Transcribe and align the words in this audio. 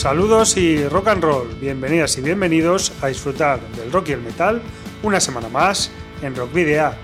Saludos 0.00 0.56
y 0.56 0.88
rock 0.88 1.08
and 1.08 1.22
roll, 1.22 1.54
bienvenidas 1.60 2.16
y 2.16 2.22
bienvenidos 2.22 2.90
a 3.02 3.08
disfrutar 3.08 3.60
del 3.76 3.92
rock 3.92 4.08
y 4.08 4.12
el 4.12 4.22
metal 4.22 4.62
una 5.02 5.20
semana 5.20 5.50
más 5.50 5.90
en 6.22 6.34
Rock 6.34 6.54
Video. 6.54 6.94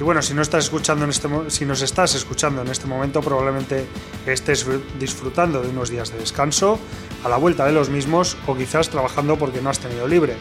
Y 0.00 0.02
bueno, 0.02 0.22
si 0.22 0.32
no 0.32 0.40
estás 0.40 0.64
escuchando 0.64 1.04
en 1.04 1.10
este 1.10 1.28
si 1.48 1.66
nos 1.66 1.82
estás 1.82 2.14
escuchando 2.14 2.62
en 2.62 2.68
este 2.68 2.86
momento, 2.86 3.20
probablemente 3.20 3.84
estés 4.24 4.66
disfrutando 4.98 5.60
de 5.60 5.68
unos 5.68 5.90
días 5.90 6.12
de 6.12 6.18
descanso, 6.18 6.78
a 7.24 7.28
la 7.28 7.36
vuelta 7.36 7.66
de 7.66 7.72
los 7.72 7.90
mismos 7.90 8.38
o 8.46 8.56
quizás 8.56 8.88
trabajando 8.88 9.36
porque 9.36 9.60
no 9.60 9.68
has 9.68 9.78
tenido 9.78 10.08
libre. 10.08 10.34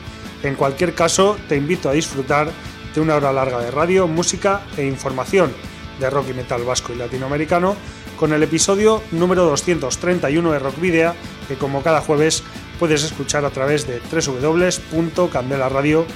En 0.43 0.55
cualquier 0.55 0.95
caso, 0.95 1.35
te 1.49 1.57
invito 1.57 1.89
a 1.89 1.91
disfrutar 1.91 2.49
de 2.95 3.01
una 3.01 3.17
hora 3.17 3.33
larga 3.33 3.59
de 3.59 3.71
radio, 3.71 4.07
música 4.07 4.61
e 4.77 4.85
información 4.85 5.51
de 5.99 6.09
rock 6.09 6.29
y 6.29 6.33
metal 6.33 6.63
vasco 6.63 6.93
y 6.93 6.95
latinoamericano 6.95 7.75
con 8.19 8.33
el 8.33 8.43
episodio 8.43 9.01
número 9.11 9.45
231 9.45 10.51
de 10.51 10.59
Rock 10.59 10.81
Video 10.81 11.15
que 11.47 11.55
como 11.55 11.81
cada 11.81 12.01
jueves 12.01 12.43
puedes 12.77 13.03
escuchar 13.03 13.45
a 13.45 13.49
través 13.49 13.87
de 13.87 14.01
www.candelaradio.fm. 14.11 16.09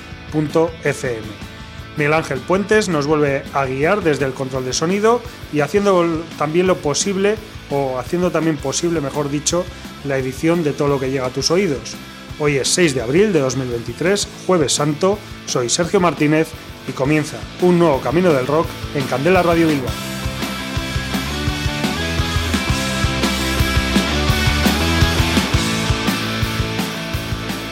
Miguel 1.96 2.14
Ángel 2.14 2.40
Puentes 2.40 2.90
nos 2.90 3.08
vuelve 3.08 3.44
a 3.54 3.66
guiar 3.66 4.04
desde 4.04 4.26
el 4.26 4.34
control 4.34 4.66
de 4.66 4.74
sonido 4.74 5.22
y 5.54 5.62
haciendo 5.62 6.22
también 6.38 6.68
lo 6.68 6.76
posible, 6.76 7.38
o 7.70 7.98
haciendo 7.98 8.32
también 8.32 8.58
posible, 8.58 9.00
mejor 9.00 9.30
dicho, 9.30 9.64
la 10.04 10.18
edición 10.18 10.62
de 10.64 10.74
todo 10.74 10.90
lo 10.90 11.00
que 11.00 11.10
llega 11.10 11.28
a 11.28 11.30
tus 11.30 11.52
oídos. 11.52 11.96
Hoy 12.40 12.58
es 12.58 12.68
6 12.70 12.96
de 12.96 13.02
abril 13.02 13.32
de 13.32 13.40
2023, 13.40 14.28
jueves 14.46 14.74
santo, 14.74 15.18
soy 15.46 15.70
Sergio 15.70 16.02
Martínez 16.02 16.50
y 16.88 16.92
comienza 16.92 17.38
un 17.62 17.80
nuevo 17.80 18.02
camino 18.02 18.34
del 18.34 18.48
rock 18.48 18.68
en 18.96 19.06
Candela 19.06 19.42
Radio 19.42 19.68
Bilbao. 19.68 20.13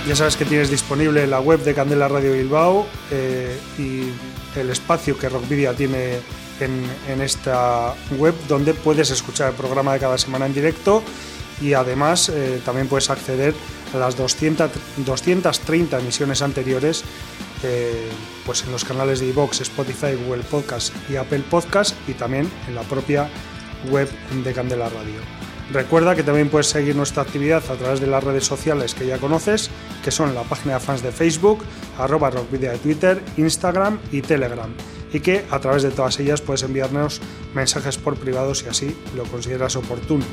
Ya 0.08 0.16
sabes 0.16 0.36
que 0.36 0.46
tienes 0.46 0.72
disponible 0.72 1.28
la 1.28 1.40
web 1.40 1.64
de 1.64 1.76
Candela 1.76 2.08
Radio 2.08 2.34
Bilbao 2.34 2.88
eh, 3.12 3.56
y 3.78 4.60
el 4.60 4.70
espacio 4.72 5.18
que 5.18 5.30
Rockvidia 5.30 5.74
tiene 5.74 6.20
en, 6.60 7.22
esta 7.22 7.94
web 8.18 8.36
donde 8.48 8.74
puedes 8.74 9.12
escuchar 9.12 9.50
el 9.50 9.56
programa 9.56 9.94
de 9.94 10.00
cada 10.00 10.18
semana 10.18 10.48
en 10.48 10.54
directo 10.54 11.04
y 11.62 11.74
además 11.74 12.30
eh, 12.30 12.62
también 12.66 12.88
puedes 12.88 13.10
acceder 13.10 13.54
a 13.94 13.98
las 13.98 14.18
200, 14.18 14.72
230 15.06 16.00
emisiones 16.00 16.42
anteriores 16.42 17.04
eh, 17.64 18.10
pues 18.46 18.64
en 18.64 18.72
los 18.72 18.84
canales 18.84 19.20
de 19.20 19.28
iVoox, 19.28 19.62
Spotify, 19.62 20.16
Google 20.26 20.44
Podcast 20.44 20.94
y 21.10 21.16
Apple 21.16 21.44
Podcast 21.50 21.96
y 22.08 22.14
también 22.14 22.50
en 22.68 22.76
la 22.76 22.82
propia 22.82 23.30
web 23.92 24.10
de 24.44 24.54
Candela 24.54 24.90
Radio. 24.90 25.51
Recuerda 25.74 26.18
que 26.18 26.24
también 26.24 26.50
puedes 26.50 26.68
seguir 26.68 26.98
nuestra 26.98 27.24
actividad 27.24 27.64
a 27.70 27.76
través 27.76 28.02
de 28.02 28.08
las 28.08 28.22
redes 28.22 28.46
sociales 28.46 28.94
que 28.94 29.08
ya 29.08 29.20
conoces, 29.20 29.70
que 30.04 30.12
son 30.12 30.36
la 30.36 30.44
página 30.44 30.74
de 30.74 30.80
fans 30.82 31.02
de 31.02 31.14
Facebook, 31.14 31.64
arroba 31.98 32.30
rockvidia 32.30 32.72
de 32.72 32.78
Twitter, 32.78 33.22
Instagram 33.38 34.00
y 34.12 34.22
Telegram, 34.22 34.70
y 35.14 35.22
que 35.22 35.46
a 35.50 35.60
través 35.60 35.84
de 35.84 35.92
todas 35.92 36.20
ellas 36.20 36.42
puedes 36.42 36.64
enviarnos 36.64 37.22
mensajes 37.54 37.98
por 37.98 38.18
privado 38.18 38.54
si 38.54 38.68
así 38.68 38.98
lo 39.16 39.24
consideras 39.24 39.78
oportuno. 39.78 40.26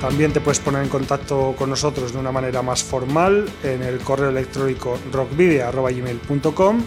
También 0.00 0.32
te 0.32 0.40
puedes 0.40 0.60
poner 0.60 0.82
en 0.82 0.90
contacto 0.90 1.56
con 1.58 1.70
nosotros 1.70 2.12
de 2.12 2.18
una 2.18 2.30
manera 2.30 2.62
más 2.62 2.84
formal 2.84 3.46
en 3.64 3.82
el 3.82 3.98
correo 3.98 4.28
electrónico 4.28 4.98
rockvidia.gmail.com 5.10 6.82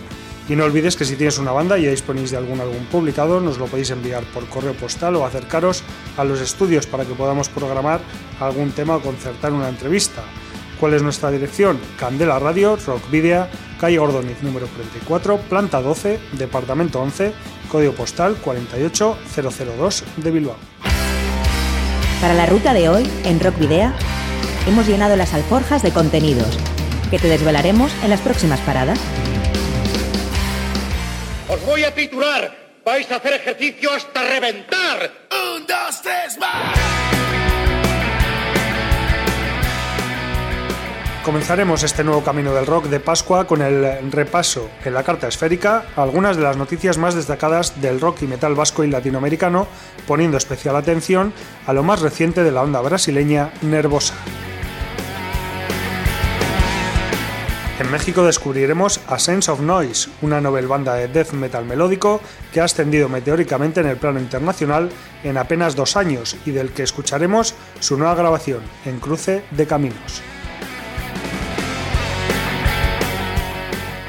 y 0.49 0.55
no 0.55 0.63
olvides 0.63 0.95
que 0.95 1.05
si 1.05 1.15
tienes 1.15 1.37
una 1.37 1.51
banda 1.51 1.77
y 1.77 1.83
ya 1.83 1.89
disponéis 1.89 2.31
de 2.31 2.37
algún 2.37 2.59
álbum 2.59 2.85
publicado, 2.91 3.39
nos 3.39 3.57
lo 3.57 3.65
podéis 3.65 3.89
enviar 3.91 4.23
por 4.33 4.45
correo 4.47 4.73
postal 4.73 5.15
o 5.15 5.25
acercaros 5.25 5.83
a 6.17 6.23
los 6.23 6.39
estudios 6.39 6.87
para 6.87 7.05
que 7.05 7.13
podamos 7.13 7.49
programar 7.49 7.99
algún 8.39 8.71
tema 8.71 8.95
o 8.95 9.01
concertar 9.01 9.51
una 9.51 9.69
entrevista. 9.69 10.23
¿Cuál 10.79 10.93
es 10.93 11.01
nuestra 11.01 11.31
dirección? 11.31 11.79
Candela 11.99 12.39
Radio, 12.39 12.77
Rock 12.85 13.09
Video, 13.09 13.47
calle 13.79 13.99
Ordoniz 13.99 14.41
número 14.43 14.67
44, 14.67 15.37
planta 15.49 15.81
12, 15.81 16.19
departamento 16.33 17.01
11, 17.01 17.33
código 17.71 17.93
postal 17.93 18.37
48002 18.37 20.03
de 20.17 20.31
Bilbao. 20.31 20.55
Para 22.21 22.33
la 22.33 22.45
ruta 22.45 22.73
de 22.73 22.89
hoy, 22.89 23.09
en 23.25 23.39
Rock 23.39 23.59
Video, 23.59 23.91
hemos 24.67 24.87
llenado 24.87 25.15
las 25.15 25.33
alforjas 25.33 25.81
de 25.83 25.91
contenidos 25.91 26.57
que 27.09 27.19
te 27.19 27.27
desvelaremos 27.27 27.91
en 28.03 28.09
las 28.09 28.21
próximas 28.21 28.59
paradas. 28.61 28.99
Os 31.49 31.65
voy 31.65 31.83
a 31.85 31.95
titular. 31.95 32.51
Vais 32.83 33.09
a 33.09 33.15
hacer 33.15 33.33
ejercicio 33.33 33.91
hasta 33.93 34.21
reventar. 34.21 35.11
Un, 35.31 35.65
dos, 35.65 36.01
tres, 36.01 36.37
más. 36.37 36.77
Comenzaremos 41.23 41.83
este 41.83 42.03
nuevo 42.03 42.21
camino 42.23 42.53
del 42.53 42.65
rock 42.65 42.85
de 42.85 42.99
Pascua 42.99 43.47
con 43.47 43.61
el 43.61 44.11
repaso 44.11 44.69
en 44.83 44.93
la 44.93 45.03
carta 45.03 45.27
esférica 45.27 45.85
a 45.95 46.03
algunas 46.03 46.37
de 46.37 46.43
las 46.43 46.55
noticias 46.57 46.97
más 46.97 47.15
destacadas 47.15 47.81
del 47.81 47.99
rock 47.99 48.23
y 48.23 48.27
metal 48.27 48.55
vasco 48.55 48.83
y 48.83 48.89
latinoamericano, 48.89 49.67
poniendo 50.05 50.37
especial 50.37 50.75
atención 50.75 51.33
a 51.65 51.73
lo 51.73 51.83
más 51.83 52.01
reciente 52.01 52.43
de 52.43 52.51
la 52.51 52.61
onda 52.61 52.81
brasileña 52.81 53.51
Nervosa. 53.61 54.15
En 57.87 57.93
México 57.93 58.25
descubriremos 58.25 58.99
A 59.07 59.17
Sense 59.17 59.49
of 59.49 59.61
Noise, 59.61 60.09
una 60.21 60.41
novel 60.41 60.67
banda 60.67 60.95
de 60.95 61.07
death 61.07 61.31
metal 61.31 61.63
melódico 61.63 62.19
que 62.51 62.59
ha 62.59 62.65
ascendido 62.65 63.07
meteóricamente 63.07 63.79
en 63.79 63.87
el 63.87 63.95
plano 63.95 64.19
internacional 64.19 64.89
en 65.23 65.37
apenas 65.37 65.77
dos 65.77 65.95
años 65.95 66.35
y 66.45 66.51
del 66.51 66.71
que 66.71 66.83
escucharemos 66.83 67.55
su 67.79 67.97
nueva 67.97 68.15
grabación, 68.15 68.59
En 68.83 68.99
Cruce 68.99 69.41
de 69.51 69.67
Caminos. 69.67 70.21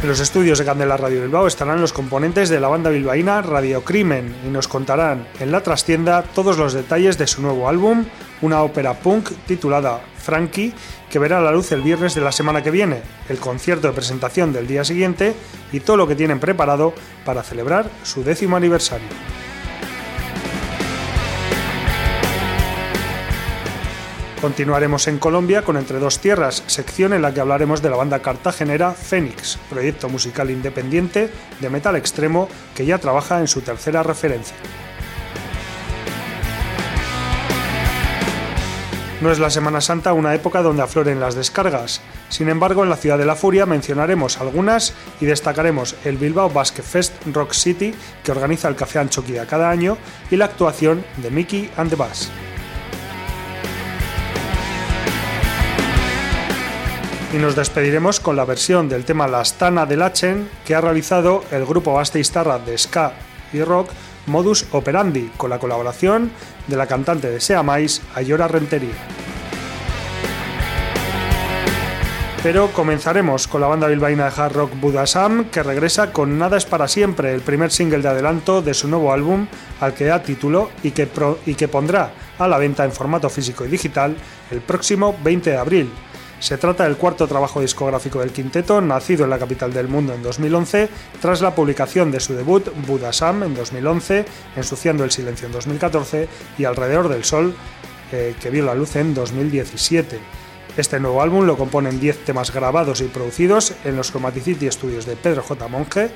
En 0.02 0.08
los 0.08 0.18
estudios 0.18 0.58
de 0.58 0.64
Candela 0.64 0.96
Radio 0.96 1.22
Bilbao 1.22 1.46
estarán 1.46 1.80
los 1.80 1.92
componentes 1.92 2.48
de 2.48 2.58
la 2.58 2.66
banda 2.66 2.90
bilbaína 2.90 3.42
Radio 3.42 3.84
Crimen 3.84 4.34
y 4.44 4.48
nos 4.48 4.66
contarán 4.66 5.28
en 5.38 5.52
la 5.52 5.60
trastienda 5.60 6.24
todos 6.34 6.58
los 6.58 6.72
detalles 6.72 7.16
de 7.16 7.28
su 7.28 7.42
nuevo 7.42 7.68
álbum, 7.68 8.06
una 8.42 8.62
ópera 8.62 8.94
punk 8.94 9.30
titulada 9.46 10.00
Frankie, 10.16 10.72
que 11.10 11.18
verá 11.18 11.40
la 11.40 11.52
luz 11.52 11.72
el 11.72 11.82
viernes 11.82 12.14
de 12.14 12.20
la 12.20 12.32
semana 12.32 12.62
que 12.62 12.70
viene, 12.70 13.02
el 13.28 13.38
concierto 13.38 13.88
de 13.88 13.94
presentación 13.94 14.52
del 14.52 14.66
día 14.66 14.84
siguiente 14.84 15.34
y 15.72 15.80
todo 15.80 15.96
lo 15.96 16.06
que 16.08 16.16
tienen 16.16 16.40
preparado 16.40 16.92
para 17.24 17.42
celebrar 17.42 17.88
su 18.02 18.22
décimo 18.22 18.56
aniversario. 18.56 19.08
Continuaremos 24.40 25.08
en 25.08 25.18
Colombia 25.18 25.62
con 25.62 25.76
Entre 25.76 25.98
dos 25.98 26.20
Tierras, 26.20 26.62
sección 26.68 27.12
en 27.12 27.22
la 27.22 27.34
que 27.34 27.40
hablaremos 27.40 27.82
de 27.82 27.90
la 27.90 27.96
banda 27.96 28.20
cartagenera 28.20 28.92
Fénix, 28.92 29.58
proyecto 29.68 30.08
musical 30.08 30.50
independiente 30.50 31.28
de 31.58 31.70
metal 31.70 31.96
extremo 31.96 32.48
que 32.76 32.86
ya 32.86 32.98
trabaja 32.98 33.40
en 33.40 33.48
su 33.48 33.62
tercera 33.62 34.04
referencia. 34.04 34.54
No 39.20 39.32
es 39.32 39.40
la 39.40 39.50
Semana 39.50 39.80
Santa 39.80 40.12
una 40.12 40.32
época 40.32 40.62
donde 40.62 40.82
afloren 40.82 41.18
las 41.18 41.34
descargas. 41.34 42.00
Sin 42.28 42.48
embargo, 42.48 42.84
en 42.84 42.90
la 42.90 42.96
ciudad 42.96 43.18
de 43.18 43.26
la 43.26 43.34
furia 43.34 43.66
mencionaremos 43.66 44.40
algunas 44.40 44.94
y 45.20 45.26
destacaremos 45.26 45.96
el 46.04 46.18
Bilbao 46.18 46.50
Basket 46.50 46.84
Fest 46.84 47.14
Rock 47.32 47.52
City 47.52 47.92
que 48.22 48.30
organiza 48.30 48.68
el 48.68 48.76
Café 48.76 49.00
Anchoquia 49.00 49.44
cada 49.44 49.70
año 49.70 49.98
y 50.30 50.36
la 50.36 50.44
actuación 50.44 51.04
de 51.16 51.32
Mickey 51.32 51.68
and 51.76 51.90
the 51.90 51.96
Bass. 51.96 52.30
Y 57.34 57.38
nos 57.38 57.56
despediremos 57.56 58.20
con 58.20 58.36
la 58.36 58.44
versión 58.44 58.88
del 58.88 59.04
tema 59.04 59.26
La 59.26 59.40
Astana 59.40 59.84
de 59.84 59.96
Lachen 59.96 60.48
que 60.64 60.76
ha 60.76 60.80
realizado 60.80 61.42
el 61.50 61.66
grupo 61.66 61.92
Basteistarra 61.92 62.60
de 62.60 62.78
ska 62.78 63.14
y 63.52 63.62
rock 63.62 63.90
Modus 64.28 64.66
Operandi, 64.72 65.30
con 65.36 65.50
la 65.50 65.58
colaboración 65.58 66.30
de 66.66 66.76
la 66.76 66.86
cantante 66.86 67.30
de 67.30 67.40
Sea 67.40 67.62
Mais, 67.62 68.02
Ayora 68.14 68.48
Rentería. 68.48 68.94
Pero 72.42 72.68
comenzaremos 72.68 73.48
con 73.48 73.60
la 73.60 73.66
banda 73.66 73.88
bilbaína 73.88 74.30
de 74.30 74.40
hard 74.40 74.52
rock 74.52 74.80
Budasam, 74.80 75.46
que 75.46 75.62
regresa 75.64 76.12
con 76.12 76.38
Nada 76.38 76.56
es 76.56 76.66
para 76.66 76.86
siempre, 76.86 77.34
el 77.34 77.40
primer 77.40 77.72
single 77.72 78.00
de 78.00 78.08
adelanto 78.08 78.62
de 78.62 78.74
su 78.74 78.86
nuevo 78.86 79.12
álbum, 79.12 79.48
al 79.80 79.92
que 79.92 80.04
da 80.04 80.22
título 80.22 80.70
y 80.84 80.92
que, 80.92 81.08
y 81.46 81.56
que 81.56 81.66
pondrá 81.66 82.12
a 82.38 82.46
la 82.46 82.58
venta 82.58 82.84
en 82.84 82.92
formato 82.92 83.28
físico 83.28 83.64
y 83.64 83.68
digital 83.68 84.16
el 84.52 84.60
próximo 84.60 85.16
20 85.24 85.50
de 85.50 85.56
abril. 85.56 85.90
Se 86.40 86.56
trata 86.56 86.84
del 86.84 86.96
cuarto 86.96 87.26
trabajo 87.26 87.60
discográfico 87.60 88.20
del 88.20 88.30
quinteto, 88.30 88.80
nacido 88.80 89.24
en 89.24 89.30
la 89.30 89.38
capital 89.38 89.72
del 89.72 89.88
mundo 89.88 90.14
en 90.14 90.22
2011, 90.22 90.88
tras 91.20 91.40
la 91.40 91.54
publicación 91.54 92.12
de 92.12 92.20
su 92.20 92.34
debut 92.34 92.68
Budasam 92.86 93.42
en 93.42 93.54
2011, 93.54 94.24
Ensuciando 94.54 95.02
el 95.02 95.10
silencio 95.10 95.46
en 95.46 95.52
2014 95.52 96.28
y 96.56 96.64
Alrededor 96.64 97.08
del 97.08 97.24
Sol, 97.24 97.54
eh, 98.12 98.36
que 98.40 98.50
vio 98.50 98.64
la 98.64 98.74
luz 98.74 98.94
en 98.94 99.14
2017. 99.14 100.18
Este 100.76 101.00
nuevo 101.00 101.22
álbum 101.22 101.44
lo 101.44 101.58
componen 101.58 101.98
10 101.98 102.24
temas 102.24 102.52
grabados 102.52 103.00
y 103.00 103.04
producidos 103.04 103.74
en 103.84 103.96
los 103.96 104.12
Chromaticity 104.12 104.70
Studios 104.70 105.06
de 105.06 105.16
Pedro 105.16 105.42
J. 105.42 105.66
Monge 105.66 106.10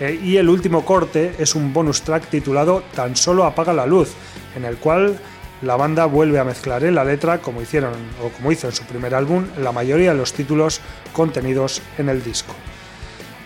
eh, 0.00 0.18
y 0.20 0.38
el 0.38 0.48
último 0.48 0.84
corte 0.84 1.36
es 1.38 1.54
un 1.54 1.72
bonus 1.72 2.02
track 2.02 2.28
titulado 2.28 2.82
Tan 2.96 3.14
solo 3.14 3.44
apaga 3.44 3.72
la 3.72 3.86
luz, 3.86 4.10
en 4.56 4.64
el 4.64 4.76
cual 4.78 5.20
la 5.62 5.76
banda 5.76 6.06
vuelve 6.06 6.38
a 6.38 6.44
mezclar 6.44 6.84
en 6.84 6.94
la 6.94 7.04
letra, 7.04 7.38
como 7.38 7.62
hicieron 7.62 7.94
o 8.22 8.28
como 8.28 8.52
hizo 8.52 8.68
en 8.68 8.74
su 8.74 8.84
primer 8.84 9.14
álbum, 9.14 9.46
la 9.58 9.72
mayoría 9.72 10.12
de 10.12 10.18
los 10.18 10.32
títulos 10.32 10.80
contenidos 11.12 11.82
en 11.98 12.08
el 12.08 12.22
disco. 12.22 12.54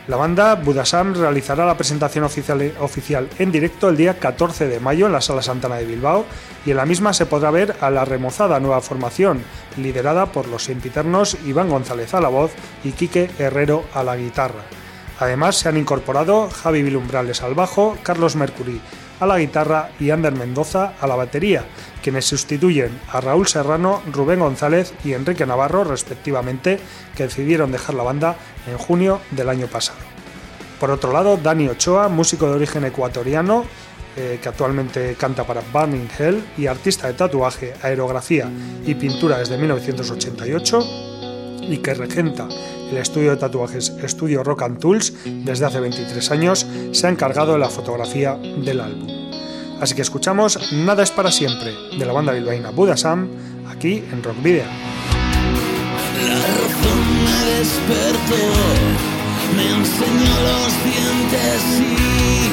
La 0.08 0.16
banda 0.16 0.56
Budasam 0.56 1.14
realizará 1.14 1.64
la 1.64 1.76
presentación 1.76 2.24
oficial, 2.24 3.28
en 3.38 3.52
directo 3.52 3.88
el 3.88 3.96
día 3.96 4.18
14 4.18 4.66
de 4.66 4.80
mayo 4.80 5.06
en 5.06 5.12
la 5.12 5.20
Sala 5.20 5.42
Santana 5.42 5.76
de 5.76 5.86
Bilbao 5.86 6.26
y 6.66 6.72
en 6.72 6.76
la 6.76 6.86
misma 6.86 7.12
se 7.12 7.24
podrá 7.24 7.52
ver 7.52 7.76
a 7.80 7.88
la 7.88 8.04
remozada 8.04 8.58
nueva 8.58 8.80
formación, 8.80 9.42
liderada 9.76 10.26
por 10.26 10.48
los 10.48 10.64
sempiternos 10.64 11.36
Iván 11.46 11.70
González 11.70 12.14
a 12.14 12.20
la 12.20 12.28
voz 12.28 12.50
y 12.82 12.90
Quique 12.92 13.30
Herrero 13.38 13.84
a 13.94 14.02
la 14.02 14.16
guitarra. 14.16 14.64
Además 15.20 15.56
se 15.56 15.68
han 15.68 15.76
incorporado 15.76 16.50
Javi 16.50 16.82
Vilumbrales 16.82 17.42
al 17.42 17.54
bajo, 17.54 17.96
Carlos 18.02 18.34
Mercury 18.34 18.80
a 19.22 19.26
la 19.26 19.38
guitarra 19.38 19.90
y 20.00 20.10
Ander 20.10 20.32
Mendoza 20.32 20.94
a 21.00 21.06
la 21.06 21.14
batería, 21.14 21.64
quienes 22.02 22.24
sustituyen 22.24 22.90
a 23.12 23.20
Raúl 23.20 23.46
Serrano, 23.46 24.02
Rubén 24.10 24.40
González 24.40 24.92
y 25.04 25.12
Enrique 25.12 25.46
Navarro 25.46 25.84
respectivamente, 25.84 26.80
que 27.16 27.22
decidieron 27.22 27.70
dejar 27.70 27.94
la 27.94 28.02
banda 28.02 28.34
en 28.66 28.76
junio 28.76 29.20
del 29.30 29.48
año 29.48 29.68
pasado. 29.68 30.00
Por 30.80 30.90
otro 30.90 31.12
lado, 31.12 31.36
Dani 31.36 31.68
Ochoa, 31.68 32.08
músico 32.08 32.48
de 32.48 32.56
origen 32.56 32.84
ecuatoriano, 32.84 33.64
eh, 34.16 34.40
que 34.42 34.48
actualmente 34.48 35.14
canta 35.14 35.44
para 35.44 35.62
Burning 35.72 36.08
Hell 36.18 36.44
y 36.58 36.66
artista 36.66 37.06
de 37.06 37.14
tatuaje, 37.14 37.74
aerografía 37.80 38.50
y 38.84 38.96
pintura 38.96 39.38
desde 39.38 39.56
1988, 39.56 41.21
y 41.68 41.78
que 41.78 41.94
regenta 41.94 42.48
el 42.90 42.96
estudio 42.96 43.30
de 43.30 43.36
tatuajes 43.36 43.90
Estudio 44.02 44.42
Rock 44.42 44.62
and 44.62 44.78
Tools 44.78 45.14
desde 45.24 45.64
hace 45.64 45.80
23 45.80 46.30
años, 46.30 46.66
se 46.92 47.06
ha 47.06 47.10
encargado 47.10 47.54
de 47.54 47.58
la 47.58 47.68
fotografía 47.68 48.36
del 48.36 48.80
álbum. 48.80 49.08
Así 49.80 49.94
que 49.94 50.02
escuchamos 50.02 50.72
Nada 50.72 51.02
es 51.02 51.10
para 51.10 51.32
siempre 51.32 51.72
de 51.98 52.06
la 52.06 52.12
banda 52.12 52.32
bilbaína 52.32 52.70
Buda 52.70 52.96
Sam 52.96 53.28
aquí 53.68 54.04
en 54.12 54.22
Rock 54.22 54.42
Video. 54.42 54.64
La 56.28 56.34
razón 56.34 57.00
me 57.24 57.58
despertó, 57.58 58.42
me 59.56 59.64
enseñó 59.78 60.34
los 60.48 60.72
dientes 60.84 61.62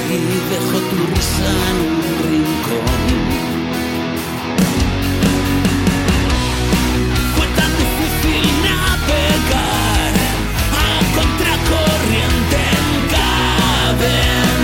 y 0.10 0.20
dejó 0.50 0.80
tu 0.90 0.98
risa 1.14 1.99
nothing 13.92 14.59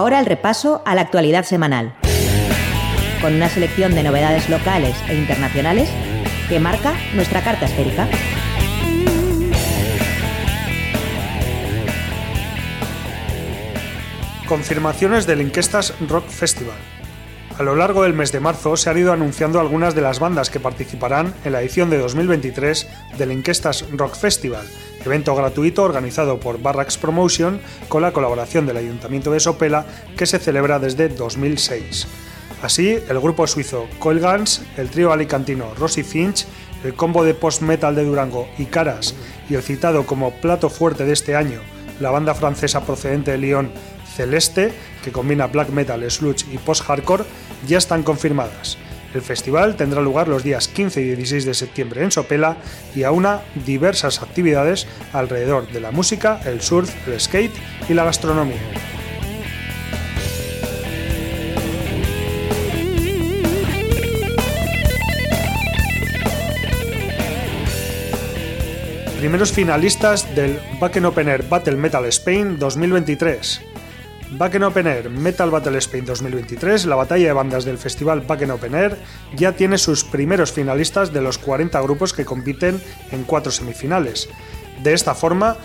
Ahora 0.00 0.18
el 0.18 0.24
repaso 0.24 0.80
a 0.86 0.94
la 0.94 1.02
actualidad 1.02 1.44
semanal, 1.44 1.92
con 3.20 3.34
una 3.34 3.50
selección 3.50 3.94
de 3.94 4.02
novedades 4.02 4.48
locales 4.48 4.96
e 5.10 5.14
internacionales 5.14 5.90
que 6.48 6.58
marca 6.58 6.94
nuestra 7.12 7.42
carta 7.42 7.66
esférica. 7.66 8.08
Confirmaciones 14.48 15.26
del 15.26 15.42
Inquestas 15.42 15.92
Rock 16.08 16.30
Festival. 16.30 16.78
A 17.60 17.62
lo 17.62 17.76
largo 17.76 18.04
del 18.04 18.14
mes 18.14 18.32
de 18.32 18.40
marzo 18.40 18.74
se 18.78 18.88
han 18.88 18.96
ido 18.96 19.12
anunciando 19.12 19.60
algunas 19.60 19.94
de 19.94 20.00
las 20.00 20.18
bandas 20.18 20.48
que 20.48 20.60
participarán 20.60 21.34
en 21.44 21.52
la 21.52 21.60
edición 21.60 21.90
de 21.90 21.98
2023 21.98 22.88
del 23.18 23.32
Inquestas 23.32 23.84
Rock 23.92 24.14
Festival, 24.16 24.66
evento 25.04 25.34
gratuito 25.36 25.82
organizado 25.82 26.40
por 26.40 26.62
Barracks 26.62 26.96
Promotion 26.96 27.60
con 27.90 28.00
la 28.00 28.14
colaboración 28.14 28.64
del 28.64 28.78
Ayuntamiento 28.78 29.30
de 29.30 29.40
Sopela 29.40 29.84
que 30.16 30.24
se 30.24 30.38
celebra 30.38 30.78
desde 30.78 31.10
2006. 31.10 32.06
Así, 32.62 32.98
el 33.06 33.20
grupo 33.20 33.46
suizo 33.46 33.88
Coil 33.98 34.20
Guns, 34.20 34.62
el 34.78 34.88
trío 34.88 35.12
alicantino 35.12 35.74
Rosy 35.74 36.02
Finch, 36.02 36.46
el 36.82 36.94
combo 36.94 37.24
de 37.24 37.34
post-metal 37.34 37.94
de 37.94 38.06
Durango 38.06 38.48
y 38.56 38.64
Caras 38.64 39.14
y 39.50 39.54
el 39.54 39.62
citado 39.62 40.06
como 40.06 40.30
plato 40.30 40.70
fuerte 40.70 41.04
de 41.04 41.12
este 41.12 41.36
año, 41.36 41.60
la 42.00 42.10
banda 42.10 42.32
francesa 42.32 42.86
procedente 42.86 43.32
de 43.32 43.36
Lyon 43.36 43.70
Celeste, 44.20 44.70
que 45.02 45.12
combina 45.12 45.46
black 45.46 45.70
metal, 45.70 46.04
sludge 46.10 46.44
y 46.52 46.58
post-hardcore, 46.58 47.24
ya 47.66 47.78
están 47.78 48.02
confirmadas. 48.02 48.76
El 49.14 49.22
festival 49.22 49.76
tendrá 49.76 50.02
lugar 50.02 50.28
los 50.28 50.44
días 50.44 50.68
15 50.68 51.00
y 51.00 51.04
16 51.04 51.46
de 51.46 51.54
septiembre 51.54 52.04
en 52.04 52.10
Sopela 52.10 52.58
y 52.94 53.04
aúna 53.04 53.40
diversas 53.64 54.22
actividades 54.22 54.86
alrededor 55.14 55.72
de 55.72 55.80
la 55.80 55.90
música, 55.90 56.38
el 56.44 56.60
surf, 56.60 56.90
el 57.08 57.18
skate 57.18 57.54
y 57.88 57.94
la 57.94 58.04
gastronomía. 58.04 58.60
Primeros 69.18 69.52
finalistas 69.52 70.34
del 70.34 70.60
Backen 70.78 71.06
Open 71.06 71.28
Air 71.28 71.42
Battle 71.48 71.76
Metal 71.76 72.04
Spain 72.04 72.58
2023. 72.58 73.69
Backen 74.32 74.62
Open 74.62 74.86
Air 74.86 75.10
Metal 75.10 75.50
Battle 75.50 75.78
Spain 75.78 76.04
2023, 76.04 76.86
la 76.86 76.94
batalla 76.96 77.26
de 77.26 77.32
bandas 77.32 77.64
del 77.64 77.78
festival 77.78 78.20
Backen 78.20 78.52
Open 78.52 78.74
Air, 78.74 78.96
ya 79.34 79.52
tiene 79.52 79.76
sus 79.76 80.04
primeros 80.04 80.52
finalistas 80.52 81.12
de 81.12 81.20
los 81.20 81.38
40 81.38 81.80
grupos 81.80 82.12
que 82.12 82.24
compiten 82.24 82.80
en 83.10 83.24
cuatro 83.24 83.50
semifinales. 83.50 84.28
De 84.82 84.92
esta 84.92 85.14
forma, 85.14 85.56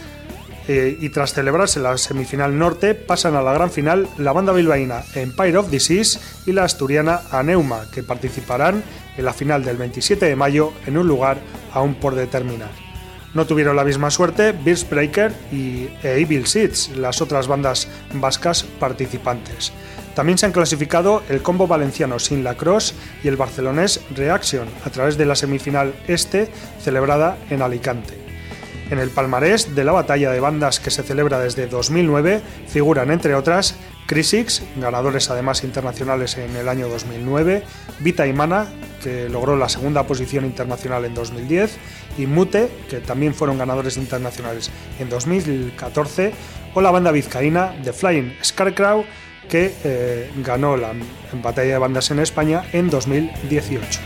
eh, 0.68 0.98
y 1.00 1.10
tras 1.10 1.34
celebrarse 1.34 1.80
la 1.80 1.96
semifinal 1.98 2.58
norte, 2.58 2.96
pasan 2.96 3.36
a 3.36 3.44
la 3.44 3.54
gran 3.54 3.70
final 3.70 4.08
la 4.18 4.34
banda 4.34 4.52
bilbaína 4.52 5.04
Empire 5.14 5.58
of 5.58 5.70
Disease 5.70 6.20
y 6.48 6.52
la 6.52 6.64
asturiana 6.64 7.22
Aneuma, 7.32 7.86
que 7.94 8.02
participarán 8.02 8.84
en 9.16 9.26
la 9.26 9.34
final 9.34 9.64
del 9.64 9.78
27 9.78 10.26
de 10.26 10.36
mayo 10.36 10.74
en 10.88 10.98
un 10.98 11.08
lugar 11.08 11.38
aún 11.72 11.96
por 11.96 12.16
determinar. 12.16 12.85
No 13.36 13.46
tuvieron 13.46 13.76
la 13.76 13.84
misma 13.84 14.10
suerte 14.10 14.54
Beers 14.54 14.90
Breaker 14.90 15.34
y 15.52 15.90
Evil 16.04 16.48
Seeds, 16.48 16.96
las 16.96 17.22
otras 17.22 17.48
bandas 17.48 17.90
vascas 18.14 18.64
participantes. 18.64 19.74
También 20.16 20.38
se 20.38 20.46
han 20.46 20.54
clasificado 20.54 21.22
el 21.28 21.42
combo 21.42 21.68
valenciano 21.68 22.18
Sin 22.18 22.46
La 22.46 22.56
Cross 22.56 22.96
y 23.24 23.28
el 23.28 23.36
barcelonés 23.36 24.00
Reaction 24.16 24.70
a 24.86 24.90
través 24.90 25.18
de 25.18 25.26
la 25.26 25.36
semifinal 25.36 25.94
este 26.08 26.50
celebrada 26.80 27.38
en 27.50 27.62
Alicante. 27.62 28.26
En 28.90 29.00
el 29.00 29.10
palmarés 29.10 29.76
de 29.76 29.84
la 29.84 29.92
batalla 29.92 30.32
de 30.32 30.40
bandas 30.40 30.80
que 30.80 30.92
se 30.92 31.04
celebra 31.04 31.40
desde 31.40 31.68
2009 31.68 32.40
figuran, 32.68 33.12
entre 33.12 33.36
otras, 33.36 33.76
Crisix, 34.06 34.62
ganadores 34.78 35.30
además 35.32 35.64
internacionales 35.64 36.38
en 36.38 36.56
el 36.56 36.70
año 36.70 36.88
2009, 36.88 37.64
Vita 38.00 38.28
y 38.28 38.34
Mana, 38.34 38.68
que 39.04 39.28
logró 39.28 39.56
la 39.56 39.70
segunda 39.70 40.04
posición 40.04 40.46
internacional 40.46 41.04
en 41.06 41.16
2010, 41.16 41.78
y 42.18 42.26
Mute, 42.26 42.70
que 42.90 43.00
también 43.00 43.34
fueron 43.34 43.58
ganadores 43.58 43.98
internacionales 43.98 44.72
en 45.00 45.10
2014, 45.10 46.34
o 46.74 46.82
la 46.82 46.92
banda 46.92 47.12
vizcaína 47.12 47.76
The 47.84 47.94
Flying 47.94 48.36
Scarecrow, 48.44 49.06
que 49.50 49.74
eh, 49.84 50.32
ganó 50.38 50.76
la 50.78 50.94
batalla 51.44 51.74
de 51.74 51.78
bandas 51.78 52.12
en 52.12 52.20
España 52.20 52.64
en 52.74 52.90
2018. 52.90 54.00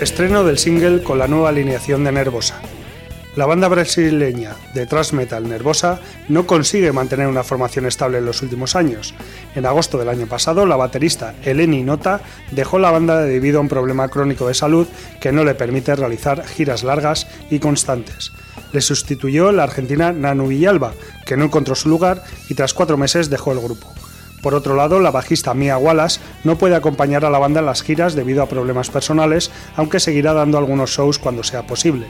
Estreno 0.00 0.44
del 0.44 0.56
single 0.56 1.02
con 1.02 1.18
la 1.18 1.28
nueva 1.28 1.50
alineación 1.50 2.04
de 2.04 2.12
Nervosa. 2.12 2.62
La 3.36 3.46
banda 3.46 3.68
brasileña 3.68 4.56
de 4.74 4.86
thrash 4.86 5.12
metal 5.12 5.48
Nervosa 5.48 6.00
no 6.28 6.48
consigue 6.48 6.90
mantener 6.90 7.28
una 7.28 7.44
formación 7.44 7.86
estable 7.86 8.18
en 8.18 8.24
los 8.24 8.42
últimos 8.42 8.74
años. 8.74 9.14
En 9.54 9.66
agosto 9.66 9.98
del 9.98 10.08
año 10.08 10.26
pasado, 10.26 10.66
la 10.66 10.74
baterista 10.74 11.34
Eleni 11.44 11.84
Nota 11.84 12.22
dejó 12.50 12.80
la 12.80 12.90
banda 12.90 13.20
debido 13.20 13.58
a 13.58 13.60
un 13.60 13.68
problema 13.68 14.08
crónico 14.08 14.48
de 14.48 14.54
salud 14.54 14.88
que 15.20 15.30
no 15.30 15.44
le 15.44 15.54
permite 15.54 15.94
realizar 15.94 16.44
giras 16.44 16.82
largas 16.82 17.28
y 17.50 17.60
constantes. 17.60 18.32
Le 18.72 18.80
sustituyó 18.80 19.52
la 19.52 19.62
argentina 19.62 20.12
Nanu 20.12 20.48
Villalba, 20.48 20.92
que 21.24 21.36
no 21.36 21.44
encontró 21.44 21.76
su 21.76 21.88
lugar 21.88 22.24
y 22.48 22.54
tras 22.54 22.74
cuatro 22.74 22.96
meses 22.96 23.30
dejó 23.30 23.52
el 23.52 23.60
grupo. 23.60 23.94
Por 24.42 24.54
otro 24.54 24.74
lado, 24.74 24.98
la 24.98 25.12
bajista 25.12 25.54
Mia 25.54 25.78
Wallace 25.78 26.20
no 26.42 26.56
puede 26.56 26.74
acompañar 26.74 27.24
a 27.24 27.30
la 27.30 27.38
banda 27.38 27.60
en 27.60 27.66
las 27.66 27.82
giras 27.82 28.14
debido 28.14 28.42
a 28.42 28.48
problemas 28.48 28.90
personales, 28.90 29.52
aunque 29.76 30.00
seguirá 30.00 30.32
dando 30.32 30.58
algunos 30.58 30.90
shows 30.90 31.18
cuando 31.18 31.44
sea 31.44 31.66
posible. 31.66 32.06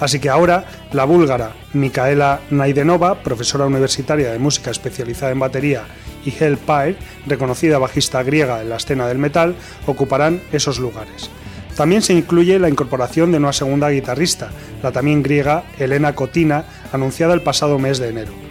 Así 0.00 0.18
que 0.18 0.28
ahora, 0.28 0.64
la 0.92 1.04
búlgara 1.04 1.52
Micaela 1.72 2.40
Naidenova, 2.50 3.22
profesora 3.22 3.66
universitaria 3.66 4.32
de 4.32 4.38
música 4.38 4.70
especializada 4.70 5.32
en 5.32 5.38
batería, 5.38 5.84
y 6.24 6.34
Hel 6.38 6.56
Pyre, 6.56 6.96
reconocida 7.26 7.78
bajista 7.78 8.22
griega 8.22 8.60
en 8.60 8.70
la 8.70 8.76
escena 8.76 9.06
del 9.06 9.18
metal, 9.18 9.54
ocuparán 9.86 10.40
esos 10.52 10.78
lugares. 10.78 11.30
También 11.76 12.02
se 12.02 12.14
incluye 12.14 12.58
la 12.58 12.68
incorporación 12.68 13.32
de 13.32 13.38
una 13.38 13.52
segunda 13.52 13.90
guitarrista, 13.90 14.50
la 14.82 14.92
también 14.92 15.22
griega 15.22 15.64
Elena 15.78 16.14
Kotina, 16.14 16.64
anunciada 16.92 17.34
el 17.34 17.42
pasado 17.42 17.78
mes 17.78 17.98
de 17.98 18.08
enero. 18.08 18.43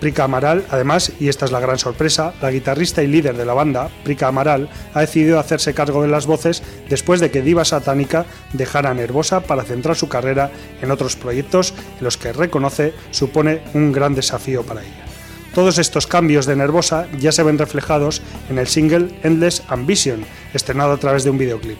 Prika 0.00 0.24
Amaral, 0.24 0.64
además, 0.70 1.12
y 1.18 1.28
esta 1.28 1.44
es 1.44 1.52
la 1.52 1.60
gran 1.60 1.78
sorpresa, 1.78 2.34
la 2.42 2.50
guitarrista 2.50 3.02
y 3.02 3.06
líder 3.06 3.36
de 3.36 3.46
la 3.46 3.54
banda, 3.54 3.88
Prika 4.04 4.28
Amaral, 4.28 4.68
ha 4.92 5.00
decidido 5.00 5.38
hacerse 5.38 5.74
cargo 5.74 6.02
de 6.02 6.08
las 6.08 6.26
voces 6.26 6.62
después 6.88 7.20
de 7.20 7.30
que 7.30 7.42
Diva 7.42 7.64
Satánica 7.64 8.26
dejara 8.52 8.94
Nervosa 8.94 9.40
para 9.40 9.64
centrar 9.64 9.96
su 9.96 10.08
carrera 10.08 10.50
en 10.82 10.90
otros 10.90 11.16
proyectos 11.16 11.74
en 11.98 12.04
los 12.04 12.16
que 12.16 12.32
reconoce 12.32 12.92
supone 13.10 13.62
un 13.74 13.92
gran 13.92 14.14
desafío 14.14 14.62
para 14.62 14.82
ella. 14.82 15.04
Todos 15.54 15.78
estos 15.78 16.06
cambios 16.06 16.44
de 16.44 16.56
Nervosa 16.56 17.06
ya 17.18 17.32
se 17.32 17.42
ven 17.42 17.56
reflejados 17.56 18.20
en 18.50 18.58
el 18.58 18.66
single 18.66 19.08
Endless 19.22 19.62
Ambition, 19.68 20.24
estrenado 20.52 20.92
a 20.92 20.98
través 20.98 21.24
de 21.24 21.30
un 21.30 21.38
videoclip. 21.38 21.78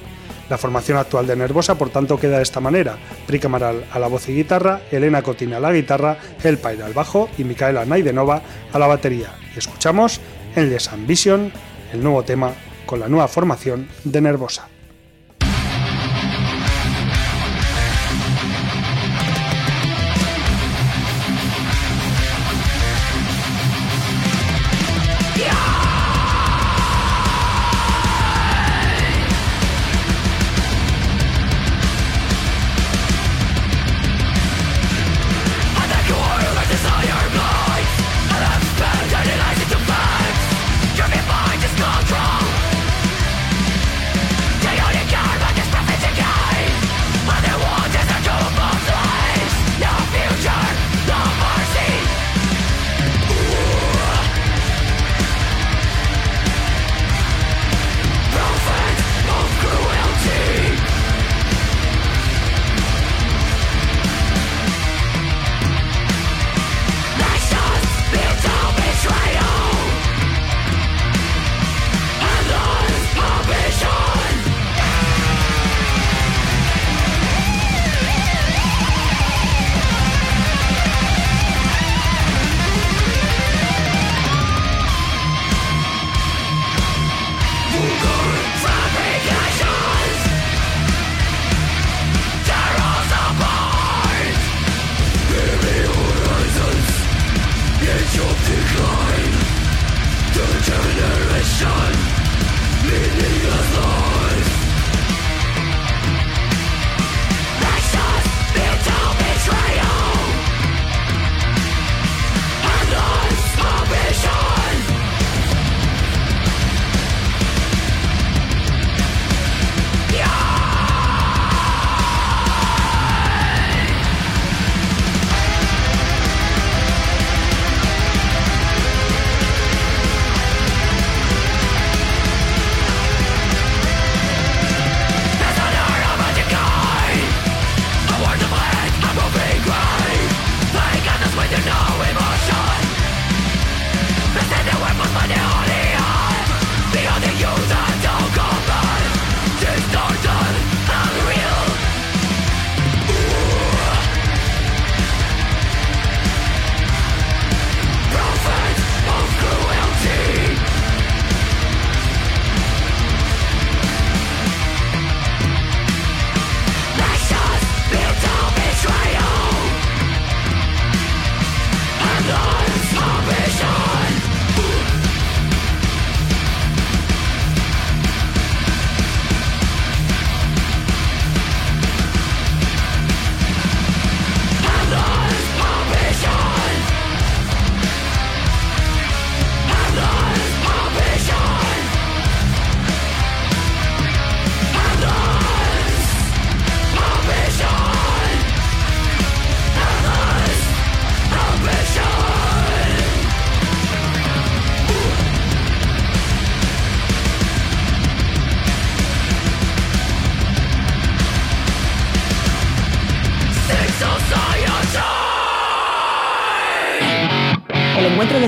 La 0.49 0.59
formación 0.59 0.99
actual 0.99 1.27
de 1.27 1.35
Nervosa, 1.35 1.77
por 1.77 1.91
tanto, 1.91 2.19
queda 2.19 2.37
de 2.37 2.43
esta 2.43 2.61
manera. 2.61 2.97
Pricamaral 3.27 3.85
a 3.93 3.99
la 3.99 4.07
voz 4.07 4.29
y 4.29 4.35
guitarra, 4.35 4.83
Elena 4.91 5.23
Cotina 5.23 5.57
a 5.57 5.61
la 5.61 5.73
guitarra, 5.73 6.19
Hellpire 6.43 6.85
al 6.85 6.93
bajo 6.93 7.29
y 7.37 7.45
Micaela 7.45 7.85
Naidenova 7.85 8.43
a 8.73 8.79
la 8.79 8.87
batería. 8.87 9.35
Y 9.55 9.59
escuchamos 9.59 10.21
Endless 10.55 10.89
Ambition, 10.93 11.53
el 11.93 12.03
nuevo 12.03 12.23
tema 12.23 12.53
con 12.87 13.01
la 13.01 13.09
nueva 13.09 13.27
formación 13.27 13.89
de 14.05 14.21
Nervosa. 14.21 14.69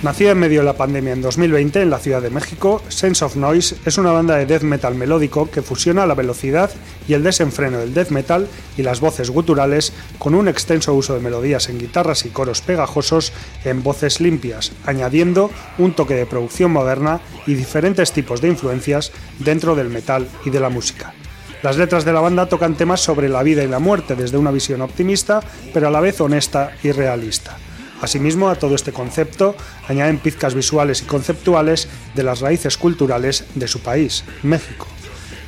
Nacida 0.00 0.30
en 0.30 0.38
medio 0.38 0.60
de 0.60 0.64
la 0.64 0.76
pandemia 0.76 1.12
en 1.12 1.22
2020 1.22 1.82
en 1.82 1.90
la 1.90 1.98
Ciudad 1.98 2.22
de 2.22 2.30
México, 2.30 2.80
Sense 2.88 3.24
of 3.24 3.34
Noise 3.34 3.74
es 3.84 3.98
una 3.98 4.12
banda 4.12 4.36
de 4.36 4.46
death 4.46 4.62
metal 4.62 4.94
melódico 4.94 5.50
que 5.50 5.60
fusiona 5.60 6.06
la 6.06 6.14
velocidad 6.14 6.70
y 7.08 7.14
el 7.14 7.24
desenfreno 7.24 7.78
del 7.78 7.94
death 7.94 8.10
metal 8.10 8.46
y 8.76 8.82
las 8.84 9.00
voces 9.00 9.28
guturales 9.30 9.92
con 10.20 10.36
un 10.36 10.46
extenso 10.46 10.94
uso 10.94 11.14
de 11.14 11.20
melodías 11.20 11.68
en 11.68 11.80
guitarras 11.80 12.24
y 12.26 12.28
coros 12.28 12.60
pegajosos 12.60 13.32
en 13.64 13.82
voces 13.82 14.20
limpias, 14.20 14.70
añadiendo 14.86 15.50
un 15.78 15.92
toque 15.92 16.14
de 16.14 16.26
producción 16.26 16.70
moderna 16.70 17.20
y 17.48 17.54
diferentes 17.54 18.12
tipos 18.12 18.40
de 18.40 18.48
influencias 18.48 19.10
dentro 19.40 19.74
del 19.74 19.88
metal 19.88 20.28
y 20.44 20.50
de 20.50 20.60
la 20.60 20.68
música. 20.68 21.12
Las 21.64 21.76
letras 21.76 22.04
de 22.04 22.12
la 22.12 22.20
banda 22.20 22.46
tocan 22.46 22.76
temas 22.76 23.00
sobre 23.00 23.28
la 23.28 23.42
vida 23.42 23.64
y 23.64 23.68
la 23.68 23.80
muerte 23.80 24.14
desde 24.14 24.38
una 24.38 24.52
visión 24.52 24.80
optimista, 24.80 25.40
pero 25.74 25.88
a 25.88 25.90
la 25.90 26.00
vez 26.00 26.20
honesta 26.20 26.70
y 26.84 26.92
realista. 26.92 27.58
Asimismo, 28.00 28.48
a 28.48 28.54
todo 28.54 28.74
este 28.74 28.92
concepto 28.92 29.56
añaden 29.88 30.18
pizcas 30.18 30.54
visuales 30.54 31.02
y 31.02 31.06
conceptuales 31.06 31.88
de 32.14 32.22
las 32.22 32.40
raíces 32.40 32.76
culturales 32.76 33.44
de 33.54 33.68
su 33.68 33.80
país, 33.80 34.24
México. 34.42 34.86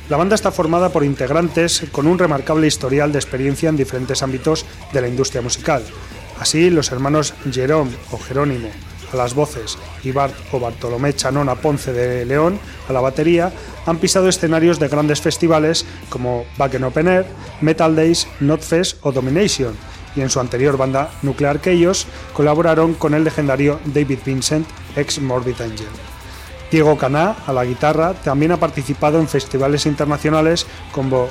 La 0.09 0.17
banda 0.17 0.35
está 0.35 0.51
formada 0.51 0.89
por 0.89 1.05
integrantes 1.05 1.85
con 1.91 2.07
un 2.07 2.19
remarcable 2.19 2.67
historial 2.67 3.13
de 3.13 3.19
experiencia 3.19 3.69
en 3.69 3.77
diferentes 3.77 4.21
ámbitos 4.21 4.65
de 4.91 5.01
la 5.01 5.07
industria 5.07 5.41
musical. 5.41 5.83
Así, 6.39 6.69
los 6.69 6.91
hermanos 6.91 7.33
Jerome 7.49 7.91
o 8.11 8.17
Jerónimo 8.17 8.67
a 9.13 9.15
las 9.15 9.33
voces 9.33 9.77
y 10.03 10.11
Bart 10.11 10.33
o 10.51 10.59
Bartolomé 10.59 11.13
Chanona 11.13 11.55
Ponce 11.55 11.93
de 11.93 12.25
León 12.25 12.59
a 12.87 12.93
la 12.93 13.01
batería 13.01 13.51
han 13.85 13.97
pisado 13.97 14.27
escenarios 14.29 14.79
de 14.79 14.87
grandes 14.87 15.21
festivales 15.21 15.85
como 16.09 16.45
Back 16.57 16.75
in 16.75 16.83
Open 16.83 17.07
Air, 17.07 17.25
Metal 17.61 17.95
Days, 17.95 18.27
Notfest 18.39 18.97
o 19.01 19.11
Domination, 19.11 19.75
y 20.15 20.21
en 20.21 20.29
su 20.29 20.39
anterior 20.39 20.77
banda 20.77 21.11
Nuclear 21.21 21.61
Chaos 21.61 22.07
colaboraron 22.33 22.93
con 22.93 23.13
el 23.13 23.23
legendario 23.23 23.79
David 23.85 24.19
Vincent, 24.25 24.67
ex 24.95 25.19
Morbid 25.19 25.61
Angel. 25.61 25.87
Diego 26.71 26.97
Caná, 26.97 27.35
a 27.45 27.51
la 27.51 27.65
guitarra, 27.65 28.13
también 28.13 28.53
ha 28.53 28.57
participado 28.57 29.19
en 29.19 29.27
festivales 29.27 29.85
internacionales 29.85 30.65
como, 30.93 31.27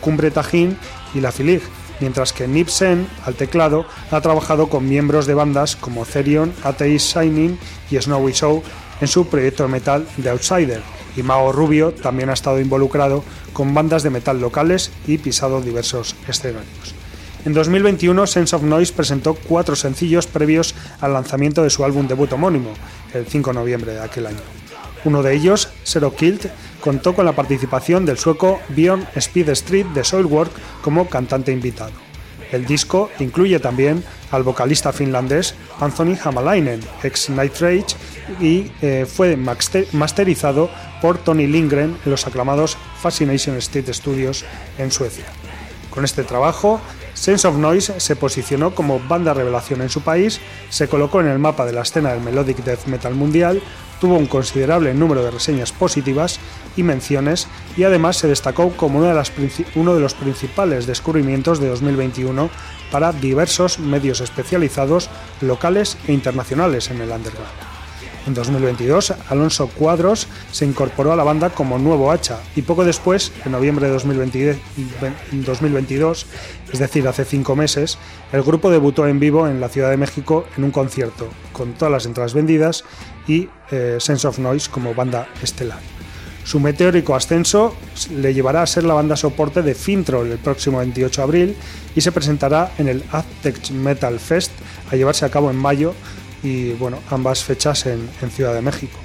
Cumbre 0.00 0.32
Tajín 0.32 0.76
y 1.14 1.20
La 1.20 1.30
Filig, 1.30 1.62
mientras 2.00 2.32
que 2.32 2.48
Nip 2.48 2.68
Sen, 2.68 3.06
al 3.24 3.36
teclado, 3.36 3.86
ha 4.10 4.20
trabajado 4.20 4.68
con 4.68 4.88
miembros 4.88 5.26
de 5.26 5.34
bandas 5.34 5.76
como 5.76 6.04
Therion, 6.04 6.52
Atheist 6.64 7.16
Shining 7.16 7.56
y 7.92 7.96
Snowy 7.96 8.32
Show 8.32 8.62
en 9.00 9.06
su 9.06 9.28
proyecto 9.28 9.62
de 9.62 9.68
metal 9.68 10.06
The 10.20 10.30
Outsider, 10.30 10.82
y 11.16 11.22
Mao 11.22 11.52
Rubio 11.52 11.92
también 11.92 12.30
ha 12.30 12.34
estado 12.34 12.60
involucrado 12.60 13.22
con 13.52 13.74
bandas 13.74 14.02
de 14.02 14.10
metal 14.10 14.40
locales 14.40 14.90
y 15.06 15.18
pisado 15.18 15.60
diversos 15.60 16.16
escenarios. 16.26 17.01
En 17.44 17.54
2021, 17.54 18.26
Sense 18.28 18.54
of 18.54 18.62
Noise 18.62 18.92
presentó 18.92 19.34
cuatro 19.34 19.74
sencillos 19.74 20.28
previos 20.28 20.76
al 21.00 21.12
lanzamiento 21.12 21.64
de 21.64 21.70
su 21.70 21.84
álbum 21.84 22.06
debut 22.06 22.32
homónimo, 22.32 22.70
el 23.14 23.26
5 23.26 23.50
de 23.50 23.54
noviembre 23.54 23.92
de 23.94 24.00
aquel 24.00 24.26
año. 24.26 24.38
Uno 25.04 25.24
de 25.24 25.34
ellos, 25.34 25.68
Zero 25.84 26.14
Killed, 26.14 26.50
contó 26.80 27.14
con 27.14 27.24
la 27.24 27.32
participación 27.32 28.06
del 28.06 28.18
sueco 28.18 28.60
Bjorn 28.68 29.08
Speed 29.16 29.48
Street 29.50 29.86
de 29.86 30.04
Soilwork 30.04 30.52
como 30.82 31.08
cantante 31.08 31.50
invitado. 31.50 31.92
El 32.52 32.64
disco 32.64 33.10
incluye 33.18 33.58
también 33.58 34.04
al 34.30 34.44
vocalista 34.44 34.92
finlandés 34.92 35.56
Anthony 35.80 36.16
Hamalainen, 36.22 36.80
ex 37.02 37.28
Night 37.30 37.58
Rage, 37.58 37.96
y 38.40 38.70
eh, 38.82 39.04
fue 39.08 39.36
masterizado 39.36 40.70
por 41.00 41.18
Tony 41.18 41.48
Lindgren 41.48 41.96
en 42.04 42.10
los 42.10 42.26
aclamados 42.26 42.76
Fascination 43.00 43.56
State 43.56 43.92
Studios 43.92 44.44
en 44.78 44.92
Suecia. 44.92 45.24
Con 45.90 46.04
este 46.04 46.22
trabajo, 46.22 46.80
Sense 47.22 47.46
of 47.46 47.54
Noise 47.54 48.00
se 48.00 48.16
posicionó 48.16 48.74
como 48.74 48.98
banda 48.98 49.32
revelación 49.32 49.80
en 49.80 49.90
su 49.90 50.00
país, 50.00 50.40
se 50.70 50.88
colocó 50.88 51.20
en 51.20 51.28
el 51.28 51.38
mapa 51.38 51.64
de 51.64 51.72
la 51.72 51.82
escena 51.82 52.10
del 52.10 52.20
melodic 52.20 52.64
death 52.64 52.86
metal 52.86 53.14
mundial, 53.14 53.62
tuvo 54.00 54.16
un 54.16 54.26
considerable 54.26 54.92
número 54.92 55.22
de 55.22 55.30
reseñas 55.30 55.70
positivas 55.70 56.40
y 56.76 56.82
menciones 56.82 57.46
y 57.76 57.84
además 57.84 58.16
se 58.16 58.26
destacó 58.26 58.70
como 58.70 58.98
uno 58.98 59.94
de 59.94 60.00
los 60.00 60.14
principales 60.14 60.88
descubrimientos 60.88 61.60
de 61.60 61.68
2021 61.68 62.50
para 62.90 63.12
diversos 63.12 63.78
medios 63.78 64.20
especializados 64.20 65.08
locales 65.40 65.98
e 66.08 66.12
internacionales 66.12 66.90
en 66.90 67.02
el 67.02 67.12
underground. 67.12 67.71
En 68.26 68.34
2022, 68.34 69.14
Alonso 69.30 69.66
Cuadros 69.66 70.28
se 70.52 70.64
incorporó 70.64 71.12
a 71.12 71.16
la 71.16 71.24
banda 71.24 71.50
como 71.50 71.76
nuevo 71.78 72.12
hacha 72.12 72.38
y 72.54 72.62
poco 72.62 72.84
después, 72.84 73.32
en 73.44 73.50
noviembre 73.50 73.86
de 73.86 73.92
2022, 73.92 76.26
es 76.72 76.78
decir, 76.78 77.08
hace 77.08 77.24
cinco 77.24 77.56
meses, 77.56 77.98
el 78.32 78.42
grupo 78.42 78.70
debutó 78.70 79.08
en 79.08 79.18
vivo 79.18 79.48
en 79.48 79.60
la 79.60 79.68
Ciudad 79.68 79.90
de 79.90 79.96
México 79.96 80.44
en 80.56 80.62
un 80.62 80.70
concierto, 80.70 81.26
con 81.52 81.72
todas 81.72 81.90
las 81.90 82.06
entradas 82.06 82.32
vendidas 82.32 82.84
y 83.26 83.48
eh, 83.72 83.96
Sense 83.98 84.28
of 84.28 84.38
Noise 84.38 84.70
como 84.70 84.94
banda 84.94 85.26
estelar. 85.42 85.80
Su 86.44 86.60
meteórico 86.60 87.14
ascenso 87.14 87.74
le 88.10 88.34
llevará 88.34 88.62
a 88.62 88.66
ser 88.66 88.84
la 88.84 88.94
banda 88.94 89.16
soporte 89.16 89.62
de 89.62 89.74
Fintroll 89.74 90.30
el 90.30 90.38
próximo 90.38 90.78
28 90.78 91.20
de 91.20 91.24
abril 91.24 91.56
y 91.94 92.00
se 92.00 92.10
presentará 92.10 92.72
en 92.78 92.88
el 92.88 93.04
Aztec 93.12 93.70
Metal 93.70 94.18
Fest 94.18 94.50
a 94.90 94.96
llevarse 94.96 95.24
a 95.24 95.30
cabo 95.30 95.50
en 95.50 95.56
mayo 95.56 95.94
y 96.42 96.72
bueno, 96.72 96.98
ambas 97.10 97.44
fechas 97.44 97.86
en, 97.86 98.08
Ciudad 98.30 98.54
de 98.54 98.62
México. 98.62 98.98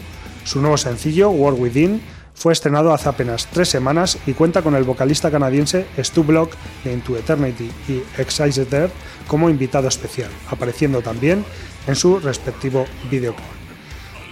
Su 0.43 0.62
nuevo 0.62 0.78
sencillo, 0.78 1.30
War 1.30 1.54
Within, 1.54 2.02
fue 2.34 2.54
estrenado 2.54 2.93
hace 2.93 3.10
apenas 3.10 3.47
tres 3.52 3.69
semanas 3.69 4.17
y 4.28 4.34
cuenta 4.34 4.62
con 4.62 4.76
el 4.76 4.84
vocalista 4.84 5.32
canadiense 5.32 5.88
Stu 5.97 6.23
Block 6.23 6.54
de 6.84 6.93
Into 6.93 7.17
Eternity 7.17 7.69
y 7.88 8.04
Excised 8.19 8.67
There 8.67 8.91
como 9.28 9.50
invitado 9.50 9.88
especial, 9.88 10.30
apareciendo 10.50 11.02
también 11.02 11.43
en 11.88 11.95
su 11.95 12.19
respectivo 12.19 12.86
videoclip. 13.10 13.58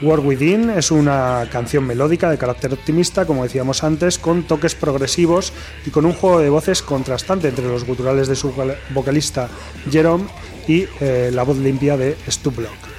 War 0.02 0.20
Within 0.20 0.70
es 0.72 0.92
una 0.92 1.48
canción 1.52 1.86
melódica 1.86 2.30
de 2.30 2.38
carácter 2.38 2.74
optimista, 2.74 3.26
como 3.26 3.44
decíamos 3.44 3.84
antes, 3.84 4.20
con 4.20 4.44
toques 4.44 4.76
progresivos 4.76 5.54
y 5.86 5.90
con 5.90 6.06
un 6.06 6.14
juego 6.14 6.40
de 6.40 6.50
voces 6.50 6.82
contrastante 6.82 7.48
entre 7.48 7.68
los 7.68 7.86
guturales 7.86 8.28
de 8.28 8.36
su 8.36 8.54
vocalista 8.94 9.50
Jerome 9.90 10.26
y 10.68 10.86
eh, 11.00 11.32
la 11.34 11.44
voz 11.44 11.58
limpia 11.58 11.96
de 11.96 12.18
Stu 12.28 12.52
Block. 12.52 12.95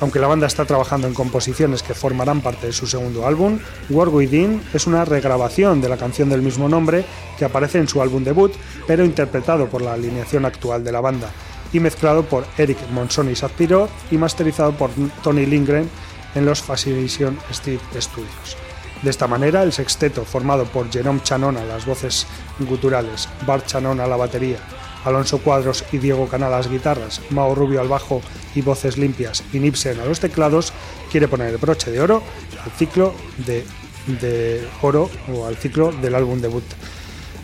Aunque 0.00 0.18
la 0.18 0.26
banda 0.26 0.46
está 0.46 0.66
trabajando 0.66 1.06
en 1.06 1.14
composiciones 1.14 1.82
que 1.82 1.94
formarán 1.94 2.42
parte 2.42 2.66
de 2.66 2.72
su 2.72 2.86
segundo 2.86 3.26
álbum, 3.26 3.58
War 3.88 4.08
Within 4.08 4.62
es 4.74 4.86
una 4.86 5.06
regrabación 5.06 5.80
de 5.80 5.88
la 5.88 5.96
canción 5.96 6.28
del 6.28 6.42
mismo 6.42 6.68
nombre 6.68 7.04
que 7.38 7.46
aparece 7.46 7.78
en 7.78 7.88
su 7.88 8.02
álbum 8.02 8.22
debut, 8.22 8.52
pero 8.86 9.04
interpretado 9.04 9.68
por 9.68 9.80
la 9.80 9.94
alineación 9.94 10.44
actual 10.44 10.84
de 10.84 10.92
la 10.92 11.00
banda 11.00 11.30
y 11.72 11.80
mezclado 11.80 12.24
por 12.24 12.44
Eric 12.58 12.78
Monsoni 12.90 13.34
Sapiro 13.34 13.88
y 14.10 14.18
masterizado 14.18 14.72
por 14.72 14.90
Tony 15.22 15.46
Lindgren 15.46 15.88
en 16.34 16.44
los 16.44 16.60
Fascination 16.60 17.38
Street 17.50 17.80
Studios. 17.98 18.56
De 19.02 19.10
esta 19.10 19.26
manera, 19.26 19.62
el 19.62 19.72
sexteto, 19.72 20.24
formado 20.24 20.64
por 20.64 20.90
Jerome 20.90 21.22
Chanon 21.22 21.56
a 21.56 21.64
las 21.64 21.86
voces 21.86 22.26
guturales, 22.60 23.28
Bart 23.46 23.66
Chanon 23.66 24.00
a 24.00 24.06
la 24.06 24.16
batería, 24.16 24.58
Alonso 25.06 25.38
Cuadros 25.38 25.84
y 25.92 25.98
Diego 25.98 26.28
Canal 26.28 26.52
a 26.52 26.58
las 26.58 26.68
guitarras, 26.68 27.20
Mao 27.30 27.54
Rubio 27.54 27.80
al 27.80 27.88
bajo 27.88 28.20
y 28.54 28.60
voces 28.60 28.98
limpias 28.98 29.42
y 29.52 29.60
Nipsen 29.60 30.00
a 30.00 30.04
los 30.04 30.20
teclados, 30.20 30.72
quiere 31.10 31.28
poner 31.28 31.48
el 31.48 31.58
broche 31.58 31.90
de 31.90 32.00
oro 32.00 32.22
al 32.64 32.70
ciclo 32.72 33.14
de, 33.46 34.66
oro 34.82 35.08
o 35.32 35.46
al 35.46 35.56
ciclo 35.56 35.92
del 35.92 36.14
álbum 36.14 36.40
debut. 36.40 36.64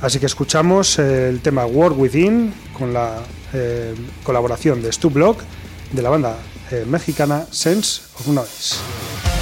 Así 0.01 0.19
que 0.19 0.27
escuchamos 0.27 0.99
el 0.99 1.41
tema 1.41 1.65
War 1.65 1.93
Within 1.93 2.53
con 2.77 2.93
la 2.93 3.19
eh, 3.53 3.95
colaboración 4.25 4.83
de 4.83 4.93
Stu 4.93 5.11
Block 5.11 5.41
de 5.93 6.03
la 6.03 6.11
banda 6.11 6.37
eh, 6.71 6.85
mexicana 6.87 7.47
Sense 7.51 8.03
of 8.19 8.27
Noise. 8.29 9.42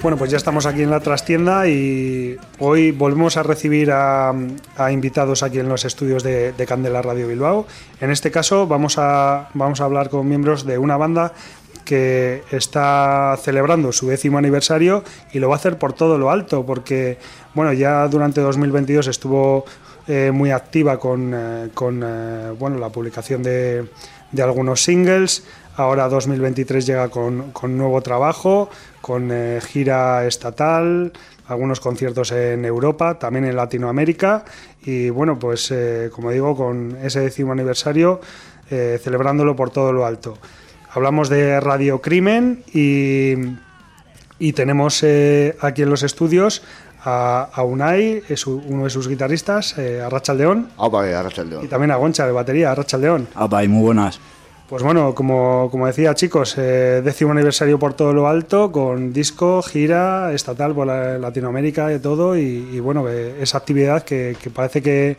Bueno, 0.00 0.16
pues 0.16 0.30
ya 0.30 0.36
estamos 0.36 0.64
aquí 0.64 0.82
en 0.82 0.90
la 0.90 1.00
trastienda 1.00 1.66
y 1.66 2.36
hoy 2.60 2.92
volvemos 2.92 3.36
a 3.36 3.42
recibir 3.42 3.90
a, 3.90 4.32
invitados 4.92 5.42
aquí 5.42 5.58
en 5.58 5.68
los 5.68 5.84
estudios 5.84 6.22
de, 6.22 6.52
de, 6.52 6.66
Candela 6.66 7.02
Radio 7.02 7.26
Bilbao. 7.26 7.66
En 8.00 8.12
este 8.12 8.30
caso 8.30 8.68
vamos 8.68 8.96
a, 8.96 9.48
vamos 9.54 9.80
a 9.80 9.84
hablar 9.84 10.08
con 10.08 10.28
miembros 10.28 10.64
de 10.64 10.78
una 10.78 10.96
banda 10.96 11.32
que 11.84 12.44
está 12.52 13.36
celebrando 13.42 13.90
su 13.90 14.08
décimo 14.08 14.38
aniversario 14.38 15.02
y 15.32 15.40
lo 15.40 15.48
va 15.48 15.56
a 15.56 15.58
hacer 15.58 15.78
por 15.78 15.94
todo 15.94 16.16
lo 16.16 16.30
alto, 16.30 16.64
porque 16.64 17.18
bueno, 17.54 17.72
ya 17.72 18.06
durante 18.06 18.40
2022 18.40 19.08
estuvo 19.08 19.64
eh, 20.06 20.30
muy 20.32 20.52
activa 20.52 21.00
con, 21.00 21.32
eh, 21.34 21.70
con 21.74 22.02
eh, 22.04 22.52
bueno, 22.56 22.78
la 22.78 22.90
publicación 22.90 23.42
de, 23.42 23.88
de 24.30 24.42
algunos 24.42 24.82
singles. 24.82 25.44
Ahora 25.78 26.08
2023 26.08 26.84
llega 26.86 27.08
con, 27.08 27.52
con 27.52 27.78
nuevo 27.78 28.02
trabajo, 28.02 28.68
con 29.00 29.30
eh, 29.30 29.60
gira 29.64 30.26
estatal, 30.26 31.12
algunos 31.46 31.78
conciertos 31.78 32.32
en 32.32 32.64
Europa, 32.64 33.16
también 33.20 33.44
en 33.44 33.54
Latinoamérica 33.54 34.44
y 34.82 35.08
bueno, 35.10 35.38
pues 35.38 35.70
eh, 35.70 36.10
como 36.12 36.32
digo, 36.32 36.56
con 36.56 36.98
ese 37.00 37.20
décimo 37.20 37.52
aniversario 37.52 38.20
eh, 38.68 38.98
celebrándolo 39.00 39.54
por 39.54 39.70
todo 39.70 39.92
lo 39.92 40.04
alto. 40.04 40.36
Hablamos 40.90 41.28
de 41.28 41.60
Radio 41.60 42.00
Crimen 42.00 42.64
y, 42.74 43.34
y 44.40 44.52
tenemos 44.54 45.04
aquí 45.60 45.82
en 45.82 45.90
los 45.90 46.02
estudios 46.02 46.64
a, 47.04 47.50
a 47.52 47.62
Unai, 47.62 48.24
es 48.28 48.48
uno 48.48 48.82
de 48.82 48.90
sus 48.90 49.06
guitarristas, 49.06 49.78
a 49.78 50.10
Rachaldeón. 50.10 50.70
León. 51.48 51.64
Y 51.64 51.68
también 51.68 51.92
a 51.92 51.96
Goncha 51.96 52.26
de 52.26 52.32
batería, 52.32 52.72
a 52.72 52.74
Rachaldeón. 52.74 53.28
Apa, 53.36 53.62
y 53.62 53.68
muy 53.68 53.82
buenas. 53.82 54.18
Pues 54.68 54.82
bueno, 54.82 55.14
como, 55.14 55.68
como 55.70 55.86
decía 55.86 56.14
chicos, 56.14 56.54
eh, 56.58 57.00
décimo 57.02 57.32
aniversario 57.32 57.78
por 57.78 57.94
todo 57.94 58.12
lo 58.12 58.28
alto, 58.28 58.70
con 58.70 59.14
disco, 59.14 59.62
gira 59.62 60.30
estatal 60.34 60.74
por 60.74 60.86
la, 60.86 61.16
Latinoamérica 61.16 61.90
y 61.90 61.98
todo, 62.00 62.36
y, 62.36 62.68
y 62.70 62.78
bueno, 62.78 63.08
eh, 63.08 63.38
esa 63.40 63.56
actividad 63.56 64.02
que, 64.02 64.36
que 64.38 64.50
parece 64.50 64.82
que, 64.82 65.16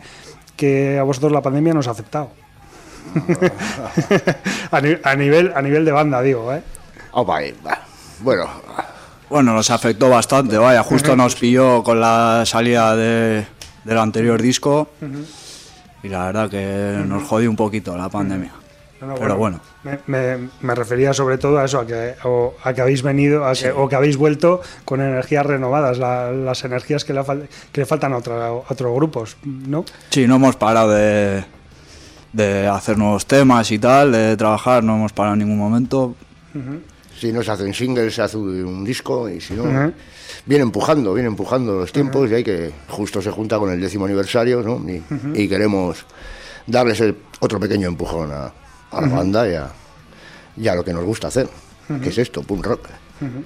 que, 0.55 0.99
a 0.99 1.03
vosotros 1.03 1.31
la 1.31 1.41
pandemia 1.41 1.73
nos 1.73 1.87
ha 1.87 1.91
aceptado. 1.91 2.29
a, 4.71 4.81
ni, 4.81 4.95
a, 5.01 5.15
nivel, 5.15 5.51
a 5.55 5.63
nivel 5.63 5.83
de 5.83 5.91
banda, 5.93 6.21
digo, 6.21 6.53
¿eh? 6.53 6.61
Opa, 7.13 7.39
bueno. 8.19 8.47
Bueno, 9.31 9.53
nos 9.53 9.71
afectó 9.71 10.11
bastante, 10.11 10.59
vaya, 10.59 10.83
justo 10.83 11.15
nos 11.15 11.33
pilló 11.33 11.81
con 11.81 11.99
la 11.99 12.43
salida 12.45 12.95
de, 12.95 13.47
del 13.83 13.97
anterior 13.97 14.39
disco, 14.39 14.89
uh 15.01 15.05
-huh. 15.05 15.25
y 16.03 16.09
la 16.09 16.25
verdad 16.25 16.51
que 16.51 17.03
nos 17.07 17.23
jodió 17.23 17.49
un 17.49 17.55
poquito 17.55 17.97
la 17.97 18.09
pandemia. 18.09 18.51
No, 19.01 19.07
no, 19.07 19.15
pero 19.15 19.37
bueno, 19.37 19.61
bueno. 19.83 19.99
Me, 20.07 20.37
me, 20.37 20.49
me, 20.61 20.75
refería 20.75 21.13
sobre 21.13 21.37
todo 21.37 21.59
a 21.59 21.65
eso, 21.65 21.79
a 21.79 21.87
que, 21.87 22.15
o, 22.25 22.55
a 22.63 22.73
que 22.73 22.81
habéis 22.81 23.01
venido 23.01 23.45
a 23.45 23.51
que, 23.51 23.55
sí. 23.55 23.67
o 23.73 23.87
que 23.87 23.95
habéis 23.95 24.17
vuelto 24.17 24.61
con 24.83 24.99
energías 24.99 25.45
renovadas, 25.45 25.97
la, 25.97 26.31
las 26.31 26.65
energías 26.65 27.05
que 27.05 27.13
le, 27.13 27.21
que 27.71 27.81
le 27.81 27.85
faltan 27.85 28.11
a, 28.11 28.17
otra, 28.17 28.47
a, 28.47 28.51
otros 28.51 28.93
grupos, 28.93 29.37
¿no? 29.43 29.85
Sí, 30.09 30.27
no 30.27 30.35
hemos 30.35 30.57
parado 30.57 30.91
de, 30.91 31.45
de, 32.33 32.67
hacer 32.67 32.97
nuevos 32.97 33.25
temas 33.25 33.71
y 33.71 33.79
tal, 33.79 34.11
de 34.11 34.35
trabajar, 34.35 34.83
no 34.83 34.95
hemos 34.95 35.13
parado 35.13 35.33
en 35.35 35.39
ningún 35.39 35.57
momento. 35.57 36.15
Uh 36.53 36.57
-huh. 36.57 36.79
Si 37.17 37.31
no 37.31 37.41
se 37.41 37.51
hacen 37.51 37.73
singles, 37.73 38.15
se 38.15 38.21
hace 38.21 38.37
un 38.37 38.83
disco 38.83 39.29
y 39.29 39.39
si 39.39 39.53
no... 39.53 39.63
Uh 39.63 39.67
-huh. 39.67 39.93
Viene 40.45 40.63
empujando, 40.63 41.13
viene 41.13 41.27
empujando 41.27 41.73
los 41.73 41.91
tiempos 41.91 42.21
uh 42.21 42.25
-huh. 42.25 42.31
y 42.31 42.35
hay 42.35 42.43
que 42.43 42.71
justo 42.87 43.21
se 43.21 43.29
junta 43.29 43.59
con 43.59 43.71
el 43.71 43.79
décimo 43.79 44.05
aniversario 44.05 44.61
¿no? 44.61 44.81
y, 44.89 45.03
y 45.33 45.47
queremos 45.49 46.05
darles 46.65 47.01
el, 47.01 47.15
otro 47.39 47.59
pequeño 47.59 47.87
empujón 47.87 48.31
a, 48.31 48.51
a 48.91 49.01
la 49.01 49.07
uh 49.07 49.09
-huh. 49.11 49.15
banda 49.15 49.49
y 49.49 49.55
a, 49.55 49.69
y 50.57 50.67
a, 50.67 50.75
lo 50.75 50.83
que 50.83 50.93
nos 50.93 51.03
gusta 51.05 51.27
hacer, 51.27 51.47
uh 51.47 51.93
-huh. 51.93 52.01
que 52.01 52.09
es 52.09 52.17
esto, 52.17 52.43
punk 52.43 52.65
rock. 52.65 52.89
Uh 53.21 53.25
-huh. 53.25 53.43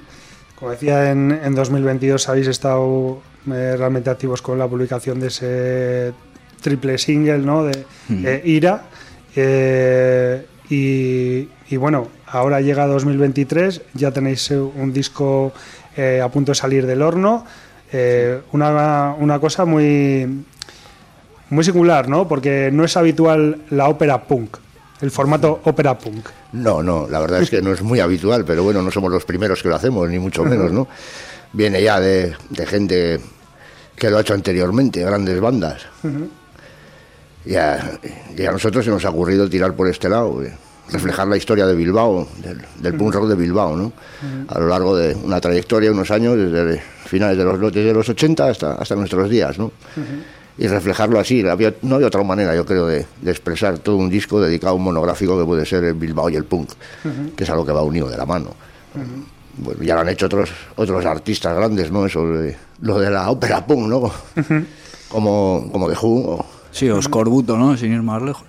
Como 0.55 0.71
decía, 0.71 1.11
en, 1.11 1.31
en, 1.43 1.55
2022 1.55 2.29
habéis 2.29 2.47
estado 2.47 3.21
eh, 3.51 3.75
realmente 3.77 4.09
activos 4.09 4.41
con 4.41 4.57
la 4.57 4.65
publicación 4.65 5.19
de 5.19 5.27
ese 5.27 6.13
triple 6.61 6.97
single, 6.97 7.39
¿no? 7.39 7.65
De 7.65 7.85
eh, 8.09 8.41
Ira. 8.45 8.83
Eh, 9.35 10.45
y, 10.69 11.49
y, 11.69 11.75
bueno, 11.75 12.07
ahora 12.27 12.61
llega 12.61 12.87
2023, 12.87 13.81
ya 13.93 14.11
tenéis 14.11 14.49
un 14.51 14.93
disco 14.93 15.51
a 15.97 16.29
punto 16.29 16.51
de 16.53 16.55
salir 16.55 16.85
del 16.87 17.01
horno. 17.01 17.45
Una, 18.53 19.15
una 19.19 19.39
cosa 19.39 19.65
muy, 19.65 20.45
muy 21.49 21.63
singular, 21.65 22.07
¿no? 22.07 22.27
Porque 22.27 22.69
no 22.71 22.85
es 22.85 22.95
habitual 22.95 23.63
la 23.69 23.89
ópera 23.89 24.23
punk 24.23 24.62
el 25.03 25.11
formato 25.11 25.59
ópera 25.65 25.97
punk. 25.97 26.29
No, 26.53 26.81
no, 26.81 27.07
la 27.09 27.19
verdad 27.19 27.41
es 27.41 27.49
que 27.49 27.61
no 27.61 27.73
es 27.73 27.81
muy 27.81 27.99
habitual, 27.99 28.45
pero 28.45 28.63
bueno, 28.63 28.81
no 28.81 28.89
somos 28.89 29.11
los 29.11 29.25
primeros 29.25 29.61
que 29.61 29.67
lo 29.67 29.75
hacemos, 29.75 30.09
ni 30.09 30.17
mucho 30.17 30.45
menos, 30.45 30.71
¿no? 30.71 30.87
Viene 31.51 31.83
ya 31.83 31.99
de, 31.99 32.33
de 32.49 32.65
gente 32.65 33.19
que 33.97 34.09
lo 34.09 34.17
ha 34.17 34.21
hecho 34.21 34.33
anteriormente, 34.33 35.01
grandes 35.01 35.41
bandas. 35.41 35.81
Uh 36.03 36.07
-huh. 36.07 36.27
y, 37.45 37.55
a, 37.55 37.99
y, 38.37 38.45
a, 38.45 38.51
nosotros 38.53 38.85
se 38.85 38.91
nos 38.91 39.03
ha 39.03 39.09
ocurrido 39.09 39.49
tirar 39.49 39.73
por 39.73 39.89
este 39.89 40.07
lado, 40.07 40.41
eh, 40.41 40.53
reflejar 40.89 41.27
la 41.27 41.35
historia 41.35 41.67
de 41.67 41.75
Bilbao, 41.75 42.25
del, 42.41 42.61
del 42.79 42.93
punk 42.93 43.13
rock 43.13 43.27
de 43.27 43.35
Bilbao, 43.35 43.75
¿no? 43.75 43.83
Uh 43.87 43.89
-huh. 43.89 44.55
A 44.55 44.59
lo 44.59 44.67
largo 44.69 44.95
de 44.95 45.15
una 45.15 45.41
trayectoria, 45.41 45.91
unos 45.91 46.11
años, 46.11 46.37
desde 46.37 46.81
finales 47.07 47.37
de 47.37 47.43
los, 47.43 47.59
desde 47.59 47.93
los 47.93 48.07
80 48.07 48.47
hasta, 48.47 48.75
hasta 48.75 48.95
nuestros 48.95 49.29
días, 49.29 49.59
¿no? 49.59 49.65
Uh 49.65 49.71
-huh 49.97 50.42
y 50.57 50.67
reflejarlo 50.67 51.19
así. 51.19 51.45
Había, 51.47 51.73
no 51.81 51.95
había 51.95 52.07
otra 52.07 52.23
manera, 52.23 52.55
yo 52.55 52.65
creo, 52.65 52.87
de, 52.87 53.05
de, 53.21 53.31
expresar 53.31 53.79
todo 53.79 53.97
un 53.97 54.09
disco 54.09 54.39
dedicado 54.39 54.73
a 54.73 54.75
un 54.75 54.83
monográfico 54.83 55.37
que 55.39 55.45
puede 55.45 55.65
ser 55.65 55.83
el 55.83 55.93
Bilbao 55.95 56.29
y 56.29 56.35
el 56.35 56.45
punk, 56.45 56.71
uh 56.71 57.07
-huh. 57.07 57.35
que 57.35 57.43
es 57.43 57.49
algo 57.49 57.65
que 57.65 57.71
va 57.71 57.81
unido 57.81 58.09
de 58.09 58.17
la 58.17 58.25
mano. 58.25 58.51
Uh 58.95 58.99
-huh. 58.99 59.25
Bueno, 59.55 59.83
ya 59.83 59.95
lo 59.95 60.01
han 60.01 60.09
hecho 60.09 60.25
otros 60.25 60.49
otros 60.75 61.05
artistas 61.05 61.55
grandes, 61.55 61.91
¿no? 61.91 62.05
Eso 62.05 62.25
de, 62.27 62.55
lo 62.81 62.99
de 62.99 63.09
la 63.09 63.29
ópera 63.29 63.65
punk, 63.65 63.87
¿no? 63.87 63.97
Uh 63.99 64.11
-huh. 64.35 64.65
Como, 65.09 65.69
como 65.71 65.89
The 65.89 65.97
Who. 66.01 66.29
O... 66.31 66.45
Sí, 66.71 66.89
o 66.89 67.01
Scorbuto, 67.01 67.55
¿no? 67.57 67.77
Sin 67.77 67.93
ir 67.93 68.01
más 68.01 68.21
lejos. 68.21 68.45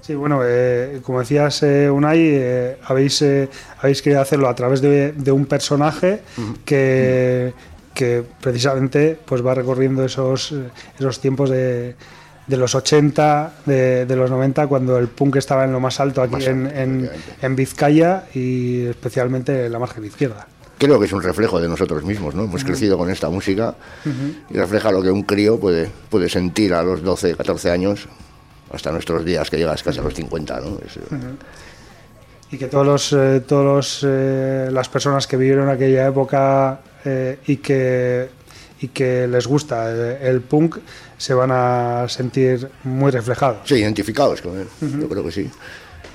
Sí, 0.00 0.14
bueno, 0.14 0.42
eh, 0.44 1.00
como 1.02 1.18
decías, 1.18 1.64
eh, 1.64 1.90
Unai, 1.90 2.20
eh, 2.20 2.78
habéis, 2.84 3.24
habéis 3.80 4.02
querido 4.02 4.20
hacerlo 4.22 4.48
a 4.48 4.54
través 4.54 4.80
de, 4.80 5.10
de 5.10 5.32
un 5.32 5.46
personaje 5.46 6.20
que 6.64 7.52
que 7.96 8.22
precisamente 8.40 9.18
pues 9.24 9.44
va 9.44 9.54
recorriendo 9.54 10.04
esos, 10.04 10.54
esos 10.98 11.18
tiempos 11.18 11.48
de, 11.48 11.96
de 12.46 12.56
los 12.56 12.74
80, 12.74 13.54
de, 13.64 14.04
de, 14.06 14.16
los 14.16 14.30
90, 14.30 14.66
cuando 14.66 14.98
el 14.98 15.08
punk 15.08 15.36
estaba 15.36 15.64
en 15.64 15.72
lo 15.72 15.80
más 15.80 15.98
alto 15.98 16.20
aquí 16.22 16.32
más 16.32 16.46
en, 16.46 16.66
en, 16.66 17.10
en, 17.40 17.56
Vizcaya 17.56 18.26
y 18.34 18.84
especialmente 18.84 19.66
en 19.66 19.72
la 19.72 19.78
margen 19.78 20.04
izquierda. 20.04 20.46
Creo 20.78 21.00
que 21.00 21.06
es 21.06 21.12
un 21.14 21.22
reflejo 21.22 21.58
de 21.58 21.68
nosotros 21.68 22.04
mismos, 22.04 22.34
¿no? 22.34 22.44
Hemos 22.44 22.62
uh 22.62 22.64
-huh. 22.64 22.68
crecido 22.68 22.98
con 22.98 23.08
esta 23.10 23.30
música 23.30 23.74
uh 24.04 24.08
-huh. 24.08 24.34
y 24.50 24.58
refleja 24.58 24.92
lo 24.92 25.02
que 25.02 25.10
un 25.10 25.22
crío 25.22 25.58
puede, 25.58 25.90
puede 26.10 26.28
sentir 26.28 26.74
a 26.74 26.82
los 26.82 27.02
12, 27.02 27.34
14 27.34 27.70
años, 27.70 28.08
hasta 28.70 28.92
nuestros 28.92 29.24
días, 29.24 29.48
que 29.48 29.56
llegas 29.56 29.82
casi 29.82 30.00
a 30.00 30.02
los 30.02 30.12
50, 30.12 30.60
¿no? 30.60 30.78
Es, 30.86 30.96
uh 30.98 31.00
-huh 31.10 31.36
y 32.50 32.58
que 32.58 32.66
todos 32.68 32.86
los, 32.86 33.12
eh, 33.12 33.40
todos 33.46 34.04
eh, 34.06 34.68
las 34.70 34.88
personas 34.88 35.26
que 35.26 35.36
vivieron 35.36 35.68
aquella 35.68 36.06
época 36.06 36.80
eh, 37.04 37.38
y 37.46 37.56
que 37.56 38.28
y 38.78 38.88
que 38.88 39.26
les 39.26 39.46
gusta 39.46 39.90
el, 39.90 40.18
el, 40.20 40.40
punk 40.42 40.76
se 41.16 41.32
van 41.32 41.50
a 41.50 42.06
sentir 42.08 42.68
muy 42.84 43.10
reflejados. 43.10 43.60
Sí, 43.64 43.76
identificados 43.76 44.42
con 44.42 44.58
él, 44.58 44.66
uh 44.82 44.84
-huh. 44.84 45.00
yo 45.00 45.08
creo 45.08 45.24
que 45.24 45.32
sí. 45.32 45.42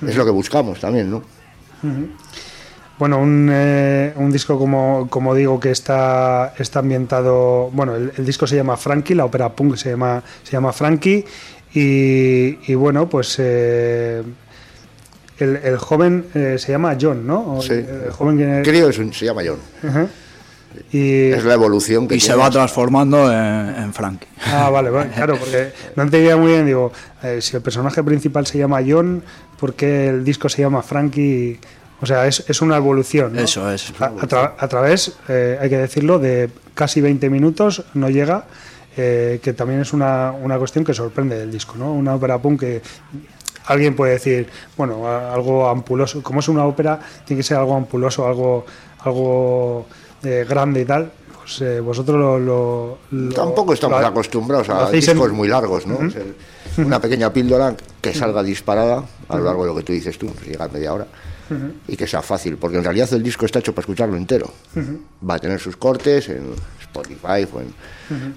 Uh 0.00 0.06
-huh. 0.06 0.10
Es 0.10 0.16
lo 0.16 0.24
que 0.24 0.30
buscamos 0.30 0.78
también, 0.78 1.10
¿no? 1.10 1.16
Uh 1.82 1.86
-huh. 1.86 2.08
Bueno, 2.98 3.18
un, 3.18 3.48
eh, 3.50 4.12
un, 4.14 4.30
disco 4.30 4.56
como, 4.56 5.08
como 5.10 5.34
digo 5.34 5.58
que 5.58 5.72
está, 5.72 6.54
está 6.56 6.78
ambientado, 6.78 7.68
bueno, 7.72 7.96
el, 7.96 8.12
el, 8.16 8.24
disco 8.24 8.46
se 8.46 8.54
llama 8.54 8.76
Frankie, 8.76 9.16
la 9.16 9.24
ópera 9.24 9.48
punk 9.48 9.74
se 9.74 9.90
llama, 9.90 10.22
se 10.44 10.52
llama 10.52 10.72
Frankie 10.72 11.24
y, 11.74 12.58
y 12.70 12.74
bueno, 12.76 13.08
pues 13.08 13.36
eh, 13.40 14.22
el, 15.42 15.56
el, 15.56 15.76
joven 15.78 16.26
eh, 16.34 16.56
se 16.58 16.72
llama 16.72 16.96
John, 17.00 17.26
¿no? 17.26 17.60
Sí. 17.60 17.72
El 17.72 18.10
joven 18.12 18.38
que... 18.38 18.62
Creo 18.62 18.88
que 18.88 19.12
se 19.12 19.24
llama 19.24 19.42
John. 19.44 19.58
Uh 19.82 19.86
-huh. 19.86 20.08
y... 20.92 21.32
Es 21.32 21.44
la 21.44 21.54
evolución 21.54 22.08
que 22.08 22.16
Y 22.16 22.20
se 22.20 22.34
va 22.34 22.50
transformando 22.50 23.30
en, 23.30 23.74
en 23.76 23.92
Frankie. 23.92 24.28
Ah, 24.46 24.70
vale, 24.70 24.90
vale, 24.90 25.10
claro, 25.14 25.36
porque 25.38 25.72
no 25.96 26.02
entendía 26.02 26.36
muy 26.36 26.52
bien, 26.52 26.66
digo, 26.66 26.92
eh, 27.22 27.40
si 27.40 27.56
el 27.56 27.62
personaje 27.62 28.02
principal 28.02 28.46
se 28.46 28.58
llama 28.58 28.80
John, 28.86 29.22
¿por 29.58 29.74
qué 29.74 30.08
el 30.08 30.24
disco 30.24 30.48
se 30.48 30.62
llama 30.62 30.82
Frankie? 30.82 31.58
O 32.02 32.06
sea, 32.06 32.26
es, 32.26 32.44
es 32.48 32.60
una 32.60 32.76
evolución. 32.76 33.38
Eso 33.38 33.70
es. 33.70 33.92
A, 34.00 34.68
través, 34.68 35.12
eh, 35.28 35.56
hay 35.60 35.70
que 35.70 35.78
decirlo, 35.78 36.18
de 36.18 36.50
casi 36.74 37.00
20 37.00 37.30
minutos 37.30 37.84
no 37.94 38.10
llega, 38.10 38.46
eh, 38.96 39.38
que 39.40 39.52
también 39.52 39.80
es 39.80 39.92
una, 39.92 40.32
una, 40.32 40.58
cuestión 40.58 40.84
que 40.84 40.94
sorprende 40.94 41.38
del 41.38 41.52
disco, 41.52 41.76
¿no? 41.78 41.92
Una 41.92 42.16
ópera 42.16 42.38
punk 42.38 42.60
que 42.60 42.82
alguien 43.66 43.94
puede 43.94 44.12
decir, 44.12 44.48
bueno, 44.76 45.06
algo 45.06 45.68
ampuloso. 45.68 46.22
Como 46.22 46.40
es 46.40 46.48
una 46.48 46.64
ópera, 46.64 47.00
tiene 47.24 47.40
que 47.40 47.44
ser 47.44 47.56
algo 47.56 47.74
ampuloso, 47.74 48.26
algo, 48.26 48.64
algo 49.00 49.86
eh, 50.22 50.46
grande 50.48 50.82
y 50.82 50.84
tal. 50.84 51.12
Pues 51.36 51.82
vosotros 51.82 52.40
lo, 52.40 52.98
Tampoco 53.34 53.72
estamos 53.72 54.04
acostumbrados 54.04 54.68
a 54.68 54.90
discos 54.90 55.32
muy 55.32 55.48
largos, 55.48 55.86
¿no? 55.86 55.98
una 56.78 57.00
pequeña 57.00 57.32
píldora 57.32 57.74
que 58.00 58.14
salga 58.14 58.42
disparada 58.42 59.04
a 59.28 59.36
lo 59.36 59.44
largo 59.44 59.62
de 59.64 59.70
lo 59.70 59.76
que 59.76 59.82
tú 59.82 59.92
dices 59.92 60.16
tú, 60.18 60.26
pues 60.28 60.46
llega 60.46 60.64
a 60.64 60.68
media 60.68 60.92
hora 60.92 61.06
y 61.86 61.96
que 61.96 62.06
sea 62.06 62.22
fácil, 62.22 62.56
porque 62.56 62.78
en 62.78 62.84
realidad 62.84 63.12
el 63.12 63.22
disco 63.22 63.44
está 63.44 63.58
hecho 63.58 63.74
para 63.74 63.82
escucharlo 63.82 64.16
entero. 64.16 64.50
Va 65.28 65.34
a 65.34 65.38
tener 65.38 65.60
sus 65.60 65.76
cortes 65.76 66.28
en 66.28 66.54
Spotify, 66.80 67.46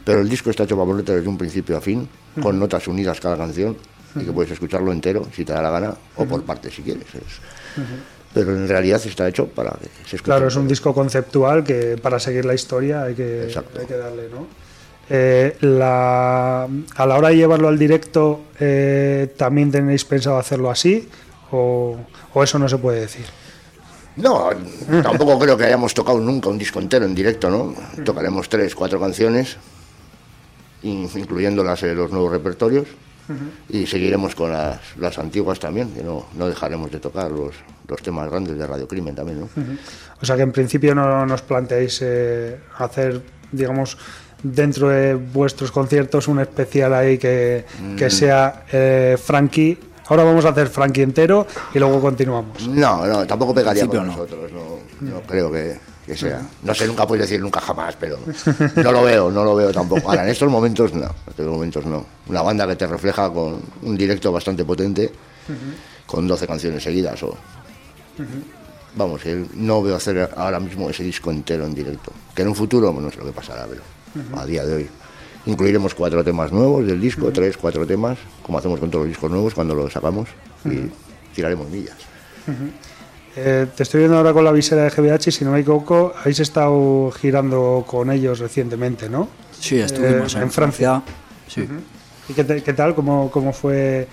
pero 0.03 0.21
el 0.21 0.29
disco 0.29 0.49
está 0.49 0.63
hecho 0.63 0.75
para 0.75 0.87
ponerte 0.87 1.15
desde 1.15 1.29
un 1.29 1.37
principio 1.37 1.77
a 1.77 1.81
fin, 1.81 2.07
con 2.41 2.59
notas 2.59 2.87
unidas 2.87 3.19
cada 3.19 3.37
canción, 3.37 3.77
y 4.15 4.25
que 4.25 4.31
puedes 4.31 4.51
escucharlo 4.51 4.91
entero 4.91 5.25
si 5.33 5.43
te 5.43 5.53
da 5.53 5.61
la 5.61 5.69
gana, 5.69 5.93
o 6.15 6.25
por 6.25 6.43
partes 6.43 6.73
si 6.73 6.81
quieres. 6.81 7.05
Pero 8.33 8.55
en 8.55 8.67
realidad 8.67 9.01
está 9.05 9.27
hecho 9.27 9.47
para 9.47 9.71
que 9.71 9.87
se 9.87 10.17
escuche. 10.17 10.23
Claro, 10.23 10.47
es 10.47 10.55
un 10.55 10.67
disco 10.67 10.93
conceptual 10.93 11.63
que 11.63 11.97
para 12.01 12.19
seguir 12.19 12.45
la 12.45 12.53
historia 12.53 13.03
hay 13.03 13.15
que, 13.15 13.53
hay 13.79 13.85
que 13.85 13.97
darle, 13.97 14.29
¿no? 14.29 14.47
Eh, 15.09 15.57
la, 15.61 16.63
a 16.63 17.05
la 17.05 17.17
hora 17.17 17.29
de 17.29 17.37
llevarlo 17.37 17.67
al 17.67 17.77
directo, 17.77 18.45
eh, 18.59 19.33
¿también 19.37 19.71
tenéis 19.71 20.03
pensado 20.03 20.37
hacerlo 20.37 20.71
así? 20.71 21.07
¿O, 21.51 21.97
eso 22.43 22.59
no 22.59 22.67
se 22.67 22.77
puede 22.77 23.01
decir? 23.01 23.25
No, 24.17 24.49
tampoco 25.03 25.37
creo 25.39 25.55
que 25.55 25.65
hayamos 25.65 25.93
tocado 25.93 26.19
nunca 26.19 26.49
un 26.49 26.57
disco 26.57 26.79
entero 26.79 27.05
en 27.05 27.13
directo, 27.13 27.49
¿no? 27.49 27.75
Tocaremos 28.03 28.49
tres, 28.49 28.73
cuatro 28.73 28.99
canciones, 28.99 29.57
incluyendo 30.81 31.63
las 31.63 31.81
los 31.83 32.11
nuevos 32.11 32.31
repertorios, 32.31 32.87
y 33.69 33.85
seguiremos 33.87 34.35
con 34.35 34.51
las, 34.51 34.79
las 34.97 35.17
antiguas 35.17 35.59
también, 35.59 35.91
que 35.91 36.03
no, 36.03 36.25
no 36.37 36.47
dejaremos 36.47 36.91
de 36.91 36.99
tocar 36.99 37.31
los, 37.31 37.55
los 37.87 38.01
temas 38.01 38.29
grandes 38.29 38.57
de 38.57 38.67
Radio 38.67 38.87
Crimen 38.87 39.15
también, 39.15 39.41
¿no? 39.41 39.49
O 40.21 40.25
sea 40.25 40.35
que 40.35 40.43
en 40.43 40.51
principio 40.51 40.93
no 40.93 41.25
nos 41.25 41.41
planteáis 41.41 41.99
eh, 42.01 42.59
hacer, 42.77 43.21
digamos, 43.51 43.97
dentro 44.43 44.89
de 44.89 45.15
vuestros 45.15 45.71
conciertos 45.71 46.27
un 46.27 46.39
especial 46.39 46.93
ahí 46.93 47.17
que, 47.17 47.65
que 47.97 48.07
mm. 48.07 48.11
sea 48.11 48.65
eh, 48.71 49.17
Frankie. 49.21 49.77
Ahora 50.07 50.23
vamos 50.23 50.45
a 50.45 50.49
hacer 50.49 50.67
Frankie 50.67 51.01
entero 51.01 51.47
y 51.73 51.79
luego 51.79 51.99
continuamos. 51.99 52.67
No, 52.67 53.07
no, 53.07 53.25
tampoco 53.25 53.55
pegaría 53.55 53.87
con 53.87 54.05
nosotros, 54.05 54.51
no, 54.51 55.09
no 55.09 55.21
creo 55.21 55.51
que, 55.51 55.79
que, 56.05 56.15
sea. 56.15 56.41
No 56.61 56.73
sé, 56.73 56.87
nunca 56.87 57.07
puedes 57.07 57.27
decir 57.27 57.41
nunca 57.41 57.59
jamás, 57.59 57.95
pero 57.99 58.19
no 58.75 58.91
lo 58.91 59.03
veo, 59.03 59.31
no 59.31 59.43
lo 59.43 59.55
veo 59.55 59.71
tampoco. 59.71 60.09
Ahora, 60.09 60.23
en 60.23 60.29
estos 60.29 60.49
momentos 60.49 60.93
no, 60.93 61.05
en 61.05 61.29
estos 61.29 61.47
momentos 61.47 61.85
no. 61.85 62.05
Una 62.27 62.41
banda 62.41 62.67
que 62.67 62.75
te 62.75 62.87
refleja 62.87 63.31
con 63.31 63.61
un 63.81 63.97
directo 63.97 64.31
bastante 64.31 64.63
potente, 64.63 65.11
con 66.05 66.27
12 66.27 66.47
canciones 66.47 66.83
seguidas 66.83 67.21
o... 67.23 67.35
Vamos, 68.95 69.21
no 69.55 69.83
veo 69.83 69.95
hacer 69.95 70.29
ahora 70.37 70.59
mismo 70.59 70.89
ese 70.89 71.03
disco 71.03 71.29
entero 71.29 71.65
en 71.65 71.75
directo. 71.75 72.13
Que 72.33 72.43
en 72.43 72.49
un 72.49 72.55
futuro 72.55 72.93
no 72.93 73.11
sé 73.11 73.17
lo 73.17 73.25
que 73.25 73.33
pasará, 73.33 73.65
pero 73.67 73.81
a 74.39 74.45
día 74.45 74.65
de 74.65 74.75
hoy. 74.75 74.89
Incluiremos 75.47 75.93
cuatro 75.93 76.23
temas 76.23 76.51
nuevos 76.51 76.87
del 76.87 76.99
disco, 76.99 77.31
tres, 77.31 77.57
cuatro 77.57 77.85
temas, 77.85 78.17
como 78.41 78.57
hacemos 78.57 78.79
con 78.79 78.89
todos 78.89 79.05
los 79.05 79.09
discos 79.09 79.29
nuevos 79.29 79.53
cuando 79.53 79.75
los 79.75 79.91
sacamos, 79.91 80.29
y 80.65 80.89
tiraremos 81.35 81.69
millas. 81.69 81.97
Eh, 83.35 83.67
te 83.75 83.83
estoy 83.83 83.99
viendo 83.99 84.17
ahora 84.17 84.33
con 84.33 84.43
la 84.43 84.51
visera 84.51 84.83
de 84.83 84.89
GBH, 84.89 85.31
si 85.31 85.43
no 85.43 85.51
me 85.51 85.59
equivoco, 85.59 86.13
habéis 86.17 86.39
estado 86.39 87.11
girando 87.11 87.83
con 87.85 88.09
ellos 88.11 88.39
recientemente, 88.39 89.09
¿no? 89.09 89.27
Sí, 89.59 89.79
estuvimos 89.79 90.35
eh, 90.35 90.41
en, 90.41 90.51
Francia. 90.51 91.01
Sí. 91.47 91.67
¿Y 92.29 92.33
qué, 92.33 92.63
qué, 92.63 92.73
tal? 92.73 92.95
¿Cómo, 92.95 93.29
¿Cómo 93.29 93.51
fue 93.51 94.07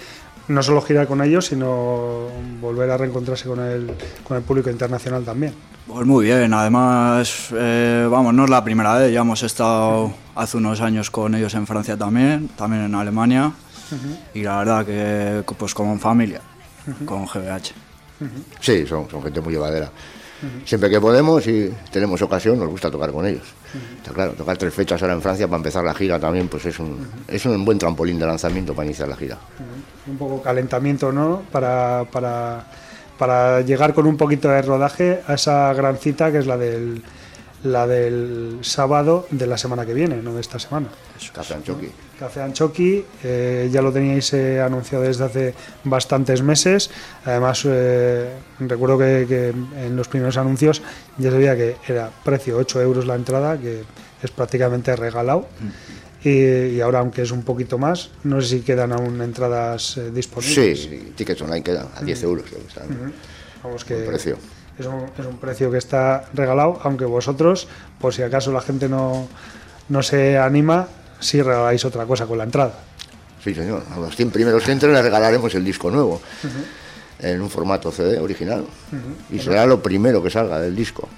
no 0.49 0.63
solo 0.63 0.83
girar 0.83 1.07
con 1.07 1.23
ellos, 1.23 1.47
sino 1.47 2.29
volver 2.61 2.91
a 2.91 2.97
reencontrarse 2.97 3.47
con 3.47 3.61
el, 3.61 3.91
con 4.25 4.37
el 4.37 4.43
público 4.43 4.71
internacional 4.71 5.25
también. 5.25 5.55
Pues 5.87 6.07
muy 6.07 6.27
bien, 6.27 6.53
además, 6.55 7.49
eh, 7.53 8.07
vamos, 8.11 8.33
no 8.35 8.45
es 8.45 8.51
la 8.51 8.63
primera 8.63 8.95
vez, 8.95 9.13
ya 9.13 9.21
hemos 9.21 9.43
estado 9.43 10.13
hace 10.35 10.57
unos 10.57 10.81
años 10.81 11.11
con 11.11 11.35
ellos 11.35 11.55
en 11.55 11.67
Francia 11.67 11.97
también, 11.97 12.49
también 12.57 12.85
en 12.85 12.95
Alemania, 12.95 13.53
y 14.33 14.43
la 14.43 14.59
verdad 14.59 14.87
que 14.87 15.55
pues 15.55 15.75
como 15.75 15.93
en 15.93 16.01
familia, 16.01 16.41
con 17.05 17.27
GBH. 17.27 17.92
Sí, 18.61 18.87
son, 18.87 19.09
son 19.11 19.23
gente 19.23 19.41
muy 19.41 19.53
llevadera. 19.53 19.91
Siempre 20.65 20.91
que 20.91 21.01
podemos 21.01 21.47
y 21.47 21.73
tenemos 21.93 22.21
ocasión, 22.21 22.59
nos 22.59 22.69
gusta 22.69 22.91
tocar 22.91 23.13
con 23.13 23.25
ellos. 23.27 23.45
Está 23.99 24.13
claro, 24.13 24.33
tocar 24.33 24.57
tres 24.57 24.75
fechas 24.75 25.01
ahora 25.01 25.15
en 25.15 25.23
Francia 25.23 25.47
para 25.47 25.59
empezar 25.59 25.85
la 25.85 25.95
gira 25.95 26.19
también, 26.19 26.49
pues 26.49 26.67
es 26.67 26.79
un, 26.81 27.07
es 27.29 27.47
un 27.47 27.65
buen 27.65 27.79
trampolín 27.79 28.19
de 28.19 28.27
lanzamiento 28.27 28.75
para 28.75 28.87
iniciar 28.87 29.09
la 29.09 29.17
gira. 29.17 29.39
Un 30.07 30.17
poco 30.19 30.43
calentamiento, 30.43 31.13
¿no? 31.13 31.43
Para, 31.53 32.05
para, 32.11 32.67
para 33.19 33.61
llegar 33.61 33.95
con 33.95 34.07
un 34.07 34.17
poquito 34.17 34.49
de 34.49 34.63
rodaje 34.63 35.21
a 35.29 35.35
esa 35.35 35.73
gran 35.75 35.97
cita 35.99 36.33
que 36.33 36.39
es 36.39 36.47
la 36.47 36.57
del 36.57 37.03
la 37.65 37.87
del 37.87 38.59
sábado 38.63 39.27
de 39.31 39.47
la 39.47 39.57
semana 39.57 39.87
que 39.87 39.95
viene, 39.95 40.17
no 40.23 40.35
de 40.35 40.41
esta 40.41 40.59
semana. 40.59 40.89
Café 41.33 41.55
Anchoqui. 41.55 41.89
Café 42.19 42.43
Anchoqui, 42.43 43.05
eh, 43.23 43.69
ya 43.73 43.83
lo 43.83 43.93
teníais 43.93 44.33
eh, 44.33 44.61
anunciado 44.61 45.05
desde 45.05 45.25
hace 45.25 45.55
bastantes 45.85 46.43
meses. 46.43 46.91
Además, 47.25 47.63
eh, 47.67 48.31
recuerdo 48.61 48.99
que, 48.99 49.53
en 49.77 49.97
los 49.97 50.09
primeros 50.09 50.37
anuncios 50.37 50.83
ya 51.19 51.31
se 51.31 51.37
veía 51.37 51.57
que 51.57 51.77
era 51.87 52.11
precio 52.25 52.57
8 52.59 52.83
euros 52.83 53.07
la 53.07 53.15
entrada, 53.15 53.59
que 53.59 53.83
es 54.23 54.31
prácticamente 54.31 54.95
regalado. 54.97 55.47
Mm. 55.61 56.29
Y, 56.29 56.81
ahora, 56.81 57.01
aunque 57.01 57.23
es 57.23 57.33
un 57.33 57.43
poquito 57.43 57.79
más, 57.79 58.11
no 58.23 58.41
sé 58.41 58.49
si 58.49 58.61
quedan 58.61 58.93
aún 58.93 59.21
entradas 59.21 59.99
disponibles. 60.13 60.81
Sí, 60.83 61.13
tickets 61.17 61.43
online 61.43 61.65
quedan 61.65 61.89
a 61.95 62.03
10 62.03 62.23
euros. 62.23 62.45
Vamos 63.63 63.85
que... 63.85 63.95
precio 63.97 64.39
es 64.79 64.87
un, 64.87 65.37
precio 65.39 65.71
que 65.71 65.79
está 65.79 66.25
regalado, 66.35 66.81
aunque 66.83 67.05
vosotros, 67.05 67.69
por 68.01 68.15
si 68.15 68.23
acaso 68.23 68.53
la 68.53 68.61
gente 68.61 68.89
no, 68.89 69.29
no 69.89 70.03
se 70.03 70.39
anima, 70.39 70.89
sí 71.21 71.43
regaláis 71.43 71.85
otra 71.85 72.07
cosa 72.07 72.27
con 72.27 72.39
la 72.39 72.45
entrada. 72.45 72.75
Sí, 73.43 73.55
señor. 73.55 73.83
A 73.91 73.99
los 73.99 74.15
100 74.15 74.31
primeros 74.31 74.63
centros 74.63 74.93
les 74.93 75.03
regalaremos 75.03 75.55
el 75.55 75.65
disco 75.65 75.91
nuevo, 75.91 76.21
en 77.19 77.41
un 77.41 77.51
formato 77.51 77.91
CD 77.91 78.19
original. 78.19 78.65
Y 79.31 79.39
será 79.39 79.67
lo 79.67 79.83
primero 79.83 80.23
que 80.23 80.31
salga 80.31 80.61
del 80.61 80.77
disco. 80.77 81.09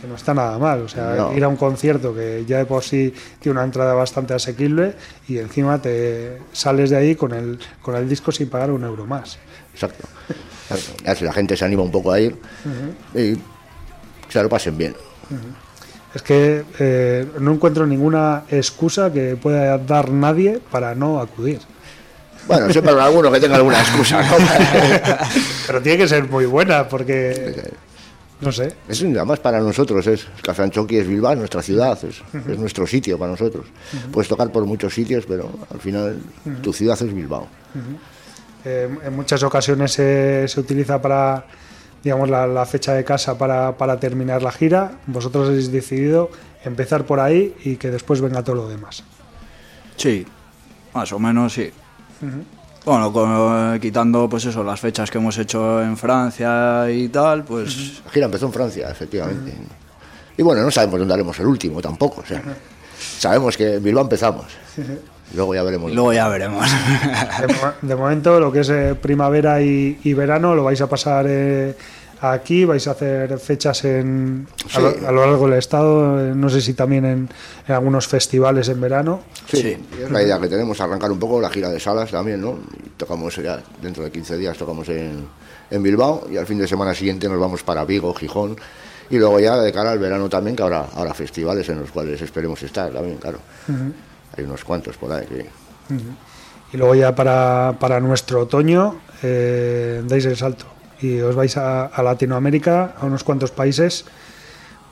Que 0.00 0.06
no 0.06 0.14
está 0.14 0.34
nada 0.34 0.58
mal, 0.58 0.82
o 0.82 0.88
sea, 0.88 1.30
ir 1.34 1.42
a 1.42 1.48
un 1.48 1.56
concierto 1.56 2.14
que 2.14 2.44
ya 2.46 2.58
de 2.58 2.66
por 2.66 2.82
sí 2.82 3.12
tiene 3.40 3.58
una 3.58 3.64
entrada 3.64 3.94
bastante 3.94 4.34
asequible 4.34 4.94
y 5.26 5.38
encima 5.38 5.80
te 5.80 6.38
sales 6.52 6.90
de 6.90 6.96
ahí 6.96 7.14
con 7.14 7.32
el, 7.32 7.58
con 7.82 7.96
el 7.96 8.08
disco 8.08 8.30
sin 8.30 8.48
pagar 8.48 8.70
un 8.70 8.84
euro 8.84 9.06
más. 9.06 9.38
Exacto. 9.72 10.06
La 11.04 11.32
gente 11.32 11.56
se 11.56 11.64
anima 11.64 11.82
un 11.82 11.90
poco 11.90 12.12
a 12.12 12.20
ir 12.20 12.36
y 13.14 13.34
se 14.28 14.42
lo 14.42 14.48
pasen 14.48 14.76
bien. 14.76 14.94
Es 16.14 16.22
que 16.22 16.64
eh, 16.78 17.26
no 17.40 17.52
encuentro 17.52 17.86
ninguna 17.86 18.44
excusa 18.48 19.12
que 19.12 19.36
pueda 19.36 19.76
dar 19.78 20.10
nadie 20.10 20.60
para 20.70 20.94
no 20.94 21.20
acudir. 21.20 21.60
Bueno, 22.46 22.70
siempre 22.70 22.92
habrá 22.92 23.06
alguno 23.06 23.32
que 23.32 23.40
tenga 23.40 23.56
alguna 23.56 23.80
excusa, 23.80 24.22
Pero 25.66 25.82
tiene 25.82 25.98
que 25.98 26.08
ser 26.08 26.28
muy 26.28 26.46
buena 26.46 26.88
porque... 26.88 27.72
No 28.40 28.52
sé. 28.52 28.74
Es 28.88 29.02
más 29.02 29.40
para 29.40 29.60
nosotros, 29.60 30.06
es 30.06 30.26
Café 30.42 30.64
Anchoqui 30.64 30.98
es 30.98 31.08
Bilbao, 31.08 31.34
nuestra 31.34 31.62
ciudad, 31.62 31.98
es, 32.04 32.22
nuestro 32.58 32.86
sitio 32.86 33.18
para 33.18 33.30
nosotros. 33.30 33.64
Puedes 34.12 34.28
tocar 34.28 34.52
por 34.52 34.66
muchos 34.66 34.92
sitios, 34.92 35.24
pero 35.26 35.50
al 35.72 35.80
final 35.80 36.18
tu 36.62 36.72
ciudad 36.72 37.00
es 37.00 37.14
Bilbao. 37.14 37.48
Eh, 38.64 38.88
en 39.04 39.14
muchas 39.14 39.42
ocasiones 39.42 39.92
se, 39.92 40.46
utiliza 40.56 41.00
para, 41.02 41.44
digamos, 42.02 42.30
la, 42.30 42.66
fecha 42.66 42.94
de 42.94 43.04
casa 43.04 43.36
para, 43.36 43.96
terminar 43.98 44.42
la 44.42 44.52
gira. 44.52 44.92
Vosotros 45.06 45.48
habéis 45.48 45.70
decidido 45.70 46.30
empezar 46.64 47.04
por 47.04 47.20
ahí 47.20 47.54
y 47.64 47.76
que 47.76 47.90
después 47.90 48.20
venga 48.20 48.42
todo 48.42 48.56
lo 48.56 48.68
demás. 48.68 49.04
Sí, 49.96 50.26
más 50.94 51.12
o 51.12 51.18
menos 51.18 51.52
sí. 51.52 51.70
Bueno, 52.84 53.78
quitando 53.80 54.28
pues 54.28 54.46
eso, 54.46 54.62
las 54.62 54.80
fechas 54.80 55.10
que 55.10 55.18
hemos 55.18 55.36
hecho 55.38 55.82
en 55.82 55.96
Francia 55.96 56.90
y 56.90 57.08
tal, 57.08 57.44
pues... 57.44 58.02
La 58.04 58.10
gira 58.10 58.26
empezó 58.26 58.46
en 58.46 58.52
Francia, 58.52 58.90
efectivamente. 58.90 59.54
Y 60.36 60.42
bueno, 60.42 60.62
no 60.62 60.70
sabemos 60.70 60.98
dónde 60.98 61.14
haremos 61.14 61.38
el 61.38 61.46
último 61.46 61.80
tampoco, 61.80 62.22
o 62.22 62.26
sea, 62.26 62.42
sabemos 63.18 63.56
que 63.56 63.74
en 63.74 63.82
Bilbao 63.82 64.02
empezamos. 64.02 64.46
Luego 65.34 65.54
ya 65.54 65.62
veremos. 65.62 65.92
Luego 65.92 66.12
ya 66.12 66.28
veremos. 66.28 66.66
De, 67.82 67.94
momento, 67.94 68.38
lo 68.38 68.52
que 68.52 68.60
es 68.60 68.68
eh, 68.68 68.94
primavera 69.00 69.60
y, 69.60 70.14
verano 70.14 70.54
lo 70.54 70.64
vais 70.64 70.80
a 70.80 70.88
pasar 70.88 71.26
eh, 71.28 71.74
aquí, 72.20 72.64
vais 72.64 72.86
a 72.86 72.92
hacer 72.92 73.38
fechas 73.38 73.84
en, 73.84 74.46
a, 74.74 75.10
lo, 75.10 75.26
largo 75.26 75.48
del 75.48 75.58
estado, 75.58 76.20
eh, 76.20 76.34
no 76.34 76.48
sé 76.48 76.60
si 76.60 76.74
también 76.74 77.04
en, 77.04 77.28
algunos 77.68 78.06
festivales 78.06 78.68
en 78.68 78.80
verano. 78.80 79.22
Sí, 79.50 79.76
es 80.02 80.10
la 80.10 80.22
idea 80.22 80.38
que 80.38 80.48
tenemos, 80.48 80.80
arrancar 80.80 81.10
un 81.10 81.18
poco 81.18 81.40
la 81.40 81.50
gira 81.50 81.68
de 81.70 81.80
salas 81.80 82.10
también, 82.10 82.40
¿no? 82.40 82.58
tocamos 82.96 83.36
ya 83.36 83.60
dentro 83.82 84.04
de 84.04 84.10
15 84.10 84.36
días, 84.36 84.56
tocamos 84.56 84.88
en, 84.88 85.26
en 85.70 85.82
Bilbao 85.82 86.26
y 86.30 86.36
al 86.36 86.46
fin 86.46 86.58
de 86.58 86.68
semana 86.68 86.94
siguiente 86.94 87.28
nos 87.28 87.40
vamos 87.40 87.62
para 87.62 87.84
Vigo, 87.84 88.14
Gijón 88.14 88.56
y 89.10 89.18
luego 89.18 89.38
ya 89.40 89.56
de 89.56 89.72
cara 89.72 89.90
al 89.90 89.98
verano 89.98 90.28
también, 90.28 90.56
que 90.56 90.62
ahora, 90.62 90.86
ahora 90.94 91.12
festivales 91.14 91.68
en 91.68 91.80
los 91.80 91.90
cuales 91.90 92.20
esperemos 92.22 92.62
estar 92.62 92.90
también, 92.90 93.18
claro. 93.18 93.38
Hay 94.36 94.44
unos 94.44 94.64
cuantos 94.64 94.96
por 94.96 95.12
ahí. 95.12 95.46
Y 96.72 96.76
luego 96.76 96.94
ya 96.94 97.14
para, 97.14 97.76
para 97.78 98.00
nuestro 98.00 98.42
otoño 98.42 99.00
eh, 99.22 100.02
dais 100.06 100.24
el 100.26 100.36
salto 100.36 100.66
y 101.00 101.20
os 101.20 101.34
vais 101.34 101.56
a, 101.56 101.90
Latinoamérica, 102.02 102.94
a 102.98 103.06
unos 103.06 103.24
cuantos 103.24 103.50
países. 103.50 104.04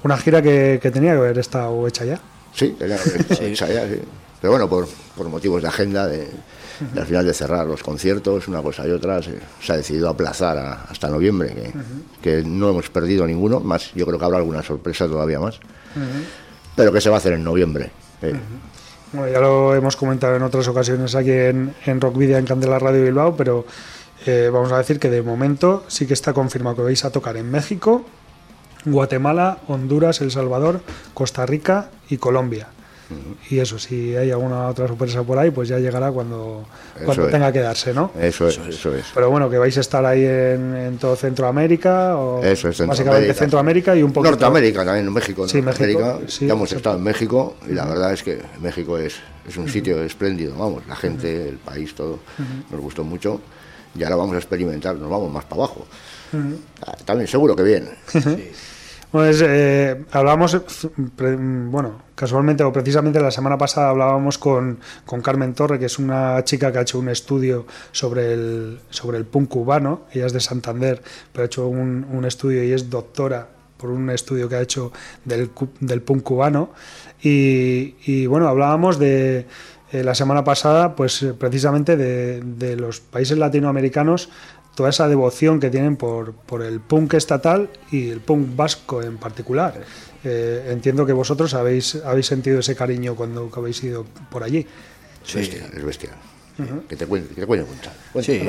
Una 0.04 0.16
gira 0.16 0.42
que, 0.42 0.78
tenía 0.92 1.12
que 1.12 1.18
haber 1.18 1.38
estado 1.38 1.86
hecha 1.86 2.04
ya. 2.04 2.20
Sí, 2.54 2.76
tenía 2.78 2.96
que 2.96 3.10
haber 3.10 3.50
hecha 3.52 3.68
ya, 3.68 3.88
sí. 3.88 4.00
Pero 4.40 4.50
bueno, 4.50 4.68
por, 4.68 4.88
por 5.16 5.28
motivos 5.28 5.62
de 5.62 5.68
agenda, 5.68 6.08
de, 6.08 6.28
al 6.96 7.06
final 7.06 7.24
de 7.24 7.32
cerrar 7.32 7.64
los 7.64 7.80
conciertos, 7.82 8.48
una 8.48 8.60
cosa 8.60 8.86
y 8.86 8.90
otra, 8.90 9.22
se, 9.22 9.38
ha 9.68 9.76
decidido 9.76 10.08
aplazar 10.08 10.58
hasta 10.88 11.08
noviembre, 11.08 11.72
que, 12.20 12.42
no 12.44 12.70
hemos 12.70 12.90
perdido 12.90 13.24
ninguno, 13.24 13.60
más 13.60 13.92
yo 13.94 14.04
creo 14.04 14.18
que 14.18 14.24
habrá 14.24 14.38
alguna 14.38 14.62
sorpresa 14.62 15.06
todavía 15.06 15.38
más, 15.38 15.60
pero 16.74 16.92
que 16.92 17.00
se 17.00 17.08
va 17.08 17.16
a 17.16 17.18
hacer 17.18 17.34
en 17.34 17.44
noviembre. 17.44 17.92
Bueno, 19.12 19.30
ya 19.30 19.40
lo 19.40 19.74
hemos 19.74 19.94
comentado 19.96 20.34
en 20.36 20.42
otras 20.42 20.66
ocasiones 20.68 21.14
aquí 21.14 21.32
en, 21.32 21.74
en 21.84 22.00
Rock 22.00 22.16
Video 22.16 22.38
en 22.38 22.46
Candela 22.46 22.78
Radio 22.78 23.04
Bilbao, 23.04 23.36
pero 23.36 23.66
eh, 24.24 24.48
vamos 24.50 24.72
a 24.72 24.78
decir 24.78 24.98
que 24.98 25.10
de 25.10 25.20
momento 25.20 25.84
sí 25.88 26.06
que 26.06 26.14
está 26.14 26.32
confirmado 26.32 26.76
que 26.76 26.82
vais 26.82 27.04
a 27.04 27.10
tocar 27.10 27.36
en 27.36 27.50
México, 27.50 28.06
Guatemala, 28.86 29.58
Honduras, 29.68 30.22
El 30.22 30.30
Salvador, 30.30 30.80
Costa 31.12 31.44
Rica 31.44 31.90
y 32.08 32.16
Colombia. 32.16 32.68
Y 33.50 33.58
eso, 33.58 33.78
si 33.78 34.16
hay 34.16 34.30
alguna 34.30 34.68
otra 34.68 34.88
sorpresa 34.88 35.22
por 35.22 35.38
ahí, 35.38 35.50
pues 35.50 35.68
ya 35.68 35.78
llegará 35.78 36.10
cuando, 36.10 36.64
cuando 37.04 37.28
tenga 37.28 37.52
que 37.52 37.60
darse, 37.60 37.92
¿no? 37.92 38.10
Eso 38.18 38.48
es, 38.48 38.58
eso 38.58 38.94
es. 38.94 39.06
Pero 39.14 39.30
bueno, 39.30 39.48
que 39.50 39.58
vais 39.58 39.76
a 39.76 39.80
estar 39.80 40.04
ahí 40.04 40.24
en, 40.24 40.96
todo 41.00 41.16
Centroamérica, 41.16 42.16
o 42.16 42.42
eso 42.42 42.68
es, 42.68 42.86
básicamente 42.86 43.34
Centroamérica 43.34 43.96
y 43.96 44.02
un 44.02 44.12
poco. 44.12 44.28
Norteamérica 44.28 44.84
también, 44.84 45.06
en 45.06 45.12
México. 45.12 45.48
Sí, 45.48 45.62
México. 45.62 46.20
ya 46.40 46.52
hemos 46.52 46.72
estado 46.72 46.96
en 46.96 47.02
México 47.02 47.56
y 47.68 47.72
la 47.72 47.84
verdad 47.84 48.12
es 48.12 48.22
que 48.22 48.40
México 48.60 48.98
es, 48.98 49.16
es 49.46 49.56
un 49.56 49.68
sitio 49.68 50.02
espléndido, 50.02 50.56
vamos, 50.56 50.86
la 50.86 50.96
gente, 50.96 51.48
el 51.48 51.56
país, 51.56 51.94
todo, 51.94 52.20
nos 52.70 52.80
gustó 52.80 53.04
mucho 53.04 53.40
y 53.94 54.02
ahora 54.04 54.16
vamos 54.16 54.34
a 54.34 54.38
experimentar, 54.38 54.96
nos 54.96 55.10
vamos 55.10 55.30
más 55.32 55.44
para 55.44 55.62
abajo. 55.62 55.86
Ah, 56.86 56.96
también 57.04 57.28
seguro 57.28 57.54
que 57.54 57.62
bien. 57.62 57.88
Pues 59.12 59.44
eh, 59.46 60.06
hablábamos, 60.10 60.58
bueno, 61.18 62.00
casualmente 62.14 62.64
o 62.64 62.72
precisamente 62.72 63.20
la 63.20 63.30
semana 63.30 63.58
pasada 63.58 63.90
hablábamos 63.90 64.38
con, 64.38 64.80
con, 65.04 65.20
Carmen 65.20 65.52
Torre, 65.52 65.78
que 65.78 65.84
es 65.84 65.98
una 65.98 66.42
chica 66.44 66.72
que 66.72 66.78
ha 66.78 66.80
hecho 66.80 66.98
un 66.98 67.10
estudio 67.10 67.66
sobre 67.92 68.32
el, 68.32 68.80
sobre 68.88 69.18
el 69.18 69.26
punk 69.26 69.50
cubano. 69.50 70.06
Ella 70.12 70.24
es 70.24 70.32
de 70.32 70.40
Santander, 70.40 71.02
pero 71.30 71.42
ha 71.42 71.46
hecho 71.46 71.68
un, 71.68 72.06
un 72.10 72.24
estudio 72.24 72.64
y 72.64 72.72
es 72.72 72.88
doctora 72.88 73.48
por 73.76 73.90
un 73.90 74.08
estudio 74.08 74.48
que 74.48 74.56
ha 74.56 74.62
hecho 74.62 74.92
del, 75.26 75.50
del 75.80 76.00
punk 76.00 76.22
cubano. 76.22 76.70
Y, 77.22 77.96
y 78.06 78.24
bueno, 78.26 78.48
hablábamos 78.48 78.98
de 78.98 79.46
eh, 79.92 80.02
la 80.02 80.14
semana 80.14 80.42
pasada, 80.42 80.96
pues 80.96 81.22
eh, 81.22 81.34
precisamente 81.34 81.98
de, 81.98 82.76
los 82.76 83.00
países 83.00 83.36
latinoamericanos, 83.36 84.30
toda 84.74 84.90
esa 84.90 85.08
devoción 85.08 85.60
que 85.60 85.70
tienen 85.70 85.96
por, 85.96 86.32
por 86.32 86.62
el 86.62 86.80
punk 86.80 87.14
estatal 87.14 87.70
y 87.90 88.10
el 88.10 88.20
punk 88.20 88.56
vasco 88.56 89.02
en 89.02 89.18
particular. 89.18 89.80
Eh, 90.24 90.68
entiendo 90.70 91.04
que 91.04 91.12
vosotros 91.12 91.54
habéis, 91.54 91.96
habéis 91.96 92.26
sentido 92.26 92.60
ese 92.60 92.76
cariño 92.76 93.14
cuando 93.14 93.50
habéis 93.54 93.82
ido 93.82 94.06
por 94.30 94.42
allí. 94.42 94.66
Sí, 95.24 95.38
es 95.40 95.84
bestial. 95.84 96.14
Que 96.88 96.96
te 96.96 97.06
cuente, 97.06 97.34
que 97.34 97.40
te 97.40 97.46
cuente 97.46 97.66
Sí. 98.20 98.42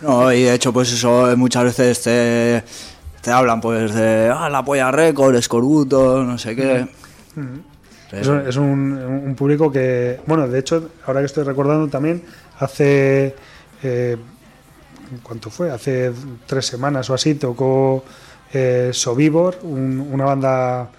No, 0.00 0.32
y 0.32 0.42
de 0.44 0.54
hecho, 0.54 0.72
pues 0.72 0.92
eso 0.92 1.36
muchas 1.36 1.64
veces 1.64 2.02
te, 2.02 2.64
te 3.20 3.30
hablan 3.30 3.60
pues 3.60 3.94
de 3.94 4.32
ah, 4.34 4.48
la 4.48 4.64
polla 4.64 4.90
récord, 4.90 5.34
escorbuto, 5.36 6.24
no 6.24 6.38
sé 6.38 6.56
qué. 6.56 6.88
Es, 8.10 8.56
un, 8.56 9.34
público 9.36 9.70
que, 9.70 10.20
bueno, 10.26 10.48
de 10.48 10.58
hecho, 10.58 10.90
ahora 11.06 11.20
que 11.20 11.26
estoy 11.26 11.44
recordando 11.44 11.88
también, 11.88 12.22
hace, 12.58 13.34
eh, 13.82 14.16
¿cuánto 15.22 15.50
fue? 15.50 15.70
Hace 15.70 16.12
tres 16.46 16.66
semanas 16.66 17.08
o 17.10 17.14
así, 17.14 17.34
tocó 17.34 18.04
eh, 18.52 18.90
Sobibor, 18.92 19.58
una 19.62 20.24
banda 20.24 20.90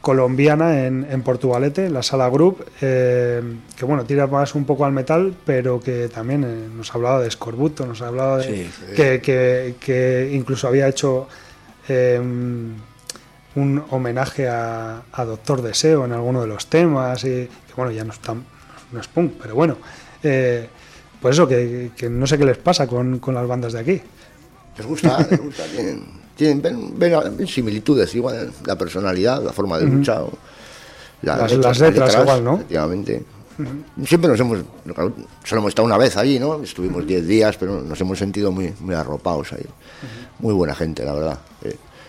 colombiana 0.00 0.86
en, 0.86 1.06
en, 1.10 1.22
Portugalete, 1.22 1.90
la 1.90 2.02
Sala 2.02 2.28
Group, 2.30 2.64
eh, 2.80 3.42
que 3.76 3.84
bueno, 3.84 4.04
tira 4.04 4.26
más 4.26 4.54
un 4.54 4.64
poco 4.64 4.86
al 4.86 4.92
metal, 4.92 5.34
pero 5.44 5.78
que 5.78 6.08
también 6.08 6.44
eh, 6.44 6.68
nos 6.74 6.94
hablaba 6.94 7.20
de 7.20 7.28
Escorbuto, 7.28 7.84
nos 7.84 8.00
hablaba 8.00 8.38
de 8.38 8.70
que, 8.96 9.20
que, 9.20 9.74
que, 9.78 10.30
incluso 10.32 10.68
había 10.68 10.88
hecho 10.88 11.28
un 13.56 13.84
homenaje 13.90 14.48
a, 14.48 15.02
Doctor 15.16 15.62
Deseo 15.62 16.04
en 16.04 16.12
alguno 16.12 16.40
de 16.40 16.46
los 16.46 16.66
temas, 16.66 17.24
y 17.24 17.46
que 17.46 17.74
bueno, 17.76 17.90
ya 17.90 18.04
no 18.04 18.12
es, 18.12 18.20
tan, 18.20 18.44
no 18.92 19.00
es 19.00 19.08
punk, 19.08 19.34
pero 19.40 19.54
bueno, 19.54 19.76
eh, 20.22 20.68
por 21.20 21.32
eso 21.32 21.46
que, 21.46 21.90
no 22.10 22.26
sé 22.26 22.38
qué 22.38 22.44
les 22.44 22.58
pasa 22.58 22.86
con, 22.86 23.18
con, 23.18 23.34
las 23.34 23.46
bandas 23.46 23.72
de 23.72 23.80
aquí. 23.80 24.00
Les 24.78 24.86
gusta, 24.86 25.26
les 25.30 25.40
gusta, 25.40 25.64
tienen, 26.36 26.98
ven, 26.98 27.46
similitudes, 27.46 28.14
igual 28.14 28.50
la 28.64 28.76
personalidad, 28.76 29.42
la 29.42 29.52
forma 29.52 29.78
de 29.78 29.86
luchar, 29.86 30.24
las, 31.22 31.78
letras, 31.80 32.16
igual, 32.20 32.44
¿no? 32.44 32.54
Efectivamente. 32.54 33.22
Siempre 34.06 34.30
nos 34.30 34.40
hemos, 34.40 34.60
solo 35.44 35.60
hemos 35.60 35.68
estado 35.68 35.84
una 35.84 35.98
vez 35.98 36.16
allí, 36.16 36.38
¿no? 36.38 36.62
Estuvimos 36.62 37.06
10 37.06 37.26
días, 37.26 37.56
pero 37.58 37.82
nos 37.82 38.00
hemos 38.00 38.18
sentido 38.18 38.50
muy, 38.50 38.72
muy 38.80 38.94
arropados 38.94 39.52
ahí. 39.52 39.66
Muy 40.38 40.54
buena 40.54 40.74
gente, 40.74 41.04
la 41.04 41.12
verdad 41.12 41.38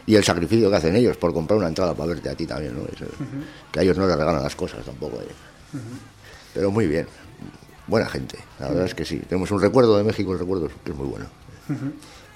y 0.06 0.16
el 0.16 0.24
sacrificio 0.24 0.70
que 0.70 0.76
hacen 0.76 0.96
ellos 0.96 1.18
por 1.18 1.34
comprar 1.34 1.58
una 1.58 1.68
entrada 1.68 1.94
para 1.94 2.10
verte 2.10 2.30
a 2.30 2.36
ti 2.36 2.46
también, 2.46 2.76
¿no? 2.76 2.82
Que 3.72 3.80
a 3.80 3.84
ellos 3.84 3.98
no 3.98 4.08
les 4.08 4.18
regalan 4.18 4.42
las 4.42 4.56
cosas 4.56 4.84
tampoco. 4.84 5.18
¿eh? 5.22 5.80
Pero 6.54 6.72
muy 6.72 6.88
bien, 6.88 7.08
buena 7.92 8.10
gente, 8.10 8.40
la 8.60 8.70
verdad 8.70 8.86
es 8.86 8.96
que 8.96 9.06
sí. 9.06 9.22
Tenemos 9.28 9.52
un 9.52 9.62
recuerdo 9.62 9.98
de 9.98 10.04
México, 10.04 10.32
el 10.32 10.40
recuerdo 10.40 10.70
es 10.86 10.96
muy 10.96 11.08
bueno. 11.08 11.26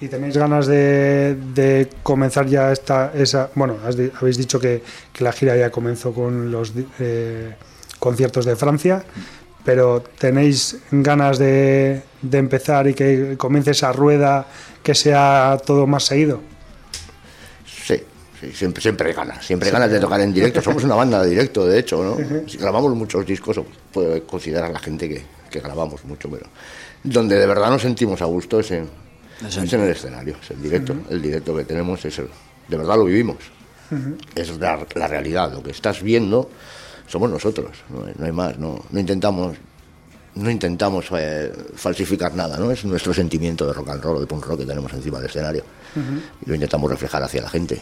¿Y 0.02 0.08
tenéis 0.10 0.38
ganas 0.38 0.68
de, 0.68 1.90
comenzar 2.04 2.46
ya 2.46 2.72
esta, 2.72 3.14
esa... 3.16 3.50
Bueno, 3.56 3.78
habéis 4.20 4.38
dicho 4.38 4.60
que, 4.60 4.84
la 5.20 5.32
gira 5.32 5.56
ya 5.56 5.72
comenzó 5.72 6.14
con 6.14 6.52
los 6.52 6.74
eh, 7.00 7.56
conciertos 7.98 8.46
de 8.46 8.56
Francia, 8.58 9.04
pero 9.64 10.04
¿tenéis 10.20 10.78
ganas 10.92 11.40
de, 11.40 12.04
de 12.22 12.38
empezar 12.38 12.88
y 12.88 12.94
que 12.94 13.36
comience 13.38 13.72
esa 13.72 13.94
rueda 13.94 14.46
que 14.84 14.94
sea 14.94 15.58
todo 15.66 15.88
más 15.88 16.04
seguido? 16.04 16.42
siempre, 18.54 18.82
siempre 18.82 19.14
ganas, 19.14 19.46
siempre 19.46 19.72
ganas 19.72 19.90
de 19.92 20.00
tocar 20.00 20.20
en 20.22 20.34
directo. 20.34 20.62
Somos 20.62 20.84
una 20.84 20.96
banda 20.96 21.24
de 21.24 21.30
directo, 21.30 21.66
de 21.66 21.80
hecho, 21.80 22.04
¿no? 22.04 22.18
Si 22.48 22.58
grabamos 22.58 22.94
muchos 22.96 23.26
discos, 23.26 23.60
puede 23.92 24.22
considerar 24.24 24.72
la 24.72 24.80
gente 24.80 25.08
que, 25.08 25.24
que, 25.56 25.66
grabamos 25.66 26.04
mucho, 26.06 26.30
pero 26.30 26.48
donde 27.04 27.38
de 27.38 27.46
verdad 27.46 27.70
nos 27.70 27.82
sentimos 27.82 28.22
a 28.22 28.26
gusto 28.26 28.60
es 28.60 28.72
en, 28.72 28.90
en 29.42 29.82
el 29.82 29.90
escenario, 29.90 30.36
es 30.42 30.52
el 30.52 30.62
directo. 30.62 30.96
El 31.10 31.22
directo 31.22 31.56
que 31.56 31.64
tenemos 31.64 32.04
es 32.06 32.20
el, 32.20 32.30
de 32.68 32.78
verdad 32.78 32.98
lo 32.98 33.06
vivimos. 33.06 33.38
Es 34.34 34.58
la, 34.58 35.08
realidad, 35.08 35.54
lo 35.54 35.62
que 35.62 35.72
estás 35.72 36.02
viendo 36.02 36.50
somos 37.08 37.30
nosotros, 37.30 37.84
no 37.90 38.26
hay, 38.26 38.32
más, 38.32 38.58
no, 38.58 38.84
no 38.90 39.00
intentamos 39.00 39.56
no 40.36 40.50
intentamos 40.50 41.06
eh, 41.18 41.54
falsificar 41.76 42.34
nada, 42.34 42.58
¿no? 42.58 42.70
Es 42.70 42.84
nuestro 42.84 43.14
sentimiento 43.14 43.66
de 43.66 43.74
rock 43.74 43.90
and 43.90 44.04
roll, 44.04 44.20
de 44.20 44.28
punk 44.28 44.46
rock 44.46 44.60
que 44.60 44.66
tenemos 44.66 44.92
encima 44.92 45.20
del 45.20 45.30
escenario. 45.30 45.64
Y 46.46 46.50
lo 46.50 46.56
intentamos 46.56 46.92
reflejar 46.92 47.24
hacia 47.24 47.42
la 47.42 47.50
gente. 47.50 47.82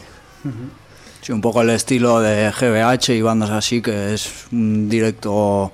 Sí, 1.20 1.32
un 1.32 1.40
poco 1.40 1.62
el 1.62 1.70
estilo 1.70 2.20
de 2.20 2.52
GBH 2.52 3.08
y 3.14 3.22
bandas 3.22 3.50
así, 3.50 3.82
que 3.82 4.14
es 4.14 4.46
un 4.52 4.88
directo 4.88 5.72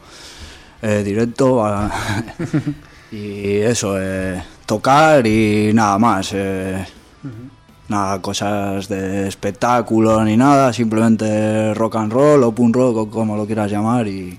eh, 0.83 1.03
directo 1.05 1.65
y 3.13 3.57
eso, 3.57 3.97
eh, 4.01 4.43
tocar 4.67 5.27
y 5.27 5.73
nada 5.75 5.99
más. 5.99 6.31
Eh, 6.33 6.87
nada, 7.89 8.23
cosas 8.23 8.89
de 8.89 9.29
espectáculo 9.29 10.25
ni 10.25 10.37
nada, 10.37 10.73
simplemente 10.73 11.75
rock 11.75 11.97
and 11.97 12.13
roll 12.13 12.45
o 12.45 12.53
punk 12.53 12.77
rock 12.77 12.97
o 12.97 13.11
como 13.11 13.37
lo 13.37 13.47
quieras 13.47 13.71
llamar 13.71 14.07
y, 14.07 14.39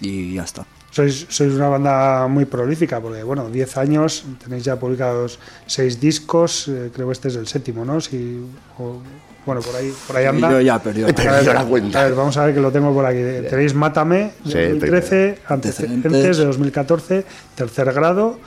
y 0.00 0.34
ya 0.34 0.44
está. 0.44 0.64
Sois, 0.96 1.26
sois, 1.28 1.52
una 1.52 1.68
banda 1.68 2.26
muy 2.26 2.46
prolífica, 2.46 3.02
porque 3.02 3.22
bueno, 3.22 3.50
10 3.50 3.76
años, 3.76 4.24
tenéis 4.42 4.64
ya 4.64 4.80
publicados 4.80 5.38
6 5.66 6.00
discos, 6.00 6.68
eh, 6.68 6.90
creo 6.90 7.08
que 7.08 7.12
este 7.12 7.28
es 7.28 7.36
el 7.36 7.46
séptimo, 7.46 7.84
¿no? 7.84 8.00
Si, 8.00 8.40
bueno, 9.46 9.60
por 9.60 9.76
ahí, 9.76 9.94
por 10.06 10.16
ahí 10.16 10.26
anda. 10.26 10.50
Yo 10.50 10.60
ya 10.60 10.82
perdí 10.82 11.02
la 11.02 11.64
cuenta. 11.64 12.00
A 12.00 12.04
ver, 12.04 12.14
vamos 12.14 12.36
a 12.36 12.44
ver 12.44 12.54
que 12.54 12.60
lo 12.60 12.72
tengo 12.72 12.92
por 12.92 13.06
aquí. 13.06 13.20
Tenéis 13.48 13.74
Mátame 13.74 14.32
de 14.44 14.70
2013, 14.72 15.38
Antecedentes 15.46 16.36
de 16.36 16.44
2014, 16.44 17.24
Tercer 17.54 17.92
Grado, 17.92 18.38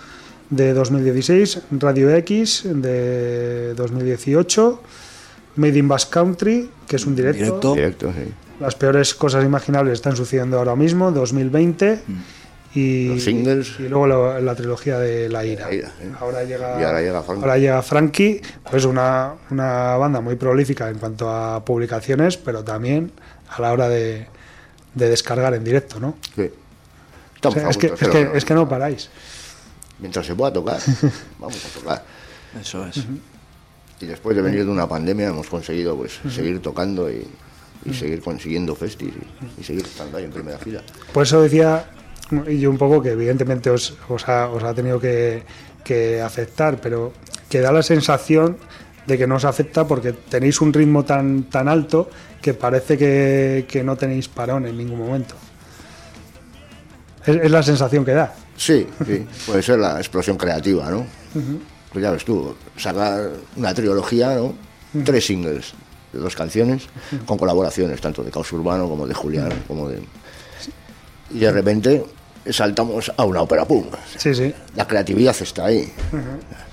de 0.49 0.73
2016, 0.73 1.61
Radio 1.79 2.13
X 2.15 2.63
de 2.65 3.73
2018, 3.75 4.83
Made 5.55 5.77
in 5.77 5.87
Basque 5.87 6.11
Country, 6.11 6.69
que 6.85 6.97
es 6.97 7.05
un 7.05 7.15
directo. 7.15 7.73
Directo, 7.73 8.11
sí. 8.11 8.33
Las 8.59 8.75
peores 8.75 9.15
cosas 9.15 9.45
imaginables 9.45 9.93
están 9.93 10.17
sucediendo 10.17 10.57
ahora 10.57 10.75
mismo, 10.75 11.11
2020. 11.11 11.99
Y, 12.76 13.07
Los 13.07 13.24
singles. 13.24 13.80
y 13.80 13.88
luego 13.89 14.05
la, 14.05 14.39
la 14.41 14.55
trilogía 14.55 14.99
de 14.99 15.28
La 15.28 15.43
Ira. 15.43 15.67
La 15.67 15.74
Ira, 15.74 15.91
sí. 15.99 16.07
ahora, 16.20 16.43
llega, 16.43 16.80
Y 16.80 16.84
ahora 16.84 17.01
llega 17.01 17.24
Frankie. 17.24 17.41
ahora 17.41 17.57
llega 17.57 17.82
Frankie, 17.82 18.41
pues 18.70 18.86
una, 18.86 19.34
una 19.49 19.97
banda 19.97 20.22
muy 20.22 20.36
prolífica 20.36 20.88
en 20.89 20.99
cuanto 20.99 21.30
a 21.30 21.65
publicaciones, 21.65 22.38
pero 22.38 22.63
también 22.63 23.11
a 23.49 23.59
la 23.61 23.72
hora 23.74 23.89
de, 23.89 24.28
de 24.93 25.09
descargar 25.09 25.55
en 25.55 25.63
directo, 25.63 25.99
¿no? 25.99 26.15
Sí. 26.36 26.49
O 27.43 27.51
sea, 27.51 27.70
es, 27.70 27.78
que, 27.78 27.88
gusto, 27.89 28.05
es, 28.05 28.11
pero 28.11 28.32
que, 28.32 28.38
es 28.38 28.45
que 28.45 28.53
no 28.53 28.70
paráis. 28.70 29.09
Mientras 29.97 30.26
se 30.28 30.36
pueda 30.36 30.53
tocar, 30.53 30.80
vamos 31.39 31.65
a 31.65 31.80
tocar. 31.80 32.03
Eso 32.61 32.86
es. 32.86 33.03
Y 33.99 34.05
después 34.05 34.36
de 34.36 34.41
venir 34.43 34.63
de 34.65 34.72
una 34.72 34.88
pandemia 34.88 35.30
hemos 35.30 35.47
conseguido 35.47 35.97
pues 35.97 36.20
seguir 36.30 36.61
tocando 36.61 37.09
y, 37.11 37.28
y 37.86 37.93
seguir 37.93 38.22
consiguiendo 38.22 38.76
festis 38.76 39.09
y, 39.57 39.61
y 39.61 39.63
seguir 39.63 39.86
estando 39.86 40.17
ahí 40.17 40.26
en 40.26 40.32
primera 40.32 40.57
fila. 40.59 40.82
Por 41.13 41.24
eso 41.24 41.41
decía 41.41 41.86
y 42.47 42.65
un 42.65 42.77
poco 42.77 43.01
que 43.01 43.11
evidentemente 43.11 43.69
os, 43.69 43.97
os, 44.07 44.27
ha, 44.27 44.49
os 44.49 44.63
ha 44.63 44.73
tenido 44.73 44.99
que, 44.99 45.43
que 45.84 46.21
afectar, 46.21 46.80
pero 46.82 47.13
que 47.49 47.61
da 47.61 47.71
la 47.71 47.84
sensación 47.84 48.57
de 49.07 49.17
que 49.17 49.25
no 49.25 49.36
os 49.36 49.45
afecta 49.45 49.88
porque 49.88 50.13
tenéis 50.13 50.61
un 50.61 50.71
ritmo 50.71 51.03
tan, 51.03 51.49
tan 51.49 51.67
alto 51.67 52.09
que 52.41 52.53
parece 52.53 52.97
que, 52.97 53.65
que 53.67 53.84
no 53.84 53.95
tenéis 53.95 54.27
parón 54.27 54.67
en 54.67 54.77
ningún 54.77 54.99
momento. 54.99 55.36
Es, 57.25 57.36
es 57.36 57.51
la 57.51 57.63
sensación 57.63 58.05
que 58.05 58.13
da. 58.13 58.34
Sí, 58.55 58.86
sí, 59.05 59.25
puede 59.47 59.63
ser 59.63 59.80
la 59.80 59.97
explosión 59.97 60.38
creativa, 60.38 60.91
¿no? 60.91 61.05
Pues 61.91 62.03
ya 62.03 62.11
ves 62.11 62.25
tú, 62.25 62.55
sacar 62.77 63.32
una 63.55 63.73
trilogía, 63.73 64.36
¿no? 64.36 64.53
Tres 65.03 65.25
singles 65.25 65.73
de 66.11 66.19
dos 66.19 66.36
canciones 66.36 66.88
con 67.25 67.38
colaboraciones, 67.38 68.01
tanto 68.01 68.23
de 68.23 68.32
Caos 68.32 68.51
Urbano 68.51 68.89
como 68.89 69.07
de 69.07 69.13
Julián, 69.13 69.51
como 69.67 69.88
de... 69.89 70.01
Y 71.32 71.39
de 71.39 71.51
repente 71.51 72.03
saltamos 72.51 73.11
a 73.15 73.23
una 73.25 73.41
ópera 73.41 73.65
punk. 73.65 73.95
Sí, 74.17 74.33
sí. 74.33 74.53
La 74.75 74.87
creatividad 74.87 75.35
está 75.39 75.65
ahí. 75.65 75.91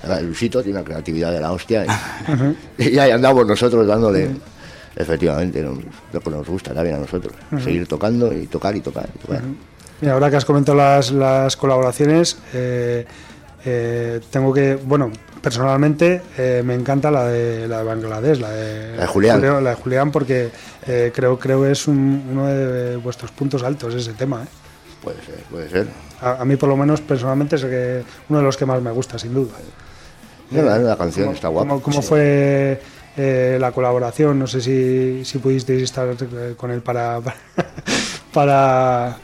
Ahora, 0.03 0.21
Luisito 0.21 0.63
tiene 0.63 0.79
una 0.79 0.85
creatividad 0.87 1.33
de 1.33 1.41
la 1.41 1.53
hostia. 1.53 1.85
Y, 2.79 2.89
y 2.95 2.99
ahí 2.99 3.11
andamos 3.11 3.47
nosotros 3.47 3.87
dándole, 3.87 4.31
efectivamente, 4.95 5.63
lo 5.63 6.21
que 6.21 6.31
nos 6.31 6.47
gusta 6.47 6.73
también 6.75 6.97
a 6.97 6.99
nosotros. 7.01 7.33
Seguir 7.63 7.87
tocando 7.87 8.33
y 8.33 8.47
tocar 8.47 8.75
y 8.77 8.81
tocar 8.81 9.09
y 9.15 9.19
tocar. 9.19 9.41
Y 10.03 10.09
ahora 10.09 10.29
que 10.31 10.37
has 10.37 10.45
comentado 10.45 10.77
las, 10.77 11.11
las 11.11 11.57
colaboraciones, 11.57 12.37
eh, 12.53 13.07
eh, 13.65 14.21
tengo 14.31 14.53
que, 14.53 14.75
bueno, 14.77 15.11
personalmente 15.43 16.21
eh, 16.37 16.63
me 16.65 16.75
encanta 16.75 17.11
la 17.11 17.25
de, 17.27 17.67
la 17.67 17.79
de 17.79 17.85
Bangladesh, 17.85 18.39
la 18.39 18.51
de, 18.51 18.97
La 18.97 19.03
de 19.03 19.07
Julián. 19.09 19.37
Julio- 19.39 19.61
la 19.61 19.71
de 19.71 19.77
Julián, 19.77 20.13
porque 20.13 20.51
eh, 20.87 21.13
creo 21.15 21.39
creo 21.39 21.63
que 21.63 21.71
es 21.73 21.89
un- 21.89 22.25
uno 22.31 22.47
de 22.47 22.97
vuestros 22.97 23.31
puntos 23.31 23.63
altos 23.63 23.95
ese 23.95 24.13
tema. 24.13 24.43
¿eh? 24.43 24.47
Puede 25.07 25.25
ser, 25.25 25.37
puede 25.51 25.71
ser. 25.71 25.87
A, 26.21 26.43
a 26.43 26.45
mí 26.45 26.57
por 26.57 26.69
lo 26.69 26.77
menos 26.77 27.01
personalmente 27.01 27.55
es 27.57 27.63
que, 27.65 28.03
uno 28.29 28.39
de 28.41 28.45
los 28.45 28.57
que 28.57 28.67
más 28.67 28.83
me 28.83 28.91
gusta, 28.91 29.19
sin 29.19 29.33
duda. 29.35 29.53
No, 30.51 30.63
la, 30.63 30.79
la 30.79 30.97
canción 30.97 31.31
está 31.33 31.47
guapa. 31.49 31.69
¿Cómo, 31.69 31.81
cómo 31.83 32.03
Sí. 32.03 32.09
fue 32.09 32.81
eh, 33.17 33.57
la 33.61 33.71
colaboración? 33.71 34.37
No 34.39 34.47
sé 34.49 34.61
si, 34.61 35.25
si 35.25 35.39
pudisteis 35.39 35.83
estar 35.85 36.09
eh, 36.09 36.55
con 36.57 36.71
él 36.73 36.83
para, 36.83 37.21
para, 38.33 39.17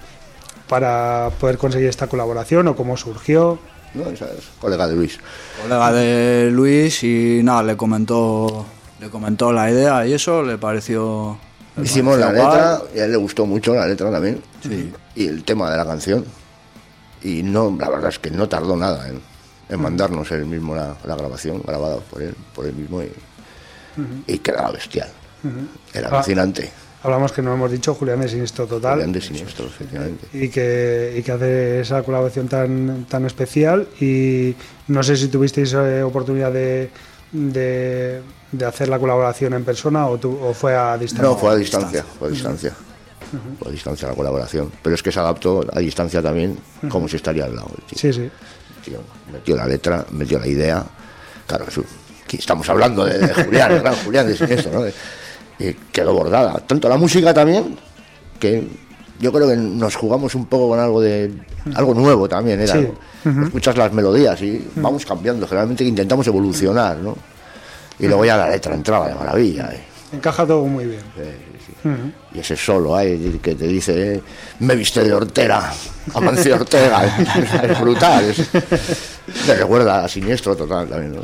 para 0.69 1.31
poder 1.41 1.59
conseguir 1.59 1.89
esta 1.89 2.07
colaboración 2.07 2.69
o 2.69 2.77
cómo 2.77 2.97
surgió. 2.97 3.59
No, 3.95 4.09
esa 4.09 4.27
es 4.27 4.49
colega 4.61 4.87
de 4.87 4.95
Luis. 4.97 5.19
Colega 5.63 5.93
de 5.93 6.51
Luis 6.51 7.03
y 7.05 7.41
nada, 7.43 7.63
le 7.63 7.77
comentó, 7.77 8.65
le 9.01 9.11
comentó 9.11 9.53
la 9.53 9.71
idea 9.71 10.07
y 10.07 10.15
eso 10.15 10.43
le 10.43 10.57
pareció. 10.59 11.39
le 11.77 11.85
Hicimos 11.85 12.19
la 12.19 12.33
letra 12.33 12.79
guay. 12.79 12.91
y 12.97 13.01
a 13.01 13.05
él 13.05 13.11
le 13.13 13.17
gustó 13.19 13.47
mucho 13.47 13.75
la 13.75 13.87
letra 13.87 14.11
también. 14.11 14.41
Sí. 14.63 14.93
Y 15.17 15.27
el 15.29 15.45
tema 15.45 15.71
de 15.71 15.77
la 15.77 15.85
canción. 15.85 16.25
Y 17.23 17.43
no, 17.43 17.77
la 17.79 17.89
verdad 17.91 18.09
es 18.11 18.19
que 18.19 18.31
no 18.31 18.49
tardó 18.49 18.77
nada 18.77 19.09
en, 19.09 19.21
en 19.69 19.81
mandarnos 19.81 20.31
él 20.33 20.47
mismo 20.47 20.75
la, 20.75 20.97
la 21.05 21.15
grabación, 21.17 21.63
grabada 21.67 21.97
por 21.99 22.23
él, 22.23 22.35
por 22.55 22.67
él 22.67 22.75
mismo. 22.75 23.03
Y, 23.03 23.11
y 24.27 24.39
quedaba 24.39 24.71
bestial. 24.73 25.09
Era 25.93 26.09
Ah. 26.09 26.15
alucinante. 26.17 26.71
Hablamos 27.05 27.33
que 27.33 27.43
no 27.43 27.53
hemos 27.53 27.69
dicho 27.71 27.95
Julián 27.95 28.21
de 28.21 28.29
Sinistro 28.29 28.67
Total. 28.67 28.93
Julián 28.93 29.13
de 29.13 29.21
Siniestro, 29.21 29.67
efectivamente. 29.67 30.27
Y 30.33 30.49
que, 30.49 31.17
y 31.19 31.23
que 31.25 31.33
hace 31.33 31.81
esa 31.81 32.01
colaboración 32.05 32.47
tan, 32.47 33.07
tan 33.09 33.27
especial. 33.27 33.89
Y 34.01 34.55
no 34.87 35.03
sé 35.03 35.17
si 35.17 35.27
tuvisteis 35.27 35.73
eh, 35.75 36.03
oportunidad 36.05 36.53
de, 36.53 36.91
de, 37.33 38.21
de 38.53 38.65
hacer 38.65 38.89
la 38.89 39.01
colaboración 39.01 39.53
en 39.55 39.65
persona 39.65 40.07
o, 40.07 40.17
tu- 40.19 40.39
o 40.41 40.55
fue 40.55 40.77
a 40.77 40.97
distancia. 40.97 41.29
No, 41.29 41.37
fue 41.37 41.51
a 41.51 41.57
distancia, 41.57 42.05
fue 42.19 42.29
a 42.29 42.31
distancia. 42.31 42.73
A 43.67 43.71
distancia 43.71 44.09
la 44.09 44.15
colaboración. 44.15 44.71
Pero 44.83 44.95
es 44.95 45.03
que 45.03 45.13
se 45.13 45.21
adaptó 45.21 45.65
a 45.73 45.79
distancia 45.81 46.21
también, 46.23 46.59
como 46.89 47.09
si 47.09 47.17
estaría 47.17 47.45
al 47.45 47.57
lado. 47.57 47.71
tío. 47.89 47.99
Sí, 47.99 48.13
sí. 48.13 48.31
Tío, 48.85 49.01
metió 49.33 49.57
la 49.57 49.67
letra, 49.67 50.05
metió 50.11 50.39
la 50.39 50.47
idea. 50.47 50.85
Claro, 51.47 51.67
es 51.69 51.79
aquí 52.25 52.37
estamos 52.39 52.69
hablando 52.69 53.05
de, 53.05 53.19
de 53.19 53.35
Julián, 53.45 53.79
gran 53.81 53.95
Julián 53.97 54.27
de 54.27 54.37
Siniestro, 54.37 54.81
¿no? 54.81 54.87
Y 55.59 55.75
quedó 55.93 56.15
bordada. 56.15 56.55
Tanto 56.67 56.89
la 56.89 56.97
música 56.97 57.33
también, 57.33 57.77
que 58.41 58.67
yo 59.21 59.33
creo 59.33 59.49
que 59.49 59.57
nos 59.57 59.95
jugamos 59.95 60.35
un 60.35 60.47
poco 60.47 60.71
con 60.71 60.81
algo 60.81 61.01
de 61.01 61.33
algo 61.75 61.95
nuevo 61.95 62.29
también. 62.29 62.61
Era, 62.61 62.73
Sí. 62.75 62.89
Escuchas 63.45 63.77
las 63.77 63.93
melodías 63.93 64.41
y 64.43 64.67
vamos 64.75 65.07
cambiando. 65.07 65.47
Generalmente 65.47 65.85
intentamos 65.85 66.27
evolucionar, 66.27 66.97
¿no? 66.97 67.17
Y 68.01 68.09
luego 68.09 68.25
ya 68.25 68.37
la 68.37 68.49
letra 68.51 68.75
entraba 68.75 69.07
de 69.09 69.15
maravilla. 69.15 69.71
¿eh? 69.73 69.85
Encaja 70.13 70.45
todo 70.45 70.65
muy 70.65 70.87
bien. 70.87 71.01
Y 72.35 72.39
ese 72.39 72.57
solo 72.57 72.95
ahí 72.97 73.39
que 73.43 73.55
te 73.55 73.67
dice, 73.67 74.15
eh, 74.17 74.23
me 74.61 74.75
viste 74.77 75.03
de 75.05 75.13
Ortega, 75.13 75.73
Amancio 76.15 76.55
Ortega, 76.55 77.05
es 77.65 77.81
brutal. 77.81 78.25
es- 78.31 78.51
te 79.47 79.55
recuerda 79.57 80.05
a 80.05 80.09
Siniestro 80.09 80.57
total 80.57 80.89
también. 80.89 81.13
¿no? 81.15 81.23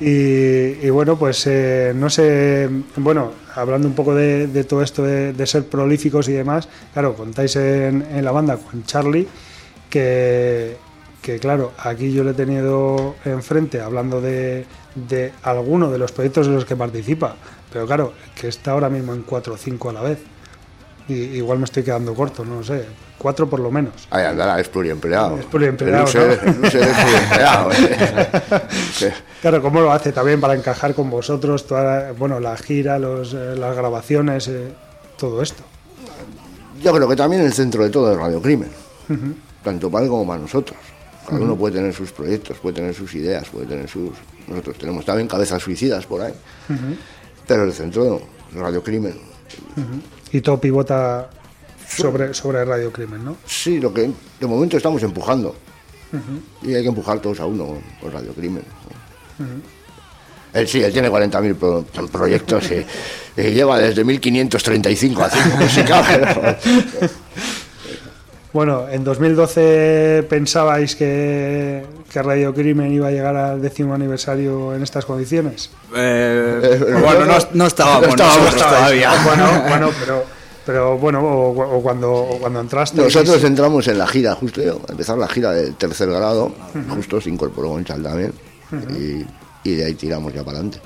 Y, 0.00 0.86
y 0.86 0.90
bueno, 0.90 1.18
pues 1.18 1.44
eh, 1.46 1.92
no 1.94 2.08
sé, 2.08 2.68
bueno, 2.96 3.32
hablando 3.56 3.88
un 3.88 3.94
poco 3.94 4.14
de, 4.14 4.46
de 4.46 4.64
todo 4.64 4.82
esto 4.82 5.02
de, 5.02 5.32
de 5.32 5.46
ser 5.46 5.64
prolíficos 5.66 6.28
y 6.28 6.32
demás, 6.32 6.68
claro, 6.92 7.14
contáis 7.14 7.56
en, 7.56 8.06
en 8.12 8.24
la 8.24 8.30
banda 8.30 8.56
con 8.58 8.84
Charlie, 8.84 9.26
que, 9.90 10.76
que 11.20 11.38
claro, 11.40 11.72
aquí 11.78 12.12
yo 12.12 12.22
le 12.22 12.30
he 12.30 12.34
tenido 12.34 13.16
enfrente 13.24 13.80
hablando 13.80 14.20
de, 14.20 14.66
de 14.94 15.32
alguno 15.42 15.90
de 15.90 15.98
los 15.98 16.12
proyectos 16.12 16.46
en 16.46 16.54
los 16.54 16.64
que 16.64 16.76
participa, 16.76 17.34
pero 17.72 17.86
claro, 17.86 18.12
que 18.38 18.48
está 18.48 18.72
ahora 18.72 18.88
mismo 18.88 19.14
en 19.14 19.22
4 19.22 19.54
o 19.54 19.56
5 19.56 19.90
a 19.90 19.92
la 19.92 20.02
vez. 20.02 20.18
Y, 21.08 21.14
igual 21.14 21.58
me 21.58 21.64
estoy 21.64 21.82
quedando 21.82 22.14
corto, 22.14 22.44
no 22.44 22.56
lo 22.56 22.64
sé, 22.64 22.84
cuatro 23.18 23.48
por 23.48 23.60
lo 23.60 23.70
menos. 23.70 24.06
Ahí 24.10 24.24
andará, 24.24 24.60
es 24.60 24.68
pluriempleado. 24.68 25.38
Es 25.38 25.46
pluriempleado, 25.46 26.04
¿no? 26.04 26.52
Luce 26.52 26.80
es 26.80 26.96
pluriempleado. 26.96 27.72
eh. 27.72 29.12
Claro, 29.40 29.62
¿cómo 29.62 29.80
lo 29.80 29.92
hace 29.92 30.12
también 30.12 30.40
para 30.40 30.54
encajar 30.54 30.94
con 30.94 31.10
vosotros 31.10 31.66
toda 31.66 31.84
la, 31.84 32.12
bueno, 32.12 32.40
la 32.40 32.56
gira, 32.56 32.98
los, 32.98 33.34
eh, 33.34 33.54
las 33.56 33.76
grabaciones, 33.76 34.48
eh, 34.48 34.68
todo 35.16 35.42
esto? 35.42 35.62
Yo 36.82 36.92
creo 36.92 37.08
que 37.08 37.16
también 37.16 37.42
el 37.42 37.52
centro 37.52 37.84
de 37.84 37.90
todo 37.90 38.12
es 38.12 38.18
Radio 38.18 38.40
Crimen, 38.42 38.70
tanto 39.62 39.90
para 39.90 40.04
él 40.04 40.10
como 40.10 40.26
para 40.26 40.40
nosotros. 40.40 40.78
Cada 41.26 41.40
uno 41.40 41.56
puede 41.56 41.74
tener 41.76 41.92
sus 41.92 42.10
proyectos, 42.10 42.58
puede 42.58 42.76
tener 42.76 42.94
sus 42.94 43.14
ideas, 43.14 43.48
puede 43.48 43.66
tener 43.66 43.88
sus... 43.88 44.10
Nosotros 44.46 44.78
tenemos 44.78 45.04
también 45.04 45.28
cabezas 45.28 45.62
suicidas 45.62 46.06
por 46.06 46.22
ahí, 46.22 46.32
pero 47.48 47.64
el 47.64 47.72
centro, 47.72 48.20
Radio 48.54 48.82
Crimen, 48.84 49.18
Y 50.30 50.40
todo 50.40 50.60
pivota 50.60 51.28
sobre, 51.88 52.32
sobre 52.34 52.64
Radio 52.64 52.92
Crimen, 52.92 53.24
¿no? 53.24 53.36
Sí, 53.46 53.80
lo 53.80 53.92
que 53.92 54.10
de 54.38 54.46
momento 54.46 54.76
estamos 54.76 55.02
empujando. 55.02 55.56
Y 56.62 56.74
hay 56.74 56.82
que 56.82 56.88
empujar 56.88 57.18
todos 57.20 57.40
a 57.40 57.46
uno 57.46 57.78
con, 58.00 58.12
Radio 58.12 58.32
Crimen. 58.34 58.62
Él 60.52 60.66
sí, 60.68 60.82
él 60.82 60.92
tiene 60.92 61.10
40.000 61.10 61.54
pro- 61.56 61.84
proyectos 62.08 62.70
y, 62.70 63.40
y 63.40 63.50
lleva 63.52 63.78
desde 63.78 64.02
1535 64.04 65.22
haciendo 65.22 65.56
música. 65.64 66.02
pero- 66.06 66.56
Bueno, 68.52 68.88
en 68.88 69.04
2012 69.04 70.26
pensabais 70.28 70.96
que, 70.96 71.84
que 72.10 72.22
Radio 72.22 72.54
Crimen 72.54 72.90
iba 72.92 73.08
a 73.08 73.10
llegar 73.10 73.36
al 73.36 73.60
décimo 73.60 73.92
aniversario 73.94 74.74
en 74.74 74.82
estas 74.82 75.04
condiciones. 75.04 75.70
Eh, 75.94 76.60
Eh, 76.62 76.94
bueno, 77.02 77.26
no, 77.26 77.34
no 77.52 77.66
estábamos 77.66 78.02
no 78.02 78.08
estábamos 78.08 78.44
nosotros 78.54 78.62
todavía. 78.62 79.10
Bueno, 79.24 79.62
bueno, 79.68 79.90
pero, 80.00 80.24
pero 80.64 80.98
bueno, 80.98 81.20
o, 81.20 81.76
o 81.78 81.82
cuando, 81.82 82.10
o 82.10 82.38
cuando 82.38 82.60
entraste. 82.60 83.02
Nosotros 83.02 83.44
entramos 83.44 83.86
en 83.88 83.98
la 83.98 84.06
gira, 84.06 84.34
justo 84.34 84.62
empezar 84.88 85.18
la 85.18 85.28
gira 85.28 85.52
del 85.52 85.74
tercer 85.74 86.08
grado, 86.10 86.50
justo 86.94 87.20
se 87.20 87.28
incorporó 87.28 87.68
Gonchal 87.68 88.02
también, 88.02 88.32
y, 88.96 89.26
y 89.68 89.74
de 89.76 89.84
ahí 89.84 89.94
tiramos 89.94 90.32
ya 90.32 90.42
para 90.42 90.58
adelante. 90.58 90.78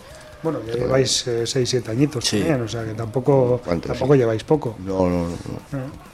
Bueno, 0.42 0.58
ya 0.66 0.74
lleváis 0.74 1.24
6-7 1.28 1.88
añitos 1.90 2.24
Sí. 2.24 2.38
también, 2.40 2.62
o 2.62 2.68
sea 2.68 2.84
que 2.84 2.94
tampoco, 2.94 3.60
tampoco 3.64 4.16
lleváis 4.16 4.42
poco. 4.42 4.74
No, 4.84 5.08
no, 5.08 5.28
no. 5.28 5.28
no. 5.28 6.11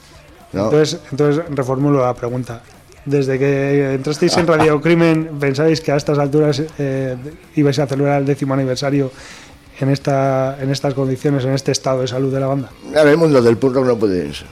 No, 0.53 0.65
Entonces, 0.65 0.99
entonces 1.11 1.43
reformulo 1.49 2.01
la 2.05 2.13
pregunta. 2.13 2.61
desde 3.05 3.37
que 3.39 3.93
entrasteis 3.93 4.35
en 4.37 4.45
Radio 4.47 4.79
Crimen, 4.81 5.31
¿pensáis 5.39 5.79
que 5.81 5.91
a 5.91 5.95
estas 5.95 6.17
alturas 6.19 6.61
eh, 6.77 7.15
ibais 7.55 7.79
a 7.79 7.87
celebrar 7.87 8.19
el 8.21 8.25
décimo 8.25 8.53
aniversario 8.53 9.11
en, 9.79 9.89
esta, 9.89 10.57
en 10.61 10.69
estas 10.71 10.93
condiciones, 10.93 11.45
en 11.45 11.53
este 11.53 11.71
estado 11.71 12.01
de 12.01 12.07
salud 12.07 12.31
de 12.33 12.39
la 12.39 12.47
banda? 12.47 12.69
En 12.93 13.07
el 13.07 13.17
mundo 13.17 13.41
del 13.41 13.57
punk 13.57 13.77
no 13.77 13.97
puedes, 13.97 14.43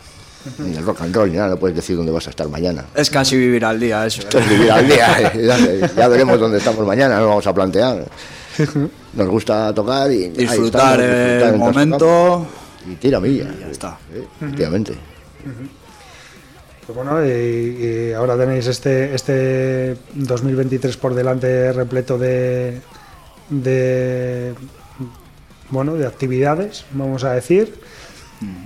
ni 0.59 0.75
el 0.77 0.85
rock 0.85 1.01
and 1.01 1.15
roll, 1.15 1.29
ni 1.29 1.37
nada, 1.37 1.49
no 1.49 1.57
puedes 1.57 1.75
decir 1.75 1.97
dónde 1.97 2.11
vas 2.11 2.25
a 2.27 2.29
estar 2.29 2.47
mañana. 2.47 2.85
Es 2.95 3.09
casi 3.09 3.35
vivir 3.35 3.65
al 3.65 3.79
día 3.79 4.05
eso. 4.05 4.21
Esto 4.21 4.39
es 4.39 4.49
vivir 4.49 4.71
al 4.71 4.87
día, 4.87 5.33
ya, 5.35 5.87
ya 5.95 6.07
veremos 6.07 6.39
dónde 6.39 6.59
estamos 6.59 6.85
mañana, 6.85 7.15
no 7.15 7.21
lo 7.23 7.27
vamos 7.29 7.47
a 7.47 7.53
plantear. 7.53 8.05
Nos 9.13 9.27
gusta 9.27 9.73
tocar 9.73 10.11
y 10.11 10.23
ahí 10.23 10.29
Disfrutar 10.29 10.99
estamos, 10.99 10.99
el 10.99 11.51
disfrutar 11.51 11.57
mientras 11.57 11.75
momento. 11.75 12.47
Y 12.89 12.95
tira 12.95 13.19
milla. 13.19 13.45
ya 13.59 13.67
está. 13.67 13.97
Efectivamente. 14.41 14.93
Pues 15.43 15.55
bueno, 16.93 17.25
y, 17.25 17.29
y 17.29 18.13
ahora 18.13 18.37
tenéis 18.37 18.67
este, 18.67 19.13
este 19.13 19.97
2023 20.13 20.97
por 20.97 21.13
delante 21.13 21.71
repleto 21.73 22.17
de, 22.17 22.81
de 23.49 24.53
bueno, 25.69 25.95
de 25.95 26.07
actividades, 26.07 26.85
vamos 26.91 27.23
a 27.23 27.33
decir. 27.33 27.73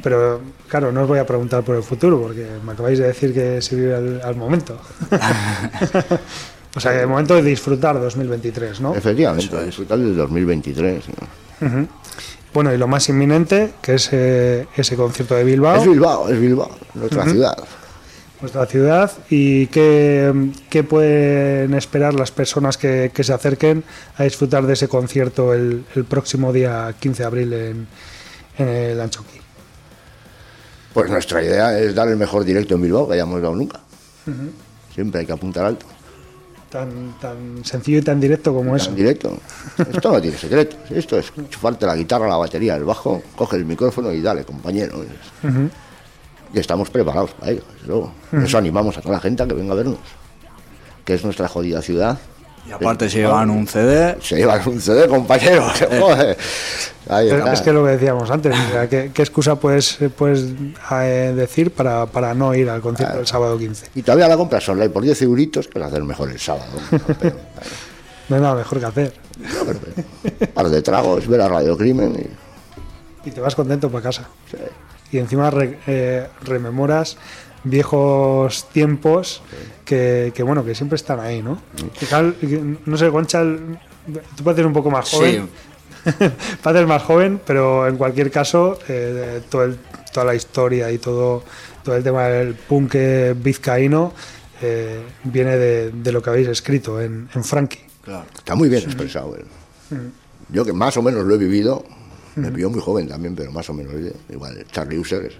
Pero 0.04 0.42
claro, 0.68 0.92
no 0.92 1.04
os 1.04 1.08
voy 1.08 1.20
a 1.20 1.26
preguntar 1.26 1.64
por 1.64 1.78
el 1.78 1.84
futuro, 1.84 2.22
porque 2.22 2.46
me 2.66 2.74
acabáis 2.74 3.00
de 3.00 3.08
decir 3.08 3.34
que 3.34 3.62
se 3.62 3.76
vive 3.76 3.96
al, 3.96 4.22
al 4.22 4.36
momento. 4.36 4.78
o 6.76 6.80
sea, 6.80 6.92
que 6.92 7.00
el 7.00 7.08
momento 7.08 7.36
de 7.36 7.42
disfrutar 7.42 8.00
2023, 8.00 8.82
¿no? 8.82 8.94
Efectivamente, 8.94 9.64
disfrutar 9.64 9.98
del 9.98 10.16
2023. 10.18 11.04
¿no? 11.62 11.68
Ujú. 11.68 11.88
Bueno, 12.54 12.74
y 12.74 12.78
lo 12.78 12.88
más 12.88 13.08
inminente, 13.08 13.72
que 13.82 13.94
es 13.94 14.10
eh, 14.12 14.68
ese 14.76 14.98
concierto 14.98 15.36
de 15.36 15.46
Bilbao. 15.46 15.78
Es 15.78 15.88
Bilbao, 15.88 16.28
es 16.28 16.40
Bilbao, 16.40 16.72
nuestra 16.96 17.26
ciudad. 17.26 17.58
Nuestra 18.42 18.66
ciudad 18.66 19.12
y 19.30 19.68
qué, 19.68 20.34
qué 20.70 20.84
pueden 20.84 21.74
esperar 21.74 22.14
las 22.14 22.32
personas 22.32 22.78
que, 22.78 23.12
que 23.14 23.24
se 23.24 23.34
acerquen 23.34 23.84
a 24.18 24.24
disfrutar 24.24 24.66
de 24.66 24.74
ese 24.74 24.88
concierto 24.88 25.54
el, 25.54 25.86
el 25.96 26.06
próximo 26.06 26.52
día 26.52 26.94
15 27.00 27.24
de 27.24 27.28
abril 27.28 27.54
en, 27.54 27.88
en 28.58 28.68
el 28.68 29.00
Anchoqui. 29.02 29.40
Pues 30.94 31.10
nuestra 31.10 31.44
idea 31.44 31.80
es 31.80 31.96
dar 31.96 32.08
el 32.10 32.18
mejor 32.18 32.44
directo 32.44 32.76
en 32.76 32.82
Bilbao 32.82 33.08
que 33.08 33.14
hayamos 33.14 33.42
dado 33.42 33.56
nunca. 33.56 33.80
Siempre 34.94 35.22
hay 35.22 35.26
que 35.26 35.32
apuntar 35.32 35.66
alto. 35.66 35.86
Tan, 36.70 37.20
tan 37.20 37.64
sencillo 37.66 38.00
y 38.00 38.02
tan 38.02 38.20
directo 38.20 38.54
como 38.54 38.76
eso. 38.76 38.90
En 38.90 38.96
directo. 38.96 39.38
Esto 39.78 40.12
no 40.12 40.22
tiene 40.22 40.38
secretos. 40.38 40.80
Esto 40.90 41.20
es 41.20 41.32
chufarte 41.50 41.86
la 41.86 41.96
guitarra, 41.96 42.28
la 42.28 42.38
batería, 42.38 42.76
el 42.76 42.86
bajo, 42.86 43.22
coge 43.36 43.58
el 43.58 43.66
micrófono 43.66 44.12
y 44.12 44.22
dale, 44.22 44.44
compañero. 44.46 45.00
Ujú. 45.44 45.70
Y 46.54 46.60
estamos 46.60 46.90
preparados 46.90 47.32
para 47.32 47.52
ello. 47.52 47.64
luego. 47.88 48.12
Eso 48.44 48.58
animamos 48.58 48.98
a 48.98 49.02
toda 49.02 49.16
la 49.16 49.22
gente 49.22 49.44
a 49.44 49.48
que 49.48 49.54
venga 49.54 49.74
a 49.74 49.76
vernos. 49.78 50.00
Que 51.06 51.14
es 51.14 51.24
nuestra 51.24 51.48
jodida 51.48 51.82
ciudad. 51.82 52.18
Y 52.68 52.72
aparte 52.72 53.10
se 53.10 53.18
llevan 53.20 53.50
un 53.50 53.68
CD. 53.68 54.18
Se 54.22 54.36
llevan 54.36 54.62
un 54.68 54.80
CD, 54.80 55.08
compañero. 55.08 55.64
Joder. 56.00 56.38
Ahí 57.10 57.28
Es, 57.28 57.34
está. 57.34 57.54
es 57.54 57.62
que 57.62 57.74
lo 57.74 57.84
que 57.84 57.92
decíamos 57.92 58.30
antes, 58.30 58.56
o 58.56 58.72
sea, 58.72 58.88
¿qué, 58.88 59.12
qué 59.12 59.22
excusa 59.24 59.56
puedes, 59.56 59.98
puedes 60.16 60.46
eh, 61.02 61.34
decir 61.36 61.72
para, 61.72 62.06
para 62.06 62.36
no 62.36 62.54
ir 62.54 62.70
al 62.70 62.80
concierto 62.82 63.20
el 63.20 63.26
sábado 63.26 63.58
15? 63.58 63.88
Y 63.96 64.04
todavía 64.04 64.28
la 64.28 64.38
compras 64.38 64.68
online 64.70 64.90
por 64.92 65.02
10 65.04 65.20
euritos, 65.24 65.68
que 65.68 65.84
hacer 65.84 66.04
mejor 66.04 66.30
el 66.30 66.40
sábado. 66.40 66.66
¿no? 66.92 67.00
Pero, 67.20 67.36
No 68.30 68.36
hay 68.36 68.42
nada 68.44 68.56
mejor 68.56 68.80
que 68.80 68.86
hacer. 68.86 69.14
un 69.40 70.48
par 70.54 70.70
de 70.70 70.82
tragos, 70.84 71.28
ver 71.28 71.42
a 71.42 71.50
Radio 71.50 71.76
Crimen 71.76 72.16
y... 73.26 73.28
Y 73.28 73.32
te 73.32 73.42
vas 73.42 73.56
contento 73.56 73.90
para 73.90 74.04
casa. 74.04 74.28
sí. 74.50 74.58
Y 75.12 75.18
encima 75.18 75.50
re- 75.50 75.78
eh, 75.88 76.28
rememoras 76.44 77.18
viejos 77.64 78.68
tiempos 78.70 79.42
que, 79.86 80.32
que, 80.36 80.44
bueno 80.44 80.64
que 80.66 80.74
siempre 80.76 80.96
están 80.96 81.20
ahí 81.20 81.42
no 81.42 81.62
no 82.86 82.98
sé 82.98 83.10
Concha 83.10 83.44
tú 84.36 84.44
pareces 84.44 84.66
un 84.66 84.74
poco 84.74 84.90
más 84.90 85.10
joven 85.10 85.48
pareces 86.64 86.88
más 86.88 87.04
joven 87.04 87.40
pero 87.46 87.88
en 87.88 87.98
cualquier 87.98 88.32
caso 88.32 88.80
eh, 88.88 89.42
todo 89.50 89.64
el- 89.66 89.78
toda 90.14 90.26
la 90.26 90.36
historia 90.36 90.92
y 90.92 90.98
todo 90.98 91.44
todo 91.84 91.96
el 91.96 92.04
tema 92.04 92.24
del 92.26 92.54
punk 92.56 92.96
vizcaíno 93.38 94.14
eh, 94.62 95.02
viene 95.24 95.56
de, 95.58 95.92
de 95.92 96.12
lo 96.12 96.22
que 96.22 96.30
habéis 96.30 96.48
escrito 96.50 97.00
en, 97.02 97.30
en 97.34 97.44
Frankie 97.44 97.80
Claro. 98.04 98.26
Está 98.36 98.56
muy 98.56 98.68
bien 98.68 98.82
expresado. 98.82 99.36
él. 99.36 99.46
Yo 100.50 100.66
que 100.66 100.74
más 100.74 100.98
o 100.98 101.04
menos 101.04 101.24
lo 101.24 101.36
he 101.36 101.38
vivido, 101.38 101.86
me 102.36 102.52
pilló 102.52 102.70
muy 102.70 102.80
joven 102.80 103.08
también, 103.08 103.36
pero 103.36 103.52
más 103.52 103.70
o 103.70 103.74
menos 103.74 103.94
¿eh? 103.96 104.14
igual. 104.30 104.66
Charlie 104.72 104.98
User, 105.00 105.32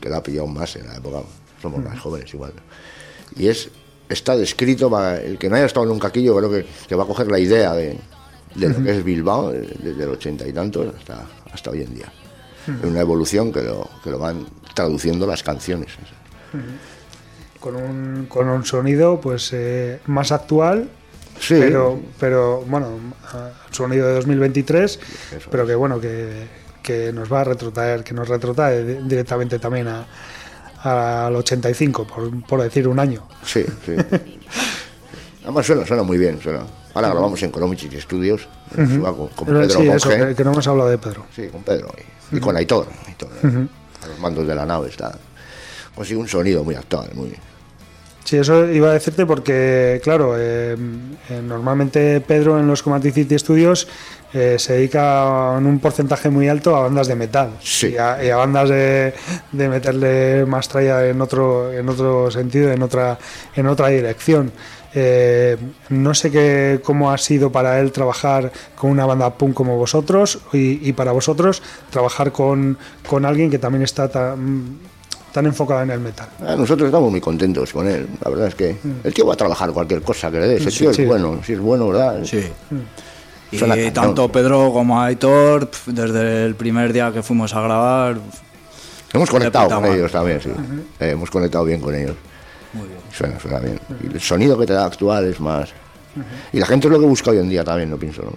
que 0.00 0.08
la 0.08 0.18
ha 0.18 0.22
pillado 0.22 0.46
más 0.46 0.76
en 0.76 0.86
la 0.86 0.96
época, 0.96 1.22
somos 1.60 1.82
más 1.84 1.98
jóvenes 1.98 2.32
igual. 2.32 2.52
Y 3.36 3.48
es 3.48 3.68
está 4.08 4.36
descrito, 4.36 4.88
para 4.88 5.20
el 5.20 5.36
que 5.36 5.48
no 5.50 5.56
haya 5.56 5.66
estado 5.66 5.84
nunca 5.86 6.08
aquí, 6.08 6.22
yo 6.22 6.36
creo 6.36 6.50
que, 6.50 6.64
que 6.88 6.94
va 6.94 7.02
a 7.02 7.06
coger 7.06 7.28
la 7.28 7.40
idea 7.40 7.72
de, 7.74 7.98
de 8.54 8.68
lo 8.68 8.82
que 8.82 8.90
es 8.96 9.04
Bilbao, 9.04 9.50
de- 9.50 9.62
desde 9.82 10.04
el 10.04 10.10
ochenta 10.10 10.46
y 10.46 10.52
tantos 10.52 10.94
hasta, 10.96 11.26
hasta 11.52 11.70
hoy 11.70 11.82
en 11.82 11.94
día. 11.94 12.12
Es 12.66 12.84
una 12.84 13.00
evolución 13.00 13.52
que 13.52 13.62
lo, 13.62 13.88
que 14.04 14.10
lo 14.10 14.18
van 14.18 14.46
traduciendo 14.74 15.26
las 15.26 15.42
canciones. 15.42 15.88
con 17.60 17.76
un, 17.76 18.26
con 18.28 18.48
un 18.48 18.64
sonido 18.64 19.20
pues 19.20 19.50
eh, 19.52 20.00
más 20.06 20.30
actual 20.32 20.88
Sí, 21.40 21.56
pero 21.58 22.00
pero 22.18 22.62
bueno 22.66 22.88
sonido 23.70 24.06
de 24.08 24.14
2023 24.14 25.00
Eso 25.36 25.48
pero 25.50 25.66
que 25.66 25.74
bueno 25.74 26.00
que, 26.00 26.46
que 26.82 27.12
nos 27.12 27.30
va 27.32 27.42
a 27.42 27.44
retrotraer 27.44 28.02
que 28.04 28.14
nos 28.14 28.28
retrotrae 28.28 28.82
di- 28.84 29.08
directamente 29.08 29.58
también 29.58 29.88
a 29.88 30.06
al 31.26 31.34
85 31.36 32.06
por, 32.06 32.42
por 32.46 32.62
decir 32.62 32.86
un 32.88 32.98
año 32.98 33.26
Sí, 33.44 33.64
sí. 33.84 33.92
Además 35.44 35.64
suena, 35.66 35.86
suena 35.86 36.02
muy 36.02 36.18
bien. 36.18 36.40
Suena. 36.42 36.60
Ahora 36.94 37.08
grabamos 37.10 37.40
en 37.42 37.50
Colomichis 37.52 38.02
Studios, 38.02 38.48
en 38.76 38.88
Suba, 38.96 39.14
con, 39.14 39.28
con 39.28 39.46
Pedro 39.46 39.68
sí, 39.80 39.88
eso, 39.88 40.08
que, 40.08 40.34
que 40.34 40.44
no 40.44 40.52
hemos 40.52 40.66
hablado 40.66 40.88
de 40.90 40.98
Pedro 40.98 41.24
Sí, 41.34 41.46
con 41.48 41.62
Pedro. 41.62 41.88
Y, 42.32 42.36
y 42.36 42.40
con 42.40 42.56
Aitor. 42.56 42.88
Aitor, 43.06 43.28
eh, 43.44 43.66
A 44.02 44.06
los 44.08 44.18
mandos 44.18 44.46
de 44.46 44.54
la 44.54 44.66
nave 44.66 44.88
está. 44.88 45.16
Consigue 45.94 46.18
un 46.18 46.26
sonido 46.26 46.64
muy 46.64 46.74
actual, 46.74 47.10
muy. 47.14 47.32
Sí, 48.26 48.36
eso 48.38 48.66
iba 48.72 48.90
a 48.90 48.92
decirte 48.94 49.24
porque, 49.24 50.00
claro, 50.02 50.34
eh, 50.36 50.76
eh, 51.30 51.40
normalmente 51.42 52.20
Pedro 52.20 52.58
en 52.58 52.66
los 52.66 52.82
Comantic 52.82 53.14
City 53.14 53.38
Studios 53.38 53.86
eh, 54.34 54.56
se 54.58 54.72
dedica 54.72 55.54
en 55.56 55.64
un 55.64 55.78
porcentaje 55.78 56.28
muy 56.28 56.48
alto 56.48 56.74
a 56.74 56.80
bandas 56.80 57.06
de 57.06 57.14
metal 57.14 57.50
Sí. 57.62 57.90
y, 57.94 57.96
a, 57.98 58.22
y 58.24 58.28
a 58.30 58.36
bandas 58.36 58.68
de, 58.68 59.14
de 59.52 59.68
meterle 59.68 60.44
más 60.44 60.68
tralla 60.68 61.06
en 61.06 61.20
otro, 61.20 61.72
en 61.72 61.88
otro 61.88 62.28
sentido, 62.32 62.72
en 62.72 62.82
otra, 62.82 63.16
en 63.54 63.68
otra 63.68 63.88
dirección. 63.88 64.50
Eh, 64.92 65.56
no 65.90 66.12
sé 66.12 66.30
qué, 66.32 66.80
cómo 66.82 67.12
ha 67.12 67.18
sido 67.18 67.52
para 67.52 67.78
él 67.78 67.92
trabajar 67.92 68.50
con 68.74 68.90
una 68.90 69.06
banda 69.06 69.30
punk 69.38 69.54
como 69.54 69.76
vosotros 69.76 70.40
y, 70.52 70.88
y 70.88 70.92
para 70.94 71.12
vosotros 71.12 71.62
trabajar 71.90 72.32
con, 72.32 72.76
con 73.08 73.24
alguien 73.24 73.52
que 73.52 73.58
también 73.60 73.82
está 73.84 74.08
tan, 74.08 74.78
tan 75.36 75.44
enfocado 75.44 75.82
en 75.82 75.90
el 75.90 76.00
metal. 76.00 76.26
Ah, 76.40 76.56
nosotros 76.56 76.86
estamos 76.86 77.10
muy 77.10 77.20
contentos 77.20 77.70
con 77.70 77.86
él. 77.86 78.08
La 78.24 78.30
verdad 78.30 78.48
es 78.48 78.54
que 78.54 78.74
el 79.04 79.12
tío 79.12 79.26
va 79.26 79.34
a 79.34 79.36
trabajar 79.36 79.70
cualquier 79.70 80.00
cosa 80.00 80.30
que 80.30 80.40
le 80.40 80.48
des. 80.48 80.66
El 80.66 80.72
tío 80.72 80.94
sí. 80.94 81.02
es 81.02 81.08
bueno. 81.08 81.40
Si 81.44 81.52
es 81.52 81.60
bueno, 81.60 81.88
¿verdad? 81.88 82.24
Sí. 82.24 82.42
Y 83.52 83.58
Suena 83.58 83.76
tanto 83.92 84.32
Pedro 84.32 84.72
como 84.72 84.98
Aitor, 84.98 85.70
desde 85.84 86.46
el 86.46 86.54
primer 86.54 86.90
día 86.90 87.12
que 87.12 87.22
fuimos 87.22 87.52
a 87.52 87.60
grabar, 87.60 88.16
Hemos 89.12 89.28
conectado 89.28 89.82
con 89.82 89.92
ellos 89.92 90.10
también, 90.10 90.40
sí. 90.40 90.48
Eh, 91.00 91.10
hemos 91.10 91.30
conectado 91.30 91.66
bien 91.66 91.80
con 91.82 91.94
ellos. 91.94 92.16
Suena, 93.12 93.38
suena 93.38 93.58
bien. 93.58 93.78
Y 94.02 94.14
el 94.14 94.20
sonido 94.22 94.58
que 94.58 94.64
te 94.64 94.72
da 94.72 94.86
actual 94.86 95.26
es 95.26 95.38
más. 95.38 95.68
Y 96.50 96.58
la 96.58 96.64
gente 96.64 96.86
es 96.86 96.92
lo 96.92 96.98
que 96.98 97.06
busca 97.06 97.30
hoy 97.30 97.38
en 97.38 97.50
día 97.50 97.62
también, 97.62 97.90
no 97.90 97.98
pienso. 97.98 98.22
¿no? 98.22 98.32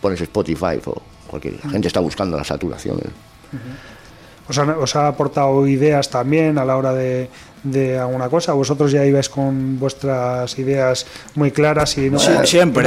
Pones 0.00 0.20
Spotify 0.20 0.80
o 0.84 1.02
cualquier. 1.26 1.54
La 1.64 1.70
gente 1.70 1.88
está 1.88 1.98
buscando 1.98 2.36
la 2.36 2.44
saturación. 2.44 2.98
¿eh? 2.98 3.10
¿Os, 4.52 4.58
han- 4.58 4.76
os 4.78 4.94
ha 4.96 5.08
aportado 5.08 5.66
ideas 5.66 6.10
también 6.10 6.58
a 6.58 6.64
la 6.66 6.76
hora 6.76 6.92
de, 6.92 7.30
de 7.62 7.98
alguna 7.98 8.28
cosa? 8.28 8.52
¿Vosotros 8.52 8.92
ya 8.92 9.02
ibais 9.06 9.30
con 9.30 9.78
vuestras 9.78 10.58
ideas 10.58 11.06
muy 11.34 11.50
claras 11.50 11.96
y 11.96 12.10
no, 12.10 12.18
Sí, 12.18 12.30
no 12.38 12.44
siempre, 12.44 12.84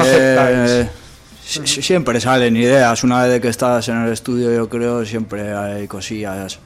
si- 1.43 1.65
si- 1.65 1.81
siempre 1.81 2.21
salen 2.21 2.55
ideas. 2.55 3.03
Una 3.03 3.23
vez 3.23 3.41
que 3.41 3.47
estás 3.49 3.87
en 3.89 4.03
el 4.05 4.13
estudio, 4.13 4.53
yo 4.53 4.69
creo, 4.69 5.03
siempre 5.05 5.53
hay 5.55 5.87
cosillas. 5.87 6.59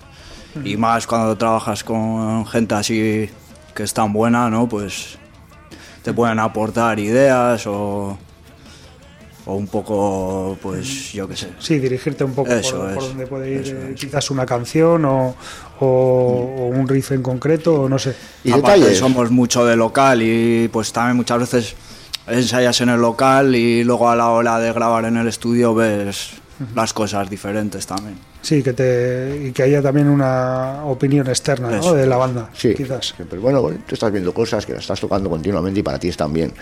Y 0.66 0.76
más 0.76 1.08
cuando 1.08 1.38
trabajas 1.38 1.84
con 1.86 2.46
gente 2.48 2.76
así 2.76 3.30
que 3.74 3.84
es 3.84 3.94
tan 3.94 4.12
buena, 4.12 4.50
¿no? 4.50 4.68
Pues 4.68 5.18
te 6.04 6.12
pueden 6.12 6.40
aportar 6.40 7.00
ideas 7.00 7.66
o, 7.68 8.18
o 9.50 9.56
un 9.56 9.68
poco, 9.68 10.58
pues 10.62 11.12
yo 11.12 11.28
qué 11.28 11.36
sé. 11.36 11.50
Sí, 11.60 11.80
dirigirte 11.80 12.24
un 12.24 12.34
poco 12.34 12.52
Eso 12.52 12.78
por, 12.78 12.94
por 12.94 13.04
es, 13.04 13.10
donde 13.10 13.28
puede 13.28 13.52
ir 13.52 13.68
eh, 13.68 13.96
quizás 13.98 14.30
una 14.30 14.46
canción 14.46 15.06
o, 15.06 15.36
o- 15.80 15.86
o 15.86 16.68
un 16.68 16.88
riff 16.88 17.12
en 17.12 17.24
concreto, 17.24 17.74
o 17.84 17.90
no 17.90 17.98
sé. 17.98 18.16
Y 18.44 18.52
Aparte, 18.52 18.80
detalles. 18.80 19.00
somos 19.00 19.32
mucho 19.32 19.66
de 19.66 19.76
local 19.76 20.22
y 20.22 20.68
pues 20.72 20.94
también 20.94 21.18
muchas 21.18 21.40
veces 21.40 21.76
ensayas 22.28 22.80
en 22.82 22.90
el 22.90 23.02
local 23.02 23.56
y 23.56 23.84
luego 23.84 24.10
a 24.10 24.16
la 24.16 24.30
hora 24.30 24.60
de 24.60 24.72
grabar 24.72 25.06
en 25.06 25.18
el 25.18 25.28
estudio 25.28 25.74
ves 25.74 26.32
las 26.76 26.94
cosas 26.94 27.30
diferentes 27.30 27.88
también. 27.88 28.18
Sí, 28.42 28.64
que 28.64 28.72
te, 28.74 29.48
y 29.48 29.52
que 29.52 29.64
haya 29.64 29.82
también 29.82 30.08
una 30.08 30.84
opinión 30.86 31.28
externa 31.28 31.70
¿no? 31.70 31.94
de 31.94 32.08
la 32.08 32.16
banda, 32.18 32.50
Sí, 32.54 32.74
quizás. 32.74 33.14
Pero 33.30 33.42
bueno, 33.42 33.62
tú 33.86 33.96
estás 33.96 34.12
viendo 34.12 34.34
cosas 34.34 34.66
que 34.66 34.72
las 34.74 34.82
estás 34.82 35.00
tocando 35.02 35.30
continuamente 35.30 35.82
y 35.82 35.84
para 35.84 36.00
ti 36.00 36.08
están 36.08 36.32
bien. 36.32 36.54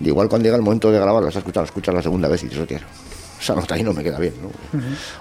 Y 0.00 0.08
igual 0.08 0.28
cuando 0.28 0.44
llega 0.46 0.56
el 0.56 0.62
momento 0.62 0.90
de 0.90 0.98
grabar, 0.98 1.22
las 1.22 1.36
escuchas, 1.36 1.62
las 1.62 1.68
escuchas 1.70 1.94
la 1.94 2.02
segunda 2.02 2.26
vez 2.28 2.42
y 2.42 2.46
dices, 2.46 2.60
"Hostia, 2.62 2.80
esa 3.40 3.54
nota 3.54 3.74
ahí 3.76 3.82
no 3.84 3.92
me 3.92 4.02
queda 4.02 4.18
bien, 4.18 4.34
¿no? 4.42 4.50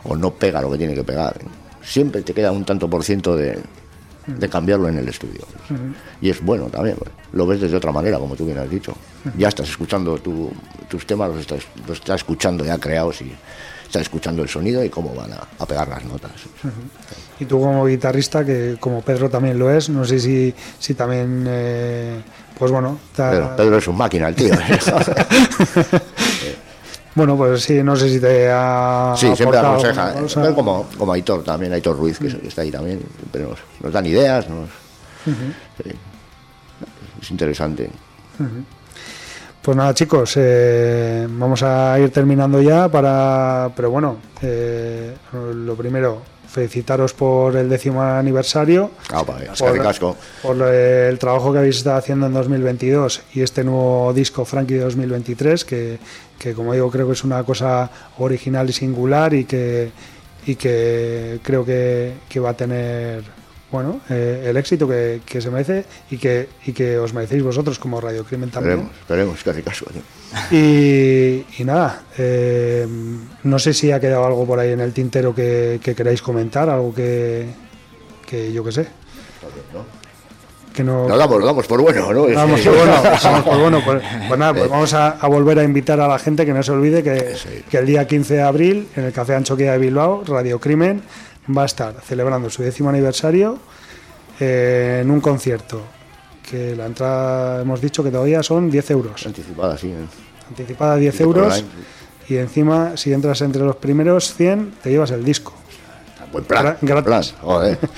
O 0.09 0.15
no 0.15 0.31
pega 0.33 0.61
lo 0.61 0.71
que 0.71 0.77
tiene 0.79 0.95
que 0.95 1.03
pegar. 1.03 1.35
Siempre 1.83 2.21
te 2.23 2.33
queda 2.33 2.51
un 2.51 2.65
tanto 2.65 2.89
por 2.89 3.03
ciento 3.03 3.35
de, 3.35 3.59
de 4.25 4.49
cambiarlo 4.49 4.87
en 4.89 4.97
el 4.97 5.07
estudio. 5.07 5.45
Y 6.21 6.29
es 6.31 6.41
bueno 6.43 6.65
también, 6.67 6.95
lo 7.33 7.45
ves 7.45 7.61
desde 7.61 7.75
otra 7.77 7.91
manera, 7.91 8.17
como 8.17 8.35
tú 8.35 8.45
bien 8.45 8.57
has 8.57 8.69
dicho. 8.69 8.95
Ya 9.37 9.49
estás 9.49 9.69
escuchando 9.69 10.17
tu- 10.17 10.51
tus 10.89 11.05
temas, 11.05 11.29
los 11.29 11.41
estás, 11.41 11.59
los 11.87 11.99
estás 11.99 12.21
escuchando 12.21 12.65
ya 12.65 12.77
creados 12.79 13.21
y 13.21 13.31
estás 13.93 14.03
escuchando 14.03 14.41
el 14.41 14.49
sonido 14.49 14.83
y 14.83 14.89
cómo 14.89 15.13
van 15.13 15.33
a, 15.33 15.47
a 15.59 15.65
pegar 15.67 15.87
las 15.87 16.03
notas. 16.03 16.31
Y 17.39 17.45
tú 17.45 17.59
como 17.59 17.85
guitarrista, 17.85 18.43
que 18.43 18.77
como 18.79 19.01
Pedro 19.01 19.29
también 19.29 19.59
lo 19.59 19.69
es, 19.69 19.87
no 19.89 20.03
sé 20.03 20.19
si, 20.19 20.51
si 20.79 20.95
también, 20.95 21.45
eh, 21.47 22.19
pues 22.57 22.71
bueno, 22.71 22.97
Pedro, 23.15 23.55
Pedro 23.55 23.77
es 23.77 23.87
un 23.87 23.95
máquina, 23.95 24.29
el 24.29 24.35
tío. 24.35 24.51
bueno, 27.15 27.37
pues 27.37 27.61
sí, 27.61 27.83
no 27.83 27.95
sé 27.95 28.09
si 28.09 28.19
te 28.19 28.49
ha 28.51 29.13
Sí, 29.15 29.35
siempre 29.35 29.59
aconseja. 29.59 30.15
como, 30.55 30.87
como 30.97 31.13
Aitor 31.13 31.43
también, 31.43 31.73
Aitor 31.73 31.95
Ruiz, 31.95 32.17
que, 32.17 32.47
está 32.47 32.63
ahí 32.63 32.71
también. 32.71 32.99
Pero 33.31 33.49
nos, 33.49 33.59
nos 33.79 33.93
dan 33.93 34.07
ideas, 34.07 34.49
nos, 34.49 34.69
sí. 35.77 35.91
es 37.21 37.29
interesante. 37.29 37.91
Pues 39.63 39.77
nada, 39.77 39.93
chicos, 39.93 40.33
eh, 40.35 41.25
vamos 41.29 41.63
a 41.63 41.97
ir 41.97 42.09
terminando 42.11 42.61
ya 42.61 42.89
para, 42.89 43.71
pero 43.73 43.89
bueno, 43.91 44.17
eh, 44.41 45.15
lo 45.31 45.73
primero, 45.75 46.21
felicitaros 46.49 47.13
por 47.13 47.55
el 47.55 47.69
décimo 47.69 48.01
aniversario. 48.01 48.91
Pa, 49.09 49.21
es 49.41 49.57
por, 49.57 49.71
que 49.71 49.77
ricasco. 49.77 50.17
por 50.41 50.61
el 50.61 51.17
trabajo 51.17 51.53
que 51.53 51.59
habéis 51.59 51.77
estado 51.77 51.95
haciendo 51.95 52.25
en 52.25 52.33
2022 52.33 53.21
y 53.35 53.41
este 53.41 53.63
nuevo 53.63 54.11
disco 54.13 54.43
Frankie 54.43 54.73
de 54.73 54.81
2023 54.81 55.63
que, 55.63 55.97
que 56.37 56.53
como 56.53 56.73
digo 56.73 56.91
creo 56.91 57.07
que 57.07 57.13
es 57.13 57.23
una 57.23 57.41
cosa 57.45 57.89
original 58.17 58.69
y 58.69 58.73
singular 58.73 59.33
y 59.33 59.45
que 59.45 59.91
y 60.45 60.55
que 60.55 61.39
creo 61.41 61.63
que, 61.63 62.15
que 62.27 62.39
va 62.41 62.49
a 62.49 62.53
tener 62.53 63.23
bueno 63.73 63.99
eh, 64.09 64.45
el 64.47 64.55
éxito 64.55 64.87
que, 64.87 65.19
que 65.25 65.41
se 65.41 65.49
merece 65.49 65.83
y 66.09 66.17
que 66.17 66.47
y 66.65 66.71
que 66.71 66.97
os 66.97 67.13
merecéis 67.13 67.43
vosotros 67.43 67.77
como 67.79 67.99
Radio 67.99 68.23
Crimen 68.23 68.49
también 68.51 68.87
Esperemos, 69.01 69.35
esperemos, 69.35 69.37
es 69.37 69.43
que 69.43 69.51
ricasco. 69.53 69.85
tío. 69.91 70.01
y, 70.57 71.45
y 71.59 71.63
nada, 71.65 72.03
eh, 72.17 72.87
no 73.43 73.59
sé 73.59 73.73
si 73.73 73.91
ha 73.91 73.99
quedado 73.99 74.25
algo 74.25 74.45
por 74.45 74.59
ahí 74.59 74.71
en 74.71 74.79
el 74.79 74.93
tintero 74.93 75.35
que, 75.35 75.79
que 75.83 75.93
queráis 75.93 76.21
comentar, 76.21 76.69
algo 76.69 76.93
que, 76.93 77.47
que 78.25 78.53
yo 78.53 78.63
que 78.63 78.71
sé. 78.71 78.87
Que 80.73 80.83
no, 80.83 81.07
damos, 81.07 81.43
damos 81.45 81.67
por 81.67 81.81
bueno, 81.81 82.11
¿no? 82.11 82.25
Vamos, 82.33 82.61
por 82.61 82.75
bueno, 82.75 82.93
vamos 83.23 83.43
por 83.43 83.59
bueno. 83.59 83.81
Pues, 83.85 84.01
pues 84.27 84.39
nada, 84.39 84.53
pues 84.55 84.69
vamos 84.69 84.91
a, 84.95 85.09
a 85.09 85.27
volver 85.27 85.59
a 85.59 85.63
invitar 85.63 85.99
a 85.99 86.07
la 86.07 86.17
gente 86.17 86.47
que 86.47 86.53
no 86.53 86.63
se 86.63 86.71
olvide 86.71 87.03
que, 87.03 87.35
que 87.69 87.77
el 87.77 87.85
día 87.85 88.07
15 88.07 88.33
de 88.33 88.41
abril 88.41 88.87
en 88.95 89.03
el 89.03 89.13
Café 89.13 89.35
Anchoquia 89.35 89.73
de 89.73 89.77
Bilbao, 89.77 90.23
Radio 90.25 90.59
Crimen 90.59 91.03
va 91.55 91.63
a 91.63 91.65
estar 91.65 91.95
celebrando 92.01 92.49
su 92.49 92.63
décimo 92.63 92.89
aniversario 92.89 93.59
eh, 94.39 94.99
en 95.03 95.11
un 95.11 95.21
concierto. 95.21 95.81
Que 96.49 96.75
la 96.75 96.85
entrada 96.85 97.61
hemos 97.61 97.81
dicho 97.81 98.03
que 98.03 98.11
todavía 98.11 98.43
son 98.43 98.69
10 98.69 98.91
euros. 98.91 99.25
Anticipada, 99.25 99.77
sí. 99.77 99.87
¿eh? 99.87 100.05
Anticipada 100.49 100.95
10 100.97 101.13
Directo 101.13 101.23
euros. 101.23 101.53
online. 101.53 101.67
Y 102.29 102.37
encima, 102.37 102.95
si 102.95 103.11
entras 103.13 103.41
entre 103.41 103.63
los 103.63 103.75
primeros 103.77 104.33
100, 104.35 104.75
te 104.83 104.89
llevas 104.91 105.11
el 105.11 105.23
disco. 105.23 105.53
Buen 106.31 106.43
plan. 106.45 106.77
Gra- 106.81 107.03
plan, 107.03 107.23
joder. 107.41 107.77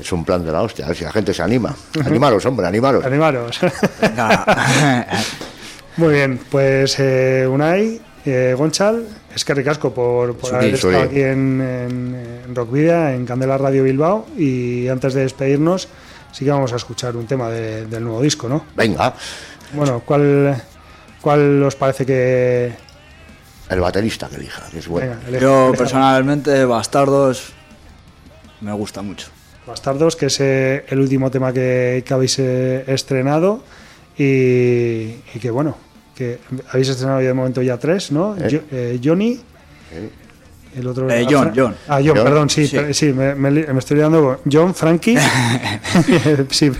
Es 0.00 0.12
un 0.12 0.24
plan 0.24 0.44
de 0.44 0.52
la 0.52 0.62
hostia, 0.62 0.84
a 0.84 0.88
ver 0.88 0.96
si 0.96 1.02
la 1.02 1.10
gente 1.10 1.34
se 1.34 1.42
anima. 1.42 1.74
Animaros, 2.06 2.46
hombre, 2.46 2.68
animaros. 2.68 3.04
Animaros. 3.04 3.58
Muy 5.96 6.14
bien, 6.14 6.38
pues 6.50 6.96
eh, 7.00 7.46
Unai, 7.50 8.00
eh, 8.24 8.54
Gonchal, 8.56 9.04
es 9.34 9.44
que 9.44 9.54
ricasco 9.54 9.92
por, 9.94 10.36
por 10.36 10.54
haber 10.54 10.74
estado 10.74 11.00
aquí 11.02 11.20
en, 11.20 11.60
en, 11.60 12.40
en 12.46 12.54
Rockvidia, 12.54 13.14
en 13.14 13.24
Candela 13.26 13.56
Radio 13.58 13.84
Bilbao. 13.84 14.26
Y 14.36 14.88
antes 14.88 15.14
de 15.14 15.22
despedirnos, 15.22 15.88
sí 16.32 16.44
que 16.44 16.50
vamos 16.50 16.72
a 16.72 16.76
escuchar 16.76 17.16
un 17.16 17.26
tema 17.26 17.48
de- 17.50 17.86
del 17.86 18.02
nuevo 18.04 18.20
disco, 18.22 18.48
¿no? 18.48 18.64
Venga, 18.74 19.14
Bueno, 19.74 20.02
¿cuál, 20.04 20.60
cuál 21.20 21.62
os 21.62 21.76
parece 21.76 22.04
que. 22.06 22.72
el 23.68 23.80
baterista 23.80 24.28
que 24.28 24.36
elija, 24.36 24.62
que 24.70 24.78
es 24.78 24.88
bueno. 24.88 25.14
Venga, 25.26 25.38
Yo 25.38 25.72
personalmente, 25.76 26.64
Bastardos, 26.64 27.52
me 28.62 28.72
gusta 28.72 29.02
mucho. 29.02 29.28
Bastardos, 29.66 30.16
que 30.16 30.26
es 30.26 30.40
eh, 30.40 30.86
el 30.88 30.98
último 30.98 31.30
tema 31.30 31.52
que, 31.52 32.02
que 32.06 32.14
habéis 32.14 32.38
eh, 32.38 32.84
estrenado 32.86 33.62
y, 34.16 34.24
y 35.34 35.38
que 35.40 35.50
bueno, 35.50 35.76
que 36.18 36.38
habéis 36.70 36.88
estrenado 36.88 37.20
ya 37.20 37.28
de 37.28 37.34
momento 37.34 37.62
ya 37.62 37.76
tres, 37.78 38.10
¿no? 38.10 38.36
Eh. 38.36 38.48
Yo- 38.50 38.60
eh, 38.72 39.00
Johnny, 39.02 39.40
el 40.76 40.86
otro... 40.86 41.08
Eh, 41.10 41.26
John, 41.30 41.52
John. 41.54 41.76
Ah, 41.86 42.00
John, 42.04 42.16
John, 42.16 42.24
perdón, 42.24 42.50
sí, 42.50 42.66
sí. 42.66 42.76
per- 42.76 42.92
sí, 42.94 43.12
me, 43.12 43.34
me 43.36 43.50
li- 43.52 43.66
me 43.72 43.78
estoy 43.78 43.96
liando 43.98 44.40
John, 44.50 44.74
Frankie, 44.74 45.16
sí, 46.50 46.70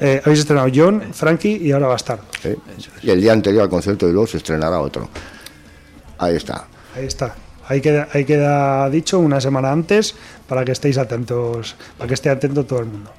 eh, 0.00 0.20
habéis 0.24 0.40
estrenado 0.40 0.68
John, 0.74 1.02
Frankie 1.12 1.56
y 1.62 1.70
ahora 1.72 1.86
Bastardo. 1.86 2.24
¿eh? 2.42 2.56
Y 3.02 3.10
el 3.10 3.20
día 3.20 3.32
anterior 3.32 3.62
al 3.62 3.68
concierto 3.70 4.06
de 4.06 4.12
luego 4.12 4.26
se 4.26 4.38
estrenará 4.38 4.80
otro. 4.80 5.08
Ahí 6.18 6.36
está. 6.36 6.66
Ahí 6.96 7.06
está. 7.06 7.34
Ahí 7.66 7.80
queda, 7.80 8.08
ahí 8.12 8.24
queda 8.24 8.90
dicho 8.90 9.18
una 9.20 9.40
semana 9.40 9.72
antes 9.72 10.14
para 10.48 10.64
que 10.64 10.72
estéis 10.72 10.98
atentos, 10.98 11.76
para 11.96 12.08
que 12.08 12.14
esté 12.14 12.28
atento 12.28 12.64
todo 12.66 12.80
el 12.80 12.86
mundo. 12.86 13.10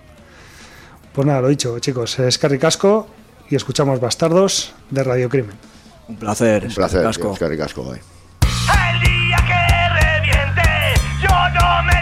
Pues 1.14 1.26
nada, 1.26 1.42
lo 1.42 1.48
dicho, 1.48 1.80
chicos, 1.80 2.20
es 2.20 2.38
Carri 2.38 2.60
Casco 2.60 3.08
y 3.50 3.56
escuchamos 3.56 4.00
Bastardos 4.00 4.74
de 4.90 5.04
Radio 5.04 5.30
Crimen. 5.30 5.56
Un 6.08 6.18
placer. 6.18 6.66
Un 6.66 6.74
placer, 6.74 7.04
Casco. 7.04 7.34
es 7.34 7.40
que 7.40 7.48
ricasco, 7.48 7.96
eh. 7.96 8.02
El 8.42 9.00
día 9.02 9.38
que 9.38 9.90
reviente, 10.30 11.02
yo 11.22 11.30
no 11.30 11.84
me 11.84 12.02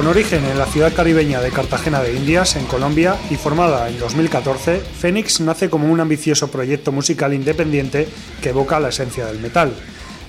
Con 0.00 0.06
origen 0.06 0.42
en 0.46 0.56
la 0.56 0.64
ciudad 0.64 0.94
caribeña 0.94 1.42
de 1.42 1.50
Cartagena 1.50 2.00
de 2.00 2.14
Indias, 2.14 2.56
en 2.56 2.64
Colombia, 2.64 3.18
y 3.28 3.34
formada 3.34 3.86
en 3.86 3.98
2014, 3.98 4.80
Phoenix 4.80 5.42
nace 5.42 5.68
como 5.68 5.92
un 5.92 6.00
ambicioso 6.00 6.50
proyecto 6.50 6.90
musical 6.90 7.34
independiente 7.34 8.08
que 8.40 8.48
evoca 8.48 8.80
la 8.80 8.88
esencia 8.88 9.26
del 9.26 9.40
metal. 9.40 9.74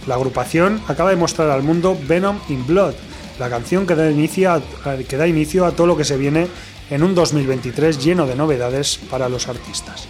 La 0.07 0.15
agrupación 0.15 0.81
acaba 0.89 1.11
de 1.11 1.15
mostrar 1.15 1.49
al 1.49 1.63
mundo 1.63 1.97
Venom 2.05 2.37
in 2.49 2.67
Blood, 2.67 2.95
la 3.39 3.49
canción 3.49 3.87
que 3.87 3.95
da, 3.95 4.11
inicio 4.11 4.51
a, 4.51 4.61
que 5.07 5.15
da 5.15 5.25
inicio 5.25 5.65
a 5.65 5.71
todo 5.71 5.87
lo 5.87 5.95
que 5.95 6.03
se 6.03 6.17
viene 6.17 6.49
en 6.89 7.01
un 7.01 7.15
2023 7.15 8.03
lleno 8.03 8.27
de 8.27 8.35
novedades 8.35 8.99
para 9.09 9.29
los 9.29 9.47
artistas. 9.47 10.09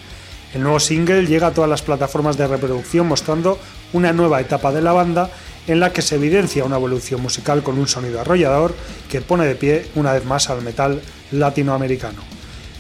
El 0.56 0.64
nuevo 0.64 0.80
single 0.80 1.28
llega 1.28 1.46
a 1.46 1.54
todas 1.54 1.70
las 1.70 1.84
plataformas 1.84 2.36
de 2.36 2.48
reproducción 2.48 3.08
mostrando 3.08 3.60
una 3.94 4.12
nueva 4.12 4.42
etapa 4.42 4.72
de 4.72 4.82
la 4.82 4.92
banda 4.92 5.30
en 5.68 5.80
la 5.80 5.94
que 5.94 6.02
se 6.02 6.16
evidencia 6.16 6.64
una 6.64 6.78
evolución 6.78 7.22
musical 7.22 7.64
con 7.64 7.78
un 7.78 7.88
sonido 7.88 8.20
arrollador 8.20 8.74
que 9.10 9.22
pone 9.22 9.46
de 9.46 9.56
pie 9.56 9.86
una 9.96 10.14
vez 10.14 10.26
más 10.26 10.50
al 10.50 10.62
metal 10.62 11.02
latinoamericano. 11.32 12.22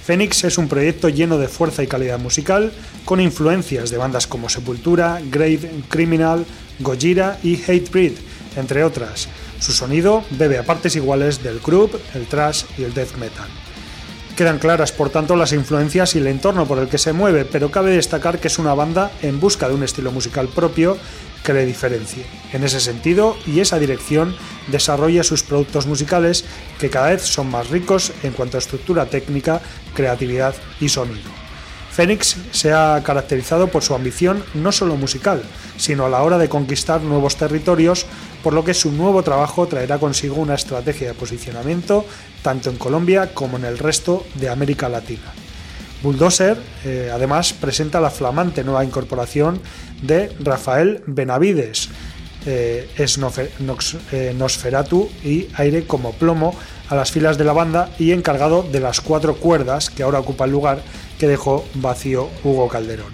Phoenix 0.03 0.43
es 0.43 0.57
un 0.57 0.67
proyecto 0.67 1.09
lleno 1.09 1.37
de 1.37 1.47
fuerza 1.47 1.83
y 1.83 1.87
calidad 1.87 2.17
musical, 2.17 2.71
con 3.05 3.21
influencias 3.21 3.91
de 3.91 3.97
bandas 3.97 4.25
como 4.25 4.49
Sepultura, 4.49 5.21
Grave, 5.29 5.71
Criminal, 5.89 6.45
Gojira 6.79 7.39
y 7.43 7.61
Hatebreed, 7.61 8.13
entre 8.55 8.83
otras. 8.83 9.27
Su 9.59 9.71
sonido 9.71 10.23
bebe 10.31 10.57
a 10.57 10.63
partes 10.63 10.95
iguales 10.95 11.43
del 11.43 11.59
group, 11.59 11.99
el 12.15 12.25
thrash 12.25 12.63
y 12.79 12.83
el 12.83 12.93
death 12.95 13.15
metal. 13.17 13.47
Quedan 14.35 14.59
claras, 14.59 14.91
por 14.91 15.09
tanto, 15.09 15.35
las 15.35 15.53
influencias 15.53 16.15
y 16.15 16.19
el 16.19 16.27
entorno 16.27 16.65
por 16.65 16.79
el 16.79 16.87
que 16.87 16.97
se 16.97 17.13
mueve, 17.13 17.45
pero 17.45 17.69
cabe 17.69 17.91
destacar 17.91 18.39
que 18.39 18.47
es 18.47 18.59
una 18.59 18.73
banda 18.73 19.11
en 19.21 19.39
busca 19.39 19.67
de 19.67 19.75
un 19.75 19.83
estilo 19.83 20.11
musical 20.11 20.47
propio 20.47 20.97
que 21.43 21.53
le 21.53 21.65
diferencie. 21.65 22.25
En 22.53 22.63
ese 22.63 22.79
sentido 22.79 23.35
y 23.45 23.59
esa 23.59 23.79
dirección 23.79 24.35
desarrolla 24.67 25.23
sus 25.23 25.43
productos 25.43 25.85
musicales 25.85 26.45
que 26.79 26.89
cada 26.89 27.09
vez 27.09 27.23
son 27.23 27.49
más 27.49 27.69
ricos 27.69 28.13
en 28.23 28.31
cuanto 28.33 28.57
a 28.57 28.59
estructura 28.59 29.05
técnica, 29.07 29.61
creatividad 29.93 30.55
y 30.79 30.89
sonido. 30.89 31.40
Phoenix 31.91 32.37
se 32.51 32.71
ha 32.71 33.01
caracterizado 33.03 33.67
por 33.67 33.83
su 33.83 33.93
ambición 33.93 34.43
no 34.53 34.71
solo 34.71 34.95
musical, 34.95 35.43
sino 35.77 36.05
a 36.05 36.09
la 36.09 36.23
hora 36.23 36.37
de 36.37 36.47
conquistar 36.47 37.01
nuevos 37.01 37.35
territorios, 37.35 38.05
por 38.43 38.53
lo 38.53 38.63
que 38.63 38.73
su 38.73 38.91
nuevo 38.91 39.23
trabajo 39.23 39.67
traerá 39.67 39.99
consigo 39.99 40.35
una 40.35 40.55
estrategia 40.55 41.09
de 41.09 41.13
posicionamiento 41.13 42.05
tanto 42.41 42.69
en 42.69 42.77
Colombia 42.77 43.33
como 43.33 43.57
en 43.57 43.65
el 43.65 43.77
resto 43.77 44.25
de 44.35 44.49
América 44.49 44.87
Latina. 44.87 45.33
Bulldozer, 46.01 46.57
eh, 46.83 47.11
además, 47.13 47.53
presenta 47.53 47.99
la 47.99 48.09
flamante 48.09 48.63
nueva 48.63 48.83
incorporación 48.83 49.61
de 50.01 50.31
Rafael 50.39 51.03
Benavides, 51.05 51.89
eh, 52.45 52.89
eh, 52.97 54.33
Nosferatu 54.35 55.09
y 55.23 55.47
Aire 55.53 55.85
como 55.85 56.13
plomo 56.13 56.55
a 56.89 56.95
las 56.95 57.11
filas 57.11 57.37
de 57.37 57.43
la 57.43 57.53
banda 57.53 57.91
y 57.99 58.13
encargado 58.13 58.63
de 58.63 58.79
las 58.79 58.99
cuatro 58.99 59.35
cuerdas 59.35 59.91
que 59.91 60.01
ahora 60.01 60.19
ocupa 60.19 60.45
el 60.45 60.51
lugar 60.51 60.81
que 61.21 61.27
dejó 61.27 61.63
vacío 61.75 62.29
Hugo 62.43 62.67
Calderón. 62.67 63.13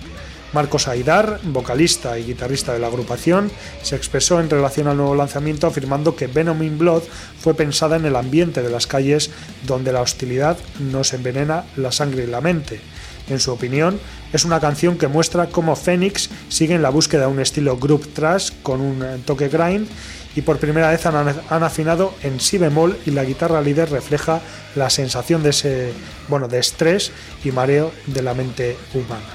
Marcos 0.53 0.87
Aidar, 0.87 1.41
vocalista 1.43 2.17
y 2.17 2.23
guitarrista 2.23 2.71
de 2.71 2.79
la 2.79 2.87
agrupación, 2.87 3.51
se 3.83 3.97
expresó 3.97 4.39
en 4.39 4.49
relación 4.49 4.87
al 4.87 4.95
nuevo 4.95 5.13
lanzamiento 5.13 5.67
afirmando 5.67 6.15
que 6.15 6.27
Venom 6.27 6.63
in 6.63 6.77
Blood 6.77 7.03
fue 7.37 7.53
pensada 7.53 7.97
en 7.97 8.05
el 8.05 8.15
ambiente 8.15 8.61
de 8.61 8.69
las 8.69 8.87
calles 8.87 9.29
donde 9.65 9.91
la 9.91 9.99
hostilidad 9.99 10.57
nos 10.79 11.11
envenena 11.11 11.65
la 11.75 11.91
sangre 11.91 12.23
y 12.23 12.27
la 12.27 12.39
mente. 12.39 12.79
En 13.27 13.41
su 13.41 13.51
opinión, 13.51 13.99
es 14.31 14.45
una 14.45 14.61
canción 14.61 14.97
que 14.97 15.09
muestra 15.09 15.47
cómo 15.47 15.75
Phoenix 15.75 16.29
sigue 16.47 16.75
en 16.75 16.83
la 16.83 16.91
búsqueda 16.91 17.23
de 17.23 17.33
un 17.33 17.41
estilo 17.41 17.75
group 17.75 18.13
trash 18.13 18.51
con 18.63 18.79
un 18.79 19.03
toque 19.25 19.49
grind 19.49 19.89
y 20.37 20.43
por 20.43 20.59
primera 20.59 20.91
vez 20.91 21.03
han, 21.07 21.63
afinado 21.63 22.13
en 22.21 22.39
si 22.39 22.59
bemol 22.59 22.95
y 23.07 23.11
la 23.11 23.25
guitarra 23.25 23.59
líder 23.59 23.89
refleja 23.89 24.39
la 24.75 24.87
sensación 24.91 25.41
de 25.41 25.49
ese 25.49 25.91
bueno 26.27 26.47
de 26.47 26.59
estrés 26.59 27.11
y 27.43 27.51
mareo 27.51 27.91
de 28.05 28.21
la 28.21 28.35
mente 28.35 28.77
humana. 28.93 29.25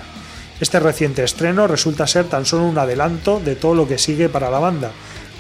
Este 0.61 0.79
reciente 0.79 1.25
estreno 1.25 1.67
resulta 1.67 2.07
ser 2.07 2.27
tan 2.27 2.47
solo 2.47 2.67
un 2.67 2.79
adelanto 2.79 3.41
de 3.41 3.57
todo 3.57 3.75
lo 3.75 3.89
que 3.89 3.99
sigue 3.99 4.29
para 4.29 4.49
la 4.49 4.61
banda, 4.61 4.93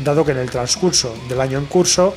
dado 0.02 0.24
que 0.24 0.32
en 0.32 0.38
el 0.38 0.50
transcurso 0.50 1.14
del 1.28 1.40
año 1.40 1.58
en 1.58 1.66
curso 1.66 2.12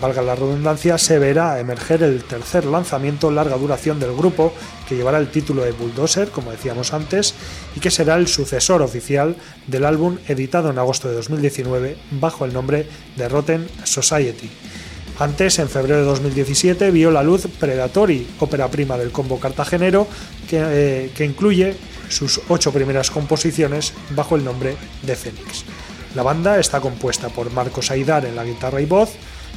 valga 0.00 0.22
la 0.22 0.34
redundancia, 0.34 0.98
se 0.98 1.18
verá 1.18 1.58
emerger 1.60 2.02
el 2.02 2.24
tercer 2.24 2.64
lanzamiento 2.64 3.30
larga 3.30 3.56
duración 3.56 4.00
del 4.00 4.14
grupo, 4.14 4.52
que 4.88 4.96
llevará 4.96 5.18
el 5.18 5.30
título 5.30 5.62
de 5.62 5.72
Bulldozer, 5.72 6.28
como 6.30 6.50
decíamos 6.50 6.92
antes, 6.92 7.34
y 7.76 7.80
que 7.80 7.90
será 7.90 8.16
el 8.16 8.28
sucesor 8.28 8.82
oficial 8.82 9.36
del 9.66 9.84
álbum 9.84 10.18
editado 10.26 10.70
en 10.70 10.78
agosto 10.78 11.08
de 11.08 11.14
2019 11.14 11.96
bajo 12.12 12.44
el 12.44 12.52
nombre 12.52 12.88
de 13.16 13.28
Rotten 13.28 13.68
Society. 13.84 14.50
Antes, 15.18 15.58
en 15.58 15.68
febrero 15.68 15.98
de 15.98 16.04
2017, 16.04 16.90
vio 16.92 17.10
la 17.10 17.24
luz 17.24 17.46
Predatory, 17.58 18.26
ópera 18.38 18.68
prima 18.68 18.96
del 18.96 19.10
combo 19.10 19.40
cartagenero, 19.40 20.06
que, 20.48 20.60
eh, 20.60 21.10
que 21.14 21.24
incluye 21.24 21.76
sus 22.08 22.40
ocho 22.48 22.72
primeras 22.72 23.10
composiciones 23.10 23.92
bajo 24.10 24.36
el 24.36 24.44
nombre 24.44 24.76
de 25.02 25.16
Fénix. 25.16 25.64
La 26.14 26.22
banda 26.22 26.58
está 26.58 26.80
compuesta 26.80 27.28
por 27.28 27.52
Marcos 27.52 27.90
Aidar 27.90 28.24
en 28.24 28.36
la 28.36 28.44
guitarra 28.44 28.80
y 28.80 28.86
voz, 28.86 29.10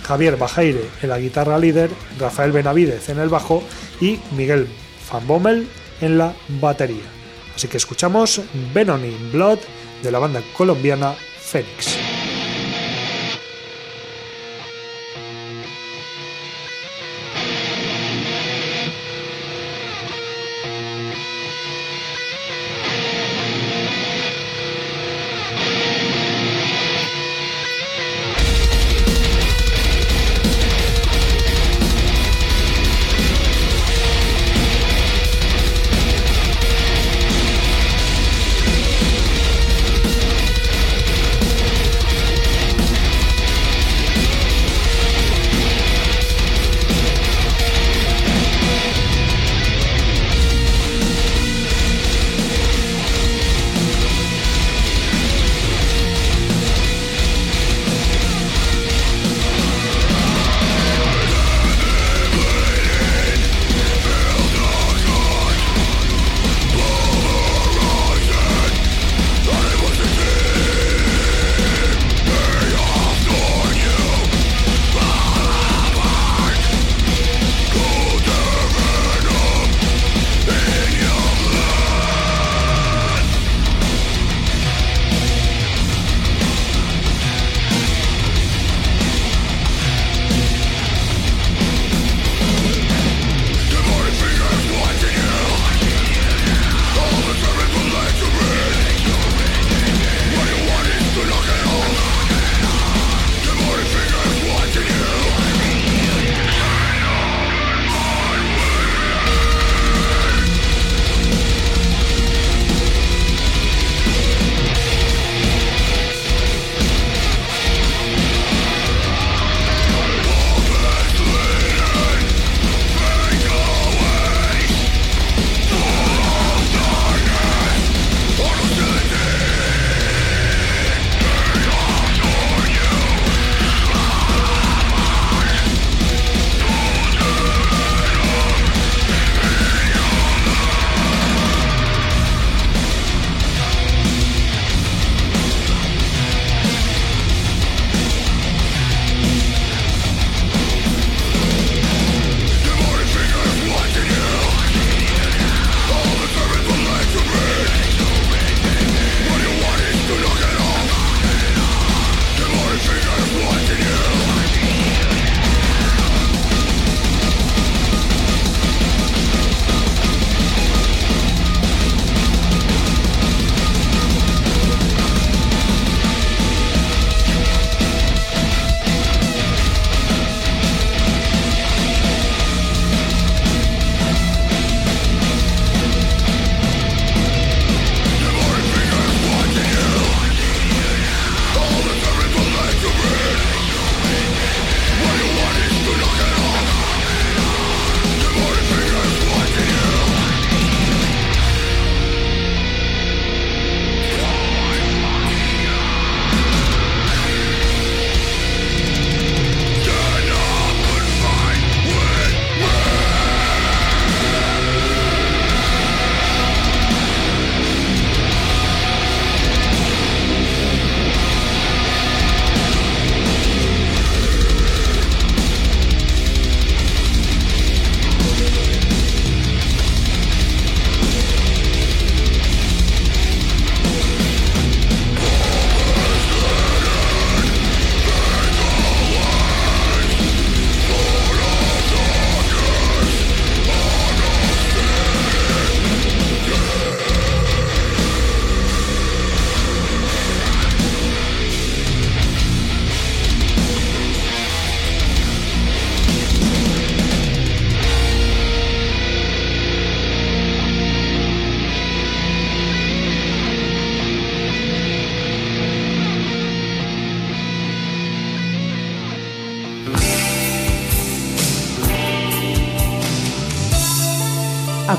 Javier 0.03 0.37
Bajaire 0.37 0.89
en 1.01 1.09
la 1.09 1.19
guitarra 1.19 1.57
líder, 1.57 1.89
Rafael 2.19 2.51
Benavidez 2.51 3.09
en 3.09 3.19
el 3.19 3.29
bajo 3.29 3.63
y 3.99 4.19
Miguel 4.35 4.67
Van 5.11 5.25
Bommel 5.27 5.67
en 6.01 6.17
la 6.17 6.33
batería. 6.59 7.03
Así 7.55 7.67
que 7.67 7.77
escuchamos 7.77 8.41
Benoni 8.73 9.15
Blood 9.31 9.59
de 10.01 10.11
la 10.11 10.19
banda 10.19 10.41
colombiana 10.55 11.13
Fénix. 11.39 12.10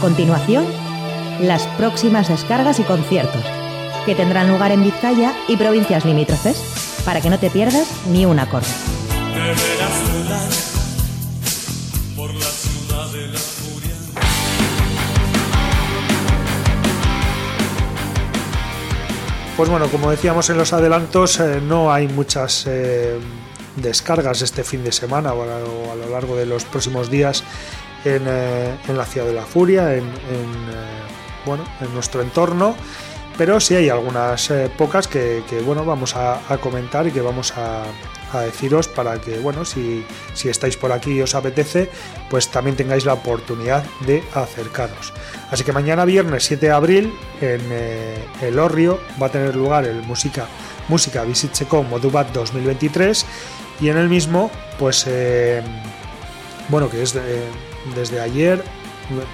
Continuación, 0.03 0.67
las 1.41 1.65
próximas 1.79 2.29
descargas 2.29 2.81
y 2.81 2.83
conciertos, 2.83 3.45
que 4.05 4.17
tendrán 4.17 4.51
lugar 4.51 4.73
en 4.73 4.83
Vizcaya 4.83 5.33
y 5.47 5.57
provincias 5.57 6.05
limítrofes, 6.05 7.03
para 7.05 7.21
que 7.21 7.31
no 7.31 7.39
te 7.39 7.51
pierdas 7.51 7.87
ni 8.11 8.27
un 8.27 8.41
acorde. 8.41 8.67
Pues 19.57 19.71
bueno, 19.71 19.87
como 19.87 20.11
decíamos 20.11 20.51
en 20.51 20.59
los 20.59 20.73
adelantos, 20.73 21.39
eh, 21.39 21.61
no 21.63 21.93
hay 21.93 22.09
muchas 22.09 22.65
eh, 22.67 23.21
descargas 23.77 24.43
este 24.43 24.65
fin 24.65 24.83
de 24.85 24.93
semana 24.93 25.33
o 25.33 25.43
a, 25.43 25.95
lo 25.95 26.11
largo 26.11 26.37
de 26.37 26.47
los 26.47 26.65
próximos 26.65 27.11
días 27.11 27.45
en, 28.05 28.23
eh, 28.27 28.75
la 28.89 29.05
ciudad 29.05 29.27
de 29.27 29.35
la 29.35 29.45
furia, 29.45 29.95
en, 29.95 30.05
bueno, 31.45 31.65
en 31.81 31.93
nuestro 31.95 32.23
entorno, 32.23 32.75
pero 33.37 33.61
sí 33.61 33.75
hay 33.75 33.89
algunas 33.89 34.53
pocas 34.77 35.09
que, 35.09 35.43
bueno, 35.65 35.85
vamos 35.85 36.15
a 36.17 36.41
comentar 36.61 37.07
y 37.07 37.11
que 37.11 37.21
vamos 37.21 37.53
a, 37.57 37.85
deciros 38.41 38.89
para 38.89 39.21
que, 39.21 39.39
bueno, 39.39 39.65
si, 39.65 40.05
si 40.35 40.49
estáis 40.49 40.77
por 40.77 40.93
aquí 40.93 41.13
y 41.13 41.23
os 41.23 41.35
apetece, 41.35 41.91
pues 42.31 42.49
también 42.49 42.77
tengáis 42.77 43.05
la 43.05 43.15
oportunidad 43.15 43.85
de 44.07 44.23
acercaros. 44.35 45.13
Así 45.51 45.65
que 45.65 45.73
mañana 45.73 46.05
viernes 46.05 46.45
7 46.45 46.67
de 46.67 46.73
abril 46.73 47.15
en 47.41 47.61
eh, 47.71 48.25
El 48.41 48.59
Orrio 48.59 49.01
va 49.21 49.27
a 49.27 49.31
tener 49.31 49.55
lugar 49.55 49.85
el 49.85 50.03
Música, 50.03 50.47
Música 50.89 51.25
Visitcheco 51.25 51.83
Modubat 51.83 52.33
2023 52.33 53.27
y 53.81 53.89
en 53.89 53.99
el 53.99 54.09
mismo, 54.09 54.51
pues, 54.79 55.05
eh, 55.07 55.63
bueno, 56.69 56.89
que 56.89 57.03
es 57.03 57.15
desde 57.95 58.21
ayer, 58.21 58.65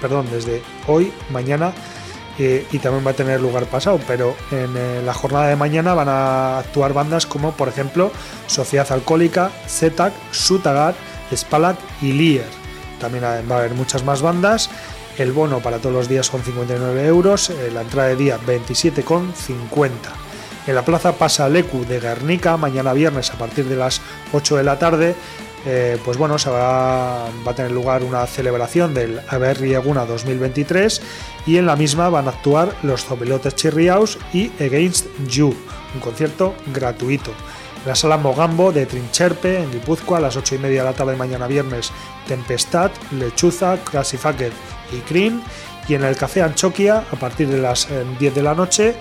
perdón, 0.01 0.27
desde 0.31 0.61
hoy, 0.87 1.11
mañana, 1.29 1.73
y 2.39 2.79
también 2.79 3.05
va 3.05 3.11
a 3.11 3.15
tener 3.15 3.41
lugar 3.41 3.65
pasado, 3.65 3.99
pero 4.07 4.33
en 4.51 4.73
eh, 4.77 5.01
la 5.03 5.13
jornada 5.13 5.47
de 5.47 5.57
mañana 5.57 5.93
van 5.93 6.07
a 6.07 6.59
actuar 6.59 6.93
bandas 6.93 7.25
como 7.25 7.51
por 7.51 7.67
ejemplo 7.67 8.11
Sociedad 8.47 8.89
Alcohólica, 8.91 9.51
Zetac, 9.67 10.13
Sutagar, 10.31 10.95
Spalak 11.35 11.77
y 12.01 12.13
Lier. 12.13 12.47
También 12.99 13.25
va 13.25 13.55
a 13.55 13.59
haber 13.59 13.73
muchas 13.73 14.05
más 14.05 14.21
bandas. 14.21 14.69
El 15.17 15.33
bono 15.33 15.59
para 15.59 15.79
todos 15.79 15.93
los 15.93 16.07
días 16.07 16.27
son 16.27 16.41
59 16.41 17.05
euros, 17.05 17.49
eh, 17.49 17.71
la 17.73 17.81
entrada 17.81 18.07
de 18.07 18.15
día 18.15 18.39
27,50. 18.39 19.89
En 20.65 20.75
la 20.75 20.85
plaza 20.85 21.13
Pasa 21.13 21.49
Lecu 21.49 21.85
de 21.85 21.99
Guernica, 21.99 22.55
mañana 22.55 22.93
viernes 22.93 23.31
a 23.31 23.37
partir 23.37 23.65
de 23.65 23.75
las 23.75 24.01
8 24.31 24.57
de 24.57 24.63
la 24.63 24.79
tarde, 24.79 25.15
eh, 25.65 25.97
pues 26.05 26.17
bueno, 26.17 26.37
se 26.37 26.49
va, 26.49 27.27
a 27.27 27.53
tener 27.55 27.71
lugar 27.71 28.03
una 28.03 28.25
celebración 28.27 28.93
del 28.93 29.19
Averri 29.27 29.73
Eguna 29.73 30.05
2023 30.05 31.01
y 31.45 31.57
en 31.57 31.65
la 31.65 31.75
misma 31.75 32.09
van 32.09 32.27
a 32.27 32.31
actuar 32.31 32.73
los 32.83 33.03
Zopilotes 33.03 33.55
Chirriaus 33.55 34.17
y 34.33 34.51
Against 34.61 35.07
You, 35.27 35.53
un 35.93 35.99
concierto 35.99 36.55
gratuito. 36.73 37.31
La 37.85 37.95
sala 37.95 38.17
Mogambo 38.17 38.71
de 38.71 38.85
Trincherpe, 38.85 39.63
en 39.63 39.71
Guipúzcoa, 39.71 40.17
a 40.17 40.21
las 40.21 40.35
8 40.35 40.55
y 40.55 40.57
media 40.57 40.83
de 40.83 40.89
la 40.89 40.95
tarde 40.95 41.15
mañana 41.15 41.47
viernes, 41.47 41.91
Tempestad, 42.27 42.91
Lechuza, 43.11 43.77
Classifacket 43.83 44.51
y 44.91 44.97
Cream. 44.99 45.41
Y 45.87 45.95
en 45.95 46.03
el 46.03 46.15
Café 46.17 46.41
Anchoquia, 46.41 47.03
a 47.11 47.15
partir 47.15 47.47
de 47.47 47.57
las 47.57 47.87
10 47.87 48.21
eh, 48.21 48.35
de 48.35 48.43
la 48.43 48.53
noche, 48.53 48.95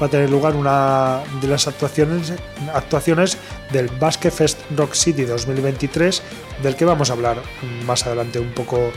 va 0.00 0.06
a 0.06 0.10
tener 0.10 0.30
lugar 0.30 0.56
una 0.56 1.20
de 1.40 1.48
las 1.48 1.66
actuaciones, 1.68 2.32
actuaciones 2.72 3.38
del 3.72 3.88
Basque 3.88 4.30
Fest 4.30 4.60
Rock 4.76 4.94
City 4.94 5.24
2023, 5.24 6.22
del 6.62 6.76
que 6.76 6.84
vamos 6.84 7.10
a 7.10 7.14
hablar 7.14 7.38
más 7.86 8.06
adelante 8.06 8.38
un 8.38 8.52
poco 8.52 8.90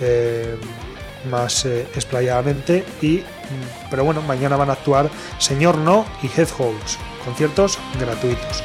eh, 0.00 0.56
más 1.30 1.64
eh, 1.64 1.86
explayadamente. 1.94 2.84
Y, 3.00 3.22
pero 3.90 4.04
bueno, 4.04 4.22
mañana 4.22 4.56
van 4.56 4.70
a 4.70 4.74
actuar 4.74 5.10
Señor 5.38 5.78
No 5.78 6.04
y 6.22 6.26
Head 6.26 6.48
Holes, 6.58 6.98
conciertos 7.24 7.78
gratuitos. 7.98 8.62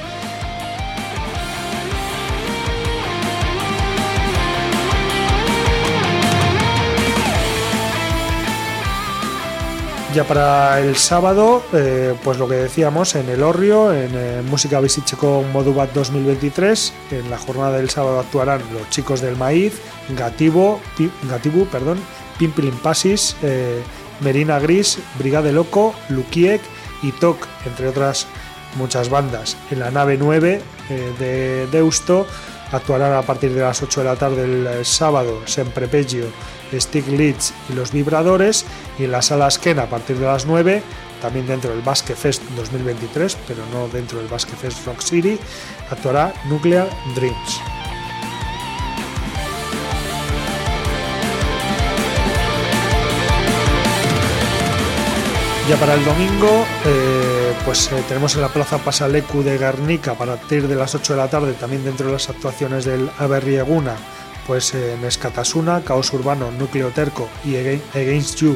Ya 10.15 10.23
para 10.23 10.79
el 10.79 10.95
sábado, 10.95 11.61
eh, 11.73 12.15
pues 12.23 12.37
lo 12.37 12.47
que 12.47 12.55
decíamos, 12.55 13.15
en 13.15 13.27
el 13.27 13.43
Orrio, 13.43 13.93
en 13.93 14.11
eh, 14.13 14.41
Música 14.49 14.79
Visicheco 14.79 15.43
Modubat 15.51 15.91
2023, 15.91 16.93
en 17.11 17.29
la 17.29 17.37
jornada 17.37 17.75
del 17.75 17.89
sábado 17.89 18.21
actuarán 18.21 18.61
los 18.71 18.89
chicos 18.89 19.19
del 19.19 19.35
maíz, 19.35 19.73
Gatibu, 20.17 20.79
Gatibu 21.29 21.65
perdón, 21.65 21.99
Pimpilin 22.39 22.77
Pasis, 22.77 23.35
eh, 23.43 23.83
Merina 24.21 24.57
Gris, 24.57 24.99
Brigade 25.19 25.51
Loco, 25.51 25.93
Lukiek 26.07 26.61
y 27.03 27.11
Tok, 27.11 27.37
entre 27.65 27.89
otras 27.89 28.25
muchas 28.77 29.09
bandas. 29.09 29.57
En 29.69 29.79
la 29.79 29.91
nave 29.91 30.15
9 30.17 30.61
de 31.19 31.67
Deusto 31.73 32.25
actuarán 32.71 33.13
a 33.13 33.21
partir 33.21 33.53
de 33.53 33.61
las 33.61 33.81
8 33.81 34.01
de 34.01 34.05
la 34.05 34.15
tarde 34.15 34.43
el 34.43 34.85
sábado 34.85 35.41
Semprepeggio 35.45 36.25
Stick 36.73 37.07
Leeds 37.07 37.53
y 37.69 37.73
los 37.73 37.91
Vibradores, 37.91 38.65
y 38.99 39.05
en 39.05 39.11
la 39.11 39.21
sala 39.21 39.47
Esquena 39.47 39.83
a 39.83 39.89
partir 39.89 40.17
de 40.17 40.25
las 40.25 40.45
9, 40.45 40.81
también 41.21 41.47
dentro 41.47 41.71
del 41.71 41.81
Basque 41.81 42.15
Fest 42.15 42.43
2023, 42.55 43.37
pero 43.47 43.63
no 43.71 43.87
dentro 43.87 44.19
del 44.19 44.27
Basque 44.27 44.55
Fest 44.55 44.85
Rock 44.85 45.01
City, 45.01 45.39
actuará 45.89 46.33
Nuclear 46.49 46.89
Dreams. 47.15 47.84
Ya 55.67 55.77
para 55.77 55.95
el 55.95 56.05
domingo, 56.05 56.63
eh, 56.85 57.51
pues 57.65 57.91
eh, 57.91 58.03
tenemos 58.07 58.35
en 58.35 58.41
la 58.41 58.49
Plaza 58.49 58.77
Pasalecu 58.77 59.41
de 59.41 59.57
Guernica 59.57 60.11
a 60.11 60.13
partir 60.13 60.67
de 60.67 60.75
las 60.75 60.93
8 60.93 61.13
de 61.13 61.17
la 61.17 61.27
tarde, 61.27 61.53
también 61.53 61.83
dentro 61.83 62.05
de 62.05 62.13
las 62.13 62.29
actuaciones 62.29 62.85
del 62.85 63.09
Averrieguna, 63.17 63.95
pues 64.45 64.75
en 64.75 65.03
Escatasuna, 65.03 65.81
Caos 65.81 66.13
Urbano, 66.13 66.51
Núcleo 66.51 66.89
Terco 66.89 67.27
y 67.43 67.55
Against 67.55 68.41
You 68.41 68.55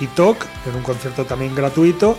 y 0.00 0.06
Talk, 0.08 0.44
en 0.68 0.76
un 0.76 0.82
concierto 0.82 1.24
también 1.24 1.54
gratuito. 1.54 2.18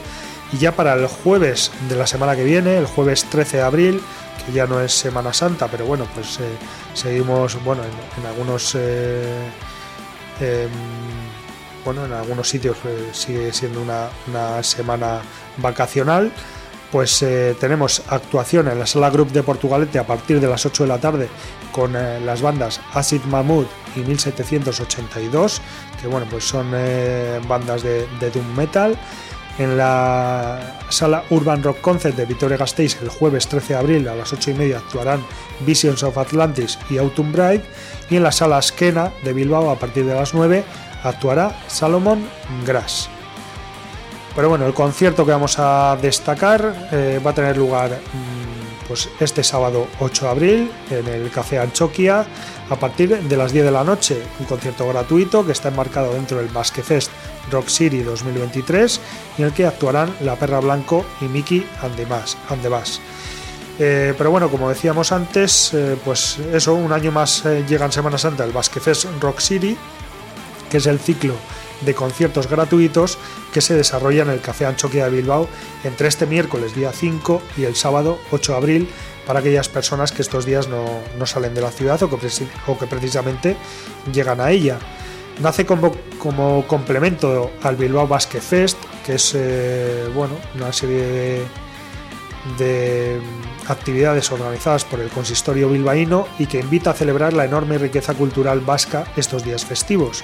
Y 0.51 0.57
ya 0.57 0.72
para 0.76 0.95
el 0.95 1.05
jueves 1.05 1.72
de 1.88 1.95
la 1.95 2.07
semana 2.07 2.35
que 2.35 2.43
viene, 2.43 2.77
el 2.77 2.88
jueves 2.88 3.26
13 3.26 3.57
de 3.57 3.63
abril, 3.63 4.01
que 4.43 4.53
ya 4.53 4.65
no 4.65 4.81
es 4.81 4.91
Semana 4.91 5.34
Santa, 5.34 5.68
pero 5.68 5.85
bueno, 5.85 6.07
pues 6.15 6.39
eh, 6.39 6.49
seguimos, 6.95 7.63
bueno, 7.63 7.84
en, 7.84 8.26
algunos... 8.26 8.76
Bueno, 11.83 12.05
en 12.05 12.13
algunos 12.13 12.47
sitios 12.47 12.77
eh, 12.85 13.09
sigue 13.11 13.51
siendo 13.53 13.81
una, 13.81 14.09
una 14.27 14.61
semana 14.63 15.21
vacacional 15.57 16.31
pues 16.91 17.23
eh, 17.23 17.55
tenemos 17.59 18.03
actuación 18.09 18.67
en 18.67 18.77
la 18.77 18.85
sala 18.85 19.09
Group 19.09 19.31
de 19.31 19.43
Portugalete 19.43 19.97
a 19.97 20.05
partir 20.05 20.39
de 20.39 20.47
las 20.47 20.65
8 20.65 20.83
de 20.83 20.89
la 20.89 20.99
tarde 20.99 21.29
con 21.71 21.95
eh, 21.95 22.19
las 22.19 22.41
bandas 22.41 22.81
Acid 22.93 23.21
Mahmood 23.23 23.65
y 23.95 24.01
1782, 24.01 25.61
que 26.01 26.07
bueno, 26.07 26.27
pues 26.29 26.43
son 26.43 26.71
eh, 26.73 27.39
bandas 27.47 27.81
de, 27.81 28.05
Doom 28.33 28.55
Metal. 28.55 28.97
En 29.57 29.77
la 29.77 30.79
sala 30.89 31.23
Urban 31.29 31.61
Rock 31.61 31.81
Concert 31.81 32.15
de 32.15 32.25
Vitoria 32.25 32.57
Gasteiz 32.57 32.97
el 33.01 33.09
jueves 33.09 33.47
13 33.47 33.73
de 33.73 33.79
abril 33.79 34.07
a 34.07 34.15
las 34.15 34.31
8 34.31 34.51
y 34.51 34.53
media 34.53 34.77
actuarán 34.77 35.23
Visions 35.65 36.03
of 36.03 36.17
Atlantis 36.17 36.79
y 36.89 36.97
Autumn 36.97 37.31
Bride. 37.31 37.63
Y 38.09 38.15
en 38.15 38.23
la 38.23 38.31
sala 38.31 38.61
Skena 38.61 39.11
de 39.23 39.33
Bilbao 39.33 39.69
a 39.69 39.77
partir 39.77 40.05
de 40.05 40.15
las 40.15 40.33
9 40.33 40.63
actuará 41.03 41.55
Salomon 41.67 42.27
Grass. 42.65 43.09
Pero 44.35 44.49
bueno, 44.49 44.65
el 44.65 44.73
concierto 44.73 45.25
que 45.25 45.31
vamos 45.31 45.57
a 45.59 45.97
destacar 46.01 46.89
eh, 46.91 47.19
va 47.25 47.31
a 47.31 47.33
tener 47.33 47.57
lugar 47.57 47.91
mm, 47.91 48.87
pues 48.87 49.09
este 49.19 49.43
sábado 49.43 49.87
8 49.99 50.25
de 50.25 50.31
abril 50.31 50.71
en 50.89 51.07
el 51.07 51.29
Café 51.29 51.59
Anchoquia 51.59 52.25
a 52.69 52.75
partir 52.77 53.17
de 53.17 53.37
las 53.37 53.51
10 53.51 53.65
de 53.65 53.71
la 53.71 53.83
noche. 53.83 54.21
Un 54.39 54.45
concierto 54.45 54.87
gratuito 54.87 55.45
que 55.45 55.51
está 55.51 55.67
enmarcado 55.67 56.13
dentro 56.13 56.37
del 56.37 56.47
Basque 56.47 56.81
Fest 56.81 57.11
Rock 57.51 57.67
City 57.67 58.03
2023 58.03 59.01
en 59.37 59.45
el 59.45 59.53
que 59.53 59.65
actuarán 59.65 60.13
La 60.21 60.35
Perra 60.35 60.61
Blanco 60.61 61.05
y 61.19 61.25
Mickey 61.25 61.67
and 61.81 61.95
the. 61.95 62.07
Eh, 63.79 64.13
pero 64.17 64.31
bueno, 64.31 64.49
como 64.49 64.69
decíamos 64.69 65.11
antes, 65.11 65.73
eh, 65.73 65.97
pues 66.05 66.37
eso, 66.53 66.73
un 66.75 66.93
año 66.93 67.11
más 67.11 67.43
llega 67.67 67.85
en 67.85 67.91
Semana 67.91 68.17
Santa 68.17 68.45
el 68.45 68.51
Basque 68.51 68.79
Fest 68.79 69.07
Rock 69.19 69.39
City, 69.39 69.75
que 70.72 70.77
es 70.77 70.88
el 70.88 70.99
ciclo 70.99 71.35
de 71.81 71.93
conciertos 71.93 72.48
gratuitos 72.48 73.18
que 73.53 73.61
se 73.61 73.76
desarrolla 73.76 74.23
en 74.23 74.30
el 74.30 74.39
Café 74.41 74.65
Anchoquia 74.65 75.06
de 75.06 75.11
Bilbao 75.18 75.48
entre 75.84 76.07
este 76.07 76.26
miércoles 76.26 76.73
día 76.73 76.91
5 76.91 77.41
y 77.57 77.65
el 77.65 77.76
sábado 77.76 78.18
8 78.31 78.53
de 78.53 78.57
abril 78.57 78.89
para 79.27 79.39
aquellas 79.39 79.69
personas 79.69 80.11
que 80.11 80.22
estos 80.22 80.45
días 80.45 80.68
no, 80.68 81.26
salen 81.26 81.53
de 81.53 81.61
la 81.61 81.72
ciudad 81.72 82.02
o 82.02 82.10
que, 82.10 82.88
precisamente 82.88 83.56
llegan 84.11 84.39
a 84.41 84.52
ella. 84.52 84.80
Nace 85.41 85.65
como, 85.65 85.91
como, 86.18 86.65
complemento 86.68 87.52
al 87.64 87.76
Bilbao 87.76 88.07
Basque 88.07 88.41
Fest, 88.41 88.77
que 89.06 89.15
es 89.15 89.34
eh, 89.35 90.10
bueno, 90.14 90.35
una 90.56 90.72
serie 90.73 91.43
de 92.57 93.19
actividades 93.68 94.31
organizadas 94.31 94.85
por 94.85 94.99
el 94.99 95.10
consistorio 95.10 95.69
bilbaíno 95.69 96.27
y 96.39 96.48
que 96.48 96.60
invita 96.60 96.91
a 96.91 96.93
celebrar 96.93 97.34
la 97.34 97.45
enorme 97.45 97.77
riqueza 97.77 98.14
cultural 98.14 98.60
vasca 98.61 99.06
estos 99.15 99.43
días 99.43 99.65
festivos. 99.65 100.23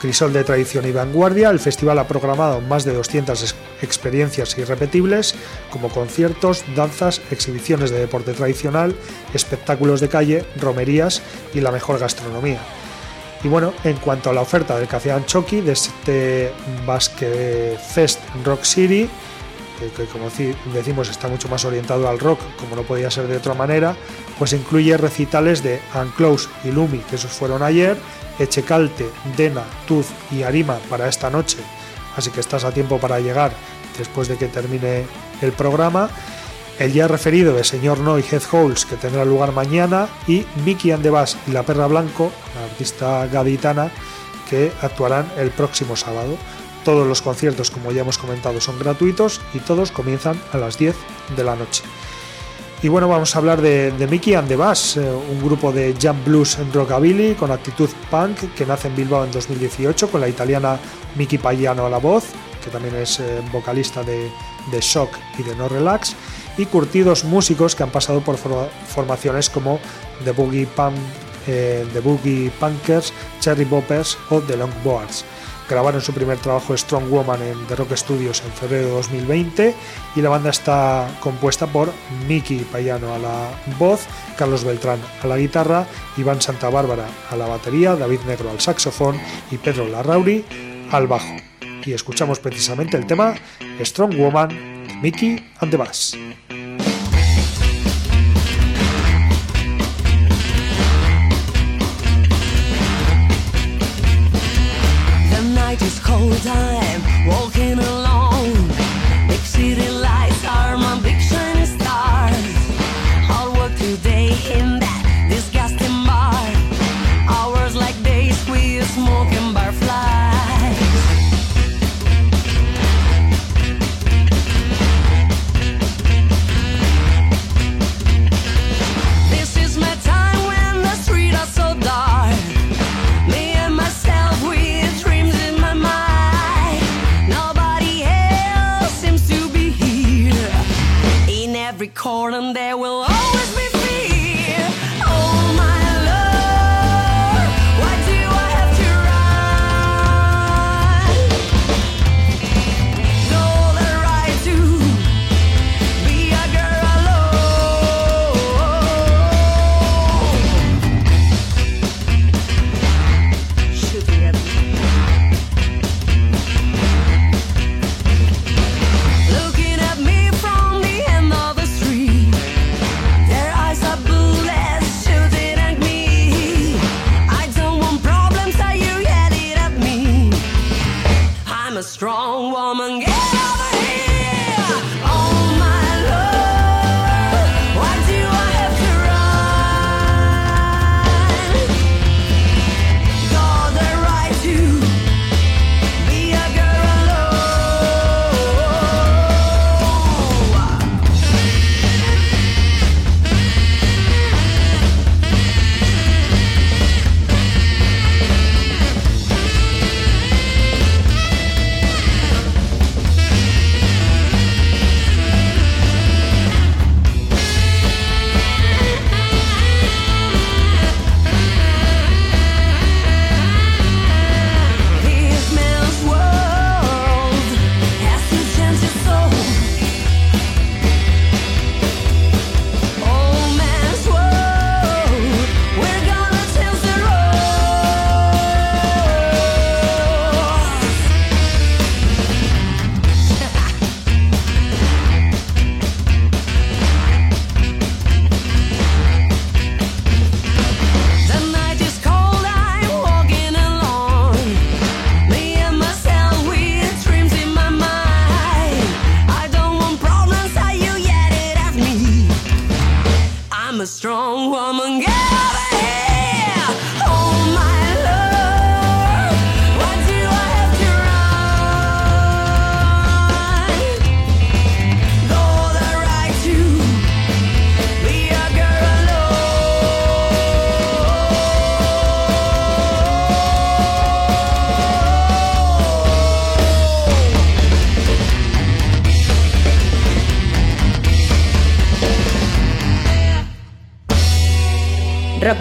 Crisol 0.00 0.32
de 0.32 0.44
tradición 0.44 0.86
y 0.86 0.92
vanguardia, 0.92 1.50
el 1.50 1.58
festival 1.58 1.98
ha 1.98 2.06
programado 2.06 2.60
más 2.60 2.84
de 2.84 2.94
200 2.94 3.54
experiencias 3.82 4.56
irrepetibles, 4.56 5.34
como 5.70 5.88
conciertos, 5.88 6.64
danzas, 6.76 7.20
exhibiciones 7.30 7.90
de 7.90 7.98
deporte 7.98 8.32
tradicional, 8.32 8.94
espectáculos 9.34 10.00
de 10.00 10.08
calle, 10.08 10.44
romerías 10.56 11.22
y 11.54 11.60
la 11.60 11.72
mejor 11.72 11.98
gastronomía. 11.98 12.60
Y 13.42 13.48
bueno, 13.48 13.72
en 13.84 13.96
cuanto 13.96 14.30
a 14.30 14.32
la 14.32 14.40
oferta 14.40 14.76
del 14.78 14.88
Café 14.88 15.12
Anchoqui 15.12 15.60
de 15.60 15.72
este 15.72 16.52
Basque 16.86 17.76
Fest 17.92 18.20
Rock 18.44 18.64
City, 18.64 19.08
que, 19.96 20.04
como 20.06 20.28
decimos 20.74 21.08
está 21.08 21.28
mucho 21.28 21.48
más 21.48 21.64
orientado 21.64 22.08
al 22.08 22.18
rock, 22.18 22.40
como 22.58 22.74
no 22.74 22.82
podía 22.82 23.10
ser 23.10 23.28
de 23.28 23.36
otra 23.36 23.54
manera, 23.54 23.94
pues 24.38 24.52
incluye 24.52 24.96
recitales 24.96 25.62
de 25.62 25.80
Unclose 25.94 26.48
y 26.64 26.72
Lumi, 26.72 26.98
que 26.98 27.16
esos 27.16 27.30
fueron 27.30 27.62
ayer, 27.62 27.96
Echecalte, 28.38 29.10
Dena, 29.36 29.64
Tuz 29.86 30.06
y 30.30 30.42
Arima 30.42 30.78
para 30.88 31.08
esta 31.08 31.30
noche, 31.30 31.58
así 32.16 32.30
que 32.30 32.40
estás 32.40 32.64
a 32.64 32.72
tiempo 32.72 32.98
para 32.98 33.20
llegar 33.20 33.52
después 33.96 34.28
de 34.28 34.36
que 34.36 34.46
termine 34.46 35.06
el 35.42 35.52
programa. 35.52 36.08
El 36.78 36.92
ya 36.92 37.08
referido 37.08 37.54
de 37.54 37.64
Señor 37.64 37.98
No 37.98 38.18
y 38.20 38.22
Head 38.22 38.42
Holes, 38.52 38.86
que 38.86 38.96
tendrá 38.96 39.24
lugar 39.24 39.50
mañana, 39.50 40.08
y 40.28 40.46
Mickey 40.64 40.92
and 40.92 41.02
the 41.02 41.10
Bass 41.10 41.36
y 41.48 41.50
La 41.50 41.64
Perra 41.64 41.88
Blanco, 41.88 42.30
la 42.54 42.64
artista 42.66 43.26
gaditana, 43.26 43.90
que 44.48 44.70
actuarán 44.80 45.30
el 45.36 45.50
próximo 45.50 45.96
sábado. 45.96 46.38
Todos 46.84 47.06
los 47.06 47.20
conciertos, 47.20 47.72
como 47.72 47.90
ya 47.90 48.02
hemos 48.02 48.18
comentado, 48.18 48.60
son 48.60 48.78
gratuitos 48.78 49.40
y 49.54 49.58
todos 49.58 49.90
comienzan 49.90 50.40
a 50.52 50.58
las 50.58 50.78
10 50.78 50.94
de 51.36 51.44
la 51.44 51.56
noche. 51.56 51.82
Y 52.80 52.86
bueno, 52.86 53.08
vamos 53.08 53.34
a 53.34 53.40
hablar 53.40 53.60
de, 53.60 54.06
Mickey 54.08 54.34
and 54.34 54.46
the 54.46 54.54
Bass, 54.54 54.96
eh, 54.96 55.00
un 55.00 55.42
grupo 55.42 55.72
de 55.72 55.96
jump 56.00 56.24
blues 56.24 56.58
en 56.60 56.72
rockabilly 56.72 57.34
con 57.34 57.50
actitud 57.50 57.90
punk 58.08 58.54
que 58.54 58.64
nace 58.64 58.86
en 58.86 58.94
Bilbao 58.94 59.24
en 59.24 59.32
2018 59.32 60.08
con 60.08 60.20
la 60.20 60.28
italiana 60.28 60.78
Mickey 61.16 61.38
Payano 61.38 61.86
a 61.86 61.90
la 61.90 61.98
voz, 61.98 62.26
que 62.62 62.70
también 62.70 62.94
es 62.94 63.18
eh, 63.18 63.40
vocalista 63.52 64.04
de, 64.04 64.30
Shock 64.80 65.10
y 65.38 65.42
de 65.42 65.56
No 65.56 65.68
Relax, 65.68 66.14
y 66.56 66.66
curtidos 66.66 67.24
músicos 67.24 67.74
que 67.74 67.82
han 67.82 67.90
pasado 67.90 68.20
por 68.20 68.36
formaciones 68.36 69.50
como 69.50 69.80
The 70.22 70.30
Boogie, 70.30 70.66
Punk, 70.66 70.94
eh, 71.48 71.84
The 71.92 71.98
Boogie 71.98 72.52
Punkers, 72.60 73.12
Cherry 73.40 73.64
Boppers 73.64 74.16
o 74.30 74.40
The 74.40 74.56
Longboards 74.56 75.24
grabaron 75.68 76.00
su 76.00 76.12
primer 76.12 76.38
trabajo 76.38 76.76
Strong 76.76 77.10
Woman 77.10 77.42
en 77.42 77.66
The 77.66 77.76
Rock 77.76 77.94
Studios 77.94 78.42
en 78.44 78.52
febrero 78.52 78.86
de 78.86 78.92
2020 78.92 79.74
y 80.16 80.22
la 80.22 80.30
banda 80.30 80.50
está 80.50 81.08
compuesta 81.20 81.66
por 81.66 81.92
Miki 82.26 82.58
Payano 82.58 83.14
a 83.14 83.18
la 83.18 83.50
voz, 83.78 84.06
Carlos 84.36 84.64
Beltrán 84.64 85.00
a 85.22 85.26
la 85.26 85.36
guitarra, 85.36 85.86
Iván 86.16 86.40
Santa 86.40 86.70
Bárbara 86.70 87.06
a 87.30 87.36
la 87.36 87.46
batería, 87.46 87.96
David 87.96 88.20
Negro 88.26 88.50
al 88.50 88.60
saxofón 88.60 89.20
y 89.50 89.58
Pedro 89.58 89.86
Larrauri 89.88 90.44
al 90.90 91.06
bajo. 91.06 91.36
Y 91.84 91.92
escuchamos 91.92 92.38
precisamente 92.38 92.96
el 92.96 93.06
tema 93.06 93.34
Strong 93.80 94.16
Woman, 94.16 95.00
Mickey 95.00 95.52
and 95.60 95.70
the 95.70 95.76
Bass. 95.76 96.16
Time 106.42 107.26
walking 107.26 107.78
alone. 107.78 108.68
Big 109.28 109.40
city 109.40 109.88
lights 109.88 110.44
are 110.44 110.76
my 110.76 111.00
big 111.00 111.17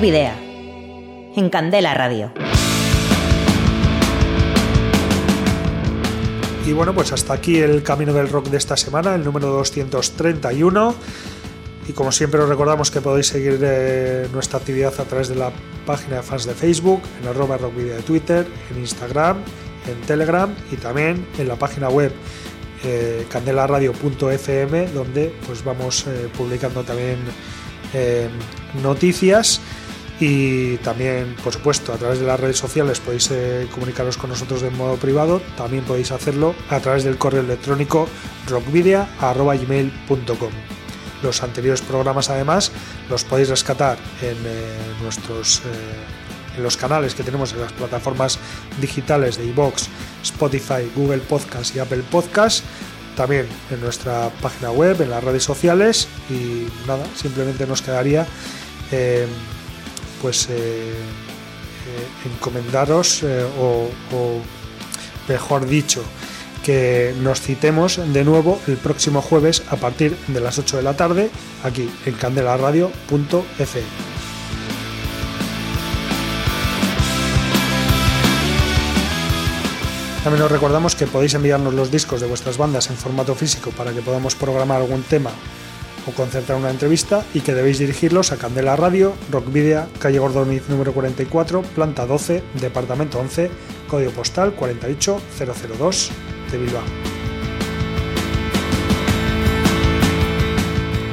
Rock. 0.01 0.35
En 1.35 1.49
Candela 1.49 1.95
Radio. 1.95 2.31
Y 6.67 6.73
bueno, 6.73 6.93
pues 6.93 7.11
hasta 7.13 7.33
aquí 7.33 7.57
el 7.57 7.81
Camino 7.81 8.13
del 8.13 8.29
Rock 8.29 8.49
de 8.49 8.57
esta 8.57 8.77
semana, 8.77 9.15
el 9.15 9.23
número 9.23 9.47
231. 9.47 10.93
Y 11.87 11.93
como 11.93 12.11
siempre 12.11 12.39
os 12.41 12.47
recordamos 12.47 12.91
que 12.91 13.01
podéis 13.01 13.27
seguir 13.27 13.59
eh, 13.63 14.27
nuestra 14.33 14.59
actividad 14.59 14.93
a 14.99 15.03
través 15.05 15.29
de 15.29 15.35
la 15.35 15.51
página 15.85 16.17
de 16.17 16.23
fans 16.23 16.45
de 16.45 16.53
Facebook, 16.53 17.01
en 17.21 17.29
arroba 17.29 17.57
rockvideo 17.57 17.95
de 17.95 18.03
Twitter, 18.03 18.45
en 18.69 18.79
Instagram, 18.79 19.37
en 19.87 19.99
Telegram 20.01 20.53
y 20.71 20.75
también 20.75 21.25
en 21.39 21.47
la 21.47 21.55
página 21.55 21.89
web 21.89 22.11
eh, 22.83 23.25
candelaradio.fm 23.31 24.87
donde 24.89 25.33
pues 25.47 25.63
vamos 25.63 26.05
eh, 26.05 26.29
publicando 26.37 26.83
también 26.83 27.17
eh, 27.93 28.29
noticias 28.83 29.61
y 30.19 30.77
también, 30.77 31.35
por 31.43 31.53
supuesto, 31.53 31.93
a 31.93 31.97
través 31.97 32.19
de 32.19 32.25
las 32.25 32.39
redes 32.39 32.57
sociales 32.57 32.99
podéis 32.99 33.29
eh, 33.31 33.67
comunicaros 33.71 34.17
con 34.17 34.31
nosotros 34.31 34.61
de 34.61 34.71
modo 34.71 34.95
privado. 34.95 35.41
También 35.55 35.83
podéis 35.83 36.11
hacerlo 36.11 36.55
a 36.69 36.79
través 36.79 37.03
del 37.03 37.17
correo 37.17 37.41
electrónico 37.41 38.07
rockvidia.gmail.com. 38.47 40.51
Los 41.21 41.43
anteriores 41.43 41.81
programas, 41.81 42.29
además, 42.29 42.71
los 43.09 43.23
podéis 43.23 43.49
rescatar 43.49 43.97
en 44.21 44.37
eh, 44.45 44.77
nuestros 45.01 45.61
en 46.57 46.63
los 46.63 46.75
canales 46.75 47.15
que 47.15 47.23
tenemos 47.23 47.53
en 47.53 47.61
las 47.61 47.71
plataformas 47.71 48.39
digitales 48.81 49.37
de 49.37 49.45
iBox, 49.45 49.87
Spotify, 50.23 50.91
Google 50.95 51.19
Podcast 51.19 51.75
y 51.75 51.79
Apple 51.79 52.03
Podcast. 52.09 52.65
También 53.15 53.47
en 53.71 53.81
nuestra 53.81 54.29
página 54.41 54.71
web, 54.71 55.01
en 55.01 55.09
las 55.09 55.23
redes 55.23 55.43
sociales. 55.43 56.07
Y 56.29 56.67
nada, 56.87 57.05
simplemente 57.15 57.65
nos 57.65 57.81
quedaría 57.81 58.27
eh, 58.91 59.27
pues 60.21 60.47
eh, 60.49 60.93
eh, 61.87 62.29
encomendaros 62.31 63.23
eh, 63.23 63.45
o, 63.59 63.89
mejor 65.27 65.65
dicho 65.67 66.03
que 66.63 67.13
nos 67.21 67.41
citemos 67.41 67.99
de 68.13 68.23
nuevo 68.23 68.59
el 68.67 68.77
próximo 68.77 69.21
jueves 69.21 69.63
a 69.69 69.75
partir 69.75 70.15
de 70.27 70.39
las 70.39 70.57
8 70.57 70.77
de 70.77 70.83
la 70.83 70.95
tarde 70.95 71.29
aquí 71.63 71.89
en 72.05 72.13
candelaradio.fm. 72.13 73.83
También 80.23 80.43
os 80.43 80.51
recordamos 80.51 80.95
que 80.95 81.07
podéis 81.07 81.35
enviarnos 81.35 81.73
los 81.73 81.89
discos 81.89 82.19
de 82.19 82.27
vuestras 82.27 82.57
bandas 82.57 82.89
en 82.89 82.97
formato 82.97 83.33
físico 83.33 83.71
para 83.71 83.93
que 83.93 84.01
podamos 84.01 84.35
programar 84.35 84.81
algún 84.81 85.03
tema 85.03 85.31
o 86.07 86.11
concertar 86.11 86.55
una 86.55 86.71
entrevista 86.71 87.23
y 87.33 87.41
que 87.41 87.53
debéis 87.53 87.79
dirigirlos 87.79 88.31
a 88.31 88.37
Candela 88.37 88.75
Radio, 88.75 89.13
Rockvidia, 89.31 89.87
calle 89.99 90.19
Gordoniz 90.19 90.63
número 90.69 90.93
44, 90.93 91.61
planta 91.61 92.05
12, 92.05 92.43
departamento 92.59 93.19
11, 93.19 93.51
código 93.87 94.11
postal 94.11 94.53
48002 94.53 96.11
de 96.51 96.57
Bilbao. 96.57 96.83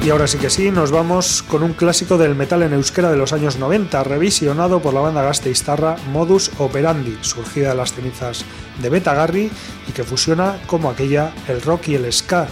Y 0.05 0.11
ahora 0.11 0.27
sí 0.27 0.37
que 0.37 0.51
sí, 0.51 0.69
nos 0.69 0.91
vamos 0.91 1.41
con 1.41 1.63
un 1.63 1.73
clásico 1.73 2.19
del 2.19 2.35
metal 2.35 2.61
en 2.61 2.73
euskera 2.73 3.09
de 3.09 3.17
los 3.17 3.33
años 3.33 3.57
90, 3.57 4.03
revisionado 4.03 4.79
por 4.79 4.93
la 4.93 4.99
banda 4.99 5.23
gasteiztarra 5.23 5.95
Modus 6.11 6.51
Operandi, 6.59 7.17
surgida 7.21 7.69
de 7.69 7.75
las 7.75 7.93
cenizas 7.93 8.45
de 8.83 8.89
Betagarri 8.89 9.49
y 9.87 9.91
que 9.93 10.03
fusiona 10.03 10.61
como 10.67 10.91
aquella 10.91 11.33
el 11.47 11.59
rock 11.59 11.87
y 11.87 11.95
el 11.95 12.13
ska. 12.13 12.47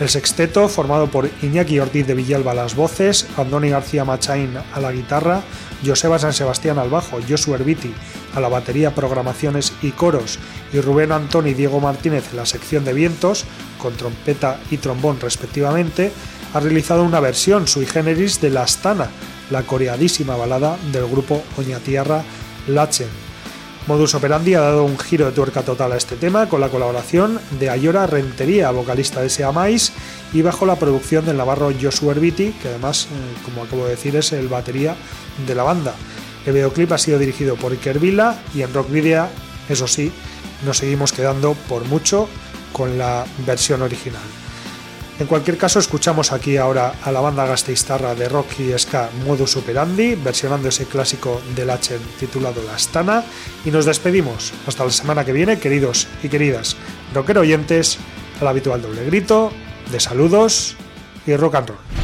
El 0.00 0.08
sexteto, 0.08 0.68
formado 0.68 1.06
por 1.06 1.30
Iñaki 1.40 1.78
Ortiz 1.78 2.04
de 2.06 2.14
Villalba 2.14 2.50
a 2.50 2.54
las 2.54 2.74
voces, 2.74 3.28
Andoni 3.36 3.68
García 3.68 4.04
Machain 4.04 4.56
a 4.56 4.80
la 4.80 4.90
guitarra, 4.90 5.42
Joseba 5.86 6.18
San 6.18 6.32
Sebastián 6.32 6.78
al 6.78 6.90
bajo, 6.90 7.18
Josu 7.28 7.54
Herbiti 7.54 7.94
a 8.34 8.40
la 8.40 8.48
batería, 8.48 8.92
programaciones 8.92 9.72
y 9.82 9.92
coros, 9.92 10.40
y 10.72 10.80
Rubén 10.80 11.12
Antoni 11.12 11.50
y 11.50 11.54
Diego 11.54 11.78
Martínez 11.78 12.24
en 12.32 12.38
la 12.38 12.46
sección 12.46 12.84
de 12.84 12.92
vientos, 12.92 13.44
con 13.78 13.94
trompeta 13.94 14.58
y 14.72 14.78
trombón 14.78 15.20
respectivamente, 15.20 16.10
ha 16.52 16.58
realizado 16.58 17.04
una 17.04 17.20
versión 17.20 17.68
sui 17.68 17.86
generis 17.86 18.40
de 18.40 18.50
La 18.50 18.62
Astana, 18.62 19.10
la 19.50 19.62
coreadísima 19.62 20.34
balada 20.34 20.76
del 20.90 21.06
grupo 21.06 21.40
Oñatierra 21.56 22.24
Lachen. 22.66 23.23
Modus 23.86 24.14
Operandi 24.14 24.54
ha 24.54 24.60
dado 24.60 24.84
un 24.84 24.98
giro 24.98 25.26
de 25.26 25.32
tuerca 25.32 25.62
total 25.62 25.92
a 25.92 25.98
este 25.98 26.16
tema 26.16 26.48
con 26.48 26.58
la 26.58 26.70
colaboración 26.70 27.38
de 27.60 27.68
Ayora 27.68 28.06
Rentería, 28.06 28.70
vocalista 28.70 29.20
de 29.20 29.28
Seamais, 29.28 29.92
y 30.32 30.40
bajo 30.40 30.64
la 30.64 30.76
producción 30.76 31.26
del 31.26 31.36
navarro 31.36 31.70
Josu 31.78 32.10
Herbiti, 32.10 32.52
que 32.52 32.68
además, 32.68 33.08
eh, 33.12 33.42
como 33.44 33.62
acabo 33.62 33.84
de 33.84 33.90
decir, 33.90 34.16
es 34.16 34.32
el 34.32 34.48
batería 34.48 34.96
de 35.46 35.54
la 35.54 35.64
banda. 35.64 35.94
El 36.46 36.54
videoclip 36.54 36.92
ha 36.92 36.98
sido 36.98 37.18
dirigido 37.18 37.56
por 37.56 37.72
Iker 37.72 37.98
Vila 37.98 38.38
y 38.54 38.62
en 38.62 38.72
Rock 38.72 38.90
Video, 38.90 39.28
eso 39.68 39.86
sí, 39.86 40.10
nos 40.64 40.78
seguimos 40.78 41.12
quedando 41.12 41.52
por 41.68 41.84
mucho 41.84 42.26
con 42.72 42.96
la 42.96 43.26
versión 43.46 43.82
original. 43.82 44.43
En 45.20 45.28
cualquier 45.28 45.56
caso, 45.56 45.78
escuchamos 45.78 46.32
aquí 46.32 46.56
ahora 46.56 46.94
a 47.02 47.12
la 47.12 47.20
banda 47.20 47.46
gasteiztarra 47.46 48.16
de 48.16 48.28
rock 48.28 48.58
y 48.58 48.76
ska 48.76 49.10
Modus 49.24 49.56
Operandi, 49.56 50.16
versionando 50.16 50.68
ese 50.68 50.86
clásico 50.86 51.40
de 51.54 51.64
Lachen 51.64 52.00
titulado 52.18 52.60
La 52.64 52.74
Astana, 52.74 53.22
y 53.64 53.70
nos 53.70 53.84
despedimos. 53.84 54.52
Hasta 54.66 54.84
la 54.84 54.90
semana 54.90 55.24
que 55.24 55.32
viene, 55.32 55.60
queridos 55.60 56.08
y 56.22 56.28
queridas 56.28 56.76
rocker 57.14 57.38
oyentes, 57.38 57.98
al 58.40 58.48
habitual 58.48 58.82
doble 58.82 59.04
grito 59.04 59.52
de 59.92 60.00
saludos 60.00 60.76
y 61.26 61.36
rock 61.36 61.54
and 61.54 61.68
roll. 61.68 62.03